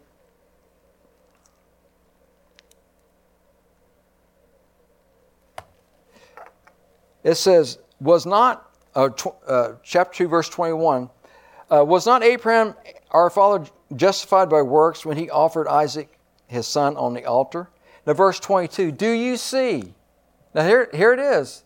It 7.24 7.36
says, 7.36 7.80
was 8.00 8.26
not, 8.26 8.70
uh, 8.96 9.10
tw- 9.10 9.36
uh, 9.48 9.74
chapter 9.82 10.18
2, 10.26 10.28
verse 10.28 10.50
21, 10.50 11.10
uh, 11.72 11.84
was 11.84 12.06
not 12.06 12.22
Abraham, 12.22 12.76
our 13.12 13.30
father, 13.30 13.66
justified 13.96 14.50
by 14.50 14.62
works 14.62 15.06
when 15.06 15.18
he 15.18 15.30
offered 15.30 15.68
Isaac, 15.68 16.20
his 16.48 16.68
son, 16.68 16.98
on 16.98 17.14
the 17.14 17.26
altar? 17.26 17.70
Now, 18.06 18.14
verse 18.14 18.40
22 18.40 18.92
Do 18.92 19.10
you 19.10 19.38
see? 19.38 19.94
Now, 20.54 20.66
here, 20.66 20.90
here 20.94 21.14
it 21.14 21.20
is. 21.20 21.64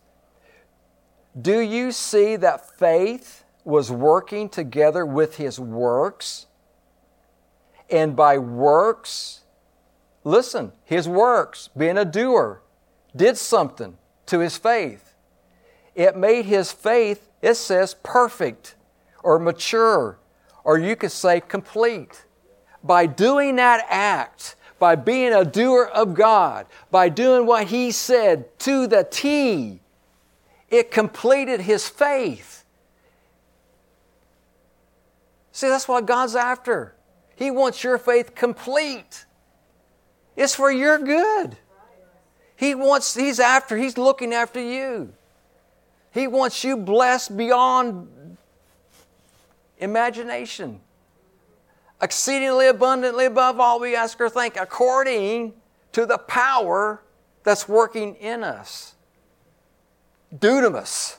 Do 1.40 1.60
you 1.60 1.92
see 1.92 2.36
that 2.36 2.78
faith 2.78 3.44
was 3.64 3.90
working 3.90 4.48
together 4.48 5.04
with 5.04 5.36
his 5.36 5.60
works? 5.60 6.46
And 7.90 8.16
by 8.16 8.38
works, 8.38 9.40
listen, 10.24 10.72
his 10.84 11.08
works, 11.08 11.68
being 11.76 11.98
a 11.98 12.04
doer, 12.04 12.62
did 13.14 13.36
something 13.36 13.96
to 14.26 14.40
his 14.40 14.56
faith. 14.56 15.14
It 15.94 16.16
made 16.16 16.44
his 16.44 16.70
faith, 16.72 17.28
it 17.42 17.54
says, 17.54 17.94
perfect 18.02 18.76
or 19.22 19.38
mature, 19.38 20.18
or 20.64 20.78
you 20.78 20.96
could 20.96 21.12
say 21.12 21.40
complete. 21.40 22.24
By 22.84 23.06
doing 23.06 23.56
that 23.56 23.84
act, 23.88 24.54
by 24.78 24.94
being 24.94 25.32
a 25.32 25.44
doer 25.44 25.90
of 25.92 26.14
God, 26.14 26.66
by 26.90 27.08
doing 27.08 27.46
what 27.46 27.68
He 27.68 27.90
said 27.90 28.58
to 28.60 28.86
the 28.86 29.06
T, 29.10 29.80
it 30.70 30.90
completed 30.90 31.60
his 31.60 31.88
faith. 31.88 32.64
See, 35.52 35.68
that's 35.68 35.88
what 35.88 36.06
God's 36.06 36.36
after. 36.36 36.94
He 37.34 37.50
wants 37.50 37.82
your 37.82 37.98
faith 37.98 38.34
complete. 38.34 39.24
It's 40.36 40.54
for 40.54 40.70
your 40.70 40.98
good. 40.98 41.56
He 42.54 42.74
wants, 42.74 43.14
He's 43.14 43.40
after, 43.40 43.76
He's 43.76 43.96
looking 43.96 44.32
after 44.32 44.60
you. 44.60 45.12
He 46.12 46.26
wants 46.26 46.64
you 46.64 46.76
blessed 46.76 47.36
beyond 47.36 48.36
imagination 49.78 50.80
exceedingly 52.00 52.68
abundantly 52.68 53.24
above 53.24 53.58
all 53.60 53.80
we 53.80 53.96
ask 53.96 54.20
or 54.20 54.28
think, 54.28 54.56
according 54.56 55.52
to 55.92 56.06
the 56.06 56.18
power 56.18 57.02
that's 57.42 57.68
working 57.68 58.14
in 58.16 58.44
us. 58.44 58.94
Dunamis. 60.34 61.16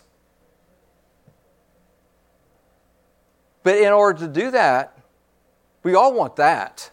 But 3.63 3.77
in 3.77 3.91
order 3.91 4.19
to 4.19 4.27
do 4.27 4.51
that, 4.51 4.97
we 5.83 5.95
all 5.95 6.13
want 6.13 6.35
that. 6.37 6.91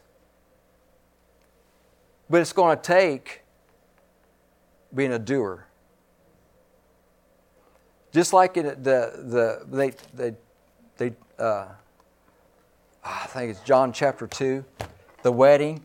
But 2.28 2.40
it's 2.40 2.52
going 2.52 2.76
to 2.76 2.82
take 2.82 3.42
being 4.94 5.12
a 5.12 5.18
doer. 5.18 5.66
Just 8.12 8.32
like 8.32 8.56
it, 8.56 8.82
the, 8.82 9.12
the, 9.24 9.66
they, 9.76 9.92
they, 10.14 10.36
they 10.96 11.16
uh, 11.38 11.66
I 13.06 13.26
think 13.26 13.52
it's 13.52 13.60
John 13.60 13.92
chapter 13.92 14.26
2, 14.26 14.64
the 15.22 15.30
wedding. 15.30 15.84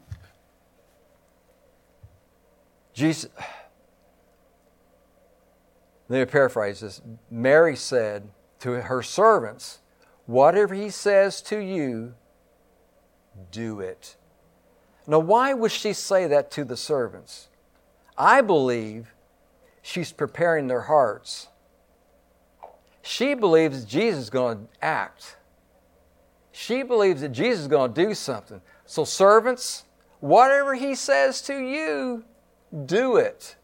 Jesus, 2.93 3.30
let 6.09 6.19
me 6.19 6.26
paraphrase 6.26 6.80
this. 6.80 7.01
Mary 7.30 7.76
said 7.76 8.28
to 8.59 8.82
her 8.82 9.03
servants, 9.03 9.80
Whatever 10.26 10.74
he 10.74 10.89
says 10.89 11.41
to 11.43 11.59
you, 11.59 12.15
do 13.51 13.80
it. 13.80 14.15
Now, 15.05 15.19
why 15.19 15.53
would 15.53 15.72
she 15.72 15.93
say 15.93 16.28
that 16.28 16.51
to 16.51 16.63
the 16.63 16.78
servants? 16.78 17.49
I 18.17 18.41
believe 18.41 19.13
she's 19.82 20.11
preparing 20.11 20.67
their 20.67 20.82
hearts. 20.82 21.49
She 23.01 23.34
believes 23.34 23.84
Jesus 23.86 24.24
is 24.24 24.30
going 24.30 24.67
to 24.67 24.86
act. 24.86 25.38
She 26.62 26.84
believes 26.84 27.22
that 27.22 27.30
Jesus 27.30 27.62
is 27.62 27.68
going 27.68 27.91
to 27.91 28.05
do 28.05 28.14
something. 28.14 28.62
So, 28.86 29.03
servants, 29.03 29.84
whatever 30.20 30.76
he 30.76 30.93
says 30.93 31.41
to 31.43 31.57
you, 31.57 32.24
do 32.86 33.16
it. 33.18 33.55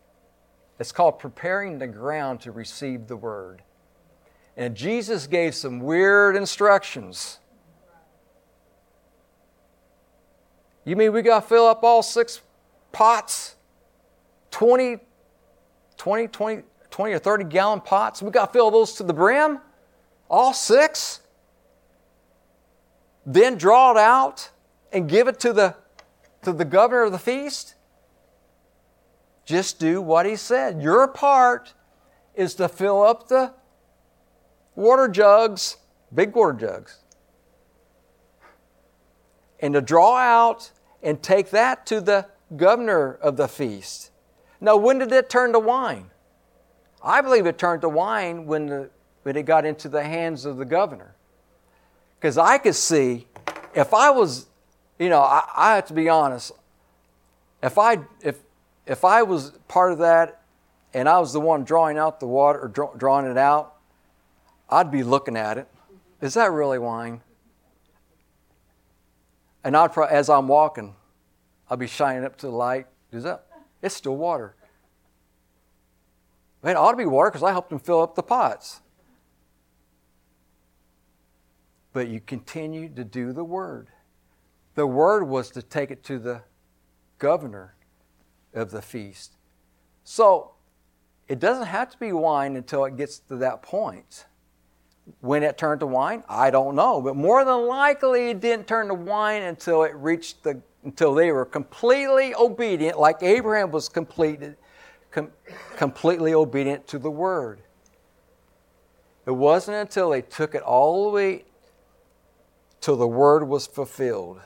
It's 0.79 0.91
called 0.91 1.19
preparing 1.19 1.77
the 1.77 1.85
ground 1.85 2.41
to 2.41 2.51
receive 2.51 3.05
the 3.05 3.15
word. 3.15 3.61
And 4.55 4.73
Jesus 4.73 5.27
gave 5.27 5.53
some 5.53 5.79
weird 5.79 6.35
instructions. 6.35 7.37
You 10.83 10.95
mean 10.95 11.13
we 11.13 11.21
got 11.21 11.43
to 11.43 11.47
fill 11.47 11.67
up 11.67 11.83
all 11.83 12.01
six 12.01 12.41
pots? 12.91 13.57
20, 14.49 14.97
20, 15.97 16.27
20, 16.29 16.63
20 16.89 17.13
or 17.13 17.19
30 17.19 17.43
gallon 17.43 17.79
pots? 17.79 18.23
We 18.23 18.31
got 18.31 18.47
to 18.47 18.53
fill 18.53 18.71
those 18.71 18.93
to 18.93 19.03
the 19.03 19.13
brim? 19.13 19.59
All 20.31 20.51
six? 20.51 21.21
Then 23.29 23.57
draw 23.57 23.91
it 23.91 23.97
out 23.97 24.51
and 24.93 25.09
give 25.09 25.27
it 25.27 25.37
to 25.41 25.51
the, 25.51 25.75
to 26.43 26.53
the 26.53 26.63
governor 26.63 27.03
of 27.03 27.11
the 27.11 27.19
feast? 27.19 27.75
Just 29.43 29.79
do 29.79 30.01
what 30.01 30.25
he 30.25 30.37
said. 30.37 30.81
Your 30.81 31.09
part 31.09 31.73
is 32.35 32.55
to 32.55 32.69
fill 32.69 33.03
up 33.03 33.27
the 33.27 33.53
water 34.75 35.09
jugs, 35.09 35.75
big 36.15 36.33
water 36.33 36.53
jugs, 36.53 36.99
and 39.59 39.73
to 39.73 39.81
draw 39.81 40.15
out 40.15 40.71
and 41.03 41.21
take 41.21 41.49
that 41.49 41.85
to 41.87 41.99
the 41.99 42.27
governor 42.55 43.15
of 43.15 43.35
the 43.35 43.49
feast. 43.49 44.11
Now, 44.61 44.77
when 44.77 44.99
did 44.99 45.11
it 45.11 45.29
turn 45.29 45.51
to 45.51 45.59
wine? 45.59 46.11
I 47.03 47.19
believe 47.19 47.45
it 47.45 47.57
turned 47.57 47.81
to 47.81 47.89
wine 47.89 48.45
when, 48.45 48.67
the, 48.67 48.89
when 49.23 49.35
it 49.35 49.43
got 49.43 49.65
into 49.65 49.89
the 49.89 50.03
hands 50.03 50.45
of 50.45 50.55
the 50.55 50.65
governor. 50.65 51.16
Because 52.19 52.37
I 52.37 52.57
could 52.57 52.75
see, 52.75 53.27
if 53.75 53.93
I 53.93 54.09
was, 54.09 54.47
you 54.97 55.09
know, 55.09 55.21
I, 55.21 55.47
I 55.55 55.75
have 55.75 55.87
to 55.87 55.93
be 55.93 56.09
honest, 56.09 56.51
if 57.61 57.77
I, 57.77 57.99
if, 58.21 58.37
if 58.85 59.05
I 59.05 59.23
was 59.23 59.51
part 59.67 59.91
of 59.91 59.99
that 59.99 60.41
and 60.93 61.07
I 61.07 61.19
was 61.19 61.33
the 61.33 61.39
one 61.39 61.63
drawing 61.63 61.97
out 61.97 62.19
the 62.19 62.27
water 62.27 62.59
or 62.59 62.67
draw, 62.67 62.93
drawing 62.95 63.29
it 63.29 63.37
out, 63.37 63.75
I'd 64.69 64.91
be 64.91 65.03
looking 65.03 65.37
at 65.37 65.57
it. 65.57 65.67
Is 66.21 66.33
that 66.33 66.51
really 66.51 66.79
wine? 66.79 67.21
And 69.63 69.77
I'd 69.77 69.93
pro- 69.93 70.07
as 70.07 70.29
I'm 70.29 70.47
walking, 70.47 70.95
I'll 71.69 71.77
be 71.77 71.87
shining 71.87 72.23
up 72.25 72.37
to 72.37 72.47
the 72.47 72.53
light. 72.53 72.87
Is 73.11 73.23
that? 73.23 73.45
It's 73.81 73.95
still 73.95 74.15
water. 74.15 74.55
Man, 76.63 76.75
it 76.75 76.79
ought 76.79 76.91
to 76.91 76.97
be 76.97 77.05
water 77.05 77.29
because 77.29 77.43
I 77.43 77.51
helped 77.51 77.71
him 77.71 77.79
fill 77.79 78.01
up 78.01 78.15
the 78.15 78.23
pots. 78.23 78.81
But 81.97 82.09
you 82.09 82.19
continue 82.19 82.89
to 82.89 83.03
do 83.03 83.33
the 83.33 83.43
word. 83.43 83.87
The 84.75 84.85
word 84.85 85.23
was 85.23 85.49
to 85.49 85.63
take 85.63 85.89
it 85.89 86.03
to 86.03 86.19
the 86.19 86.43
governor 87.17 87.73
of 88.53 88.69
the 88.69 88.83
feast. 88.83 89.31
So 90.03 90.51
it 91.27 91.39
doesn't 91.39 91.65
have 91.65 91.89
to 91.89 91.97
be 91.97 92.11
wine 92.11 92.55
until 92.55 92.85
it 92.85 92.97
gets 92.97 93.17
to 93.29 93.37
that 93.37 93.63
point. 93.63 94.27
When 95.21 95.41
it 95.41 95.57
turned 95.57 95.79
to 95.79 95.87
wine, 95.87 96.23
I 96.29 96.51
don't 96.51 96.75
know, 96.75 97.01
but 97.01 97.15
more 97.15 97.43
than 97.43 97.65
likely 97.65 98.29
it 98.29 98.41
didn't 98.41 98.67
turn 98.67 98.89
to 98.89 98.93
wine 98.93 99.41
until 99.41 99.81
it 99.81 99.95
reached 99.95 100.43
the 100.43 100.61
until 100.83 101.15
they 101.15 101.31
were 101.31 101.45
completely 101.45 102.35
obedient, 102.35 102.99
like 102.99 103.23
Abraham 103.23 103.71
was 103.71 103.89
completed, 103.89 104.55
com, 105.09 105.31
completely 105.75 106.35
obedient 106.35 106.85
to 106.89 106.99
the 106.99 107.09
word. 107.09 107.61
It 109.25 109.31
wasn't 109.31 109.77
until 109.77 110.11
they 110.11 110.21
took 110.21 110.53
it 110.53 110.61
all 110.61 111.05
the 111.05 111.09
way 111.09 111.46
till 112.87 112.95
the 112.95 113.05
word 113.05 113.45
was 113.45 113.67
fulfilled, 113.67 114.39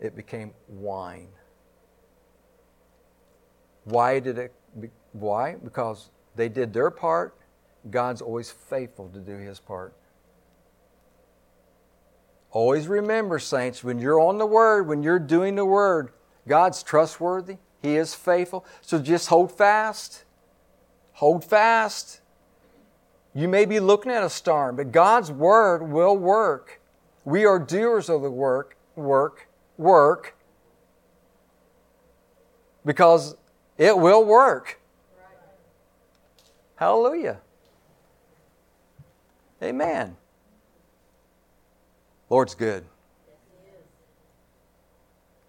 it 0.00 0.16
became 0.16 0.54
wine. 0.68 1.28
Why 3.84 4.18
did 4.20 4.38
it? 4.38 4.54
Why? 5.12 5.56
Because 5.56 6.08
they 6.34 6.48
did 6.48 6.72
their 6.72 6.90
part. 6.90 7.36
God's 7.90 8.22
always 8.22 8.50
faithful 8.50 9.10
to 9.10 9.18
do 9.18 9.36
his 9.36 9.60
part. 9.60 9.94
Always 12.52 12.88
remember, 12.88 13.38
saints, 13.38 13.84
when 13.84 13.98
you're 13.98 14.18
on 14.18 14.38
the 14.38 14.46
Word, 14.46 14.88
when 14.88 15.02
you're 15.02 15.18
doing 15.18 15.56
the 15.56 15.66
Word, 15.66 16.08
God's 16.48 16.82
trustworthy. 16.82 17.58
He 17.82 17.96
is 17.96 18.14
faithful. 18.14 18.64
So 18.80 18.98
just 18.98 19.28
hold 19.28 19.52
fast. 19.52 20.24
Hold 21.12 21.44
fast. 21.44 22.22
You 23.36 23.48
may 23.48 23.66
be 23.66 23.80
looking 23.80 24.10
at 24.10 24.22
a 24.22 24.30
storm, 24.30 24.76
but 24.76 24.92
God's 24.92 25.30
Word 25.30 25.82
will 25.82 26.16
work. 26.16 26.80
We 27.26 27.44
are 27.44 27.58
doers 27.58 28.08
of 28.08 28.22
the 28.22 28.30
work, 28.30 28.78
work, 28.94 29.46
work, 29.76 30.34
because 32.82 33.36
it 33.76 33.98
will 33.98 34.24
work. 34.24 34.80
Hallelujah. 36.76 37.36
Amen. 39.62 40.16
Lord's 42.30 42.54
good. 42.54 42.86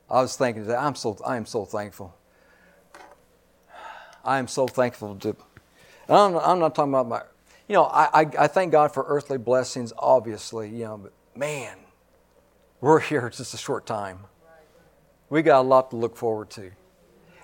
I 0.09 0.21
was 0.21 0.35
thinking 0.35 0.67
that 0.67 0.77
I'm 0.77 0.95
so 0.95 1.17
I 1.25 1.37
am 1.37 1.45
so 1.45 1.63
thankful. 1.63 2.13
I 4.25 4.39
am 4.39 4.49
so 4.49 4.67
thankful 4.67 5.15
to. 5.19 5.37
I'm, 6.09 6.35
I'm 6.35 6.59
not 6.59 6.75
talking 6.75 6.91
about 6.91 7.07
my. 7.07 7.21
You 7.67 7.73
know, 7.73 7.83
I, 7.83 8.21
I, 8.21 8.29
I 8.39 8.47
thank 8.47 8.71
God 8.71 8.93
for 8.93 9.05
earthly 9.07 9.37
blessings, 9.37 9.91
obviously. 9.97 10.69
You 10.69 10.85
know, 10.85 10.97
but 10.97 11.13
man, 11.35 11.77
we're 12.81 12.99
here 13.11 13.29
just 13.29 13.53
a 13.53 13.57
short 13.57 13.85
time. 13.85 14.19
We 15.29 15.41
got 15.41 15.61
a 15.61 15.67
lot 15.67 15.91
to 15.91 15.97
look 15.97 16.15
forward 16.15 16.49
to, 16.51 16.71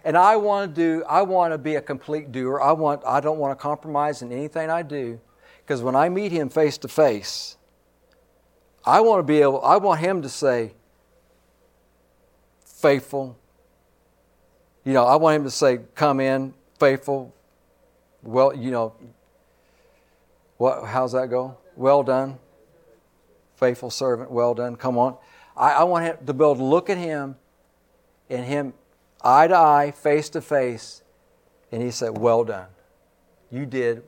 and 0.06 0.16
I 0.18 0.38
want 0.38 0.74
to 0.74 0.82
do. 0.82 1.04
I 1.04 1.22
want 1.24 1.54
to 1.54 1.58
be 1.58 1.76
a 1.76 1.82
complete 1.82 2.32
doer. 2.32 2.62
I 2.62 2.72
want. 2.72 3.02
I 3.06 3.20
don't 3.20 3.40
want 3.40 3.58
to 3.58 3.62
compromise 3.62 4.22
in 4.22 4.32
anything 4.32 4.70
I 4.70 4.84
do, 4.84 5.20
because 5.66 5.82
when 5.82 5.96
I 5.96 6.08
meet 6.08 6.32
Him 6.32 6.48
face 6.48 6.78
to 6.78 6.88
face, 6.88 7.58
I 8.86 9.00
want 9.00 9.20
to 9.20 9.24
be 9.24 9.42
able, 9.42 9.64
I 9.64 9.78
want 9.78 10.02
him 10.02 10.22
to 10.24 10.30
say, 10.30 10.74
faithful. 12.66 13.38
You 14.84 14.94
know, 14.94 15.06
I 15.06 15.16
want 15.16 15.38
him 15.38 15.44
to 15.46 15.52
say, 15.52 15.80
come 15.96 16.20
in, 16.20 16.54
faithful. 16.80 17.34
Well, 18.22 18.54
you 18.56 18.72
know, 18.72 18.94
what, 20.64 20.86
how's 20.86 21.12
that 21.12 21.30
go? 21.30 21.58
Well 21.76 22.04
done. 22.04 22.40
Faithful 23.58 23.90
servant, 23.90 24.32
well 24.32 24.54
done. 24.54 24.78
Come 24.78 24.98
on. 24.98 25.18
I, 25.58 25.72
I 25.72 25.84
want 25.84 26.06
him 26.06 26.26
to 26.26 26.34
be 26.34 26.42
able 26.42 26.56
to 26.56 26.64
look 26.64 26.90
at 26.90 26.98
him 26.98 27.36
and 28.30 28.46
him 28.46 28.74
eye 29.22 29.48
to 29.48 29.58
eye, 29.58 29.92
face 29.92 30.30
to 30.30 30.42
face, 30.42 31.02
and 31.70 31.84
he 31.84 31.92
said, 31.92 32.18
Well 32.18 32.46
done. 32.46 32.68
You 33.52 33.66
did 33.66 34.04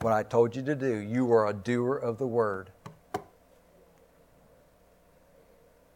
what 0.00 0.12
I 0.12 0.22
told 0.22 0.54
you 0.54 0.62
to 0.62 0.76
do. 0.76 0.94
You 0.94 1.24
were 1.24 1.48
a 1.48 1.52
doer 1.52 1.96
of 1.96 2.18
the 2.18 2.26
word. 2.28 2.70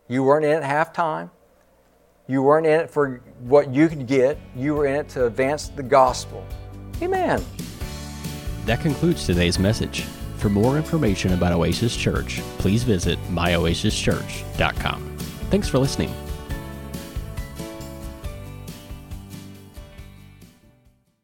You 0.09 0.24
weren't 0.24 0.45
in 0.45 0.57
it 0.57 0.64
half 0.64 0.92
time. 0.92 1.30
You 2.26 2.42
weren't 2.42 2.66
in 2.66 2.80
it 2.80 2.90
for 2.90 3.22
what 3.38 3.72
you 3.72 3.88
could 3.88 4.09
get. 4.09 4.38
You 4.57 4.74
were 4.74 4.86
in 4.86 4.97
it 4.97 5.09
to 5.11 5.26
advance 5.26 5.68
the 5.68 5.84
gospel. 5.84 6.45
Amen. 7.01 7.45
That 8.66 8.80
concludes 8.80 9.26
today's 9.26 9.58
message. 9.58 10.02
For 10.38 10.48
more 10.48 10.76
information 10.76 11.32
about 11.32 11.52
Oasis 11.52 11.96
Church, 11.96 12.40
please 12.58 12.82
visit 12.82 13.18
myoasischurch.com. 13.30 15.16
Thanks 15.50 15.68
for 15.68 15.78
listening. 15.78 16.24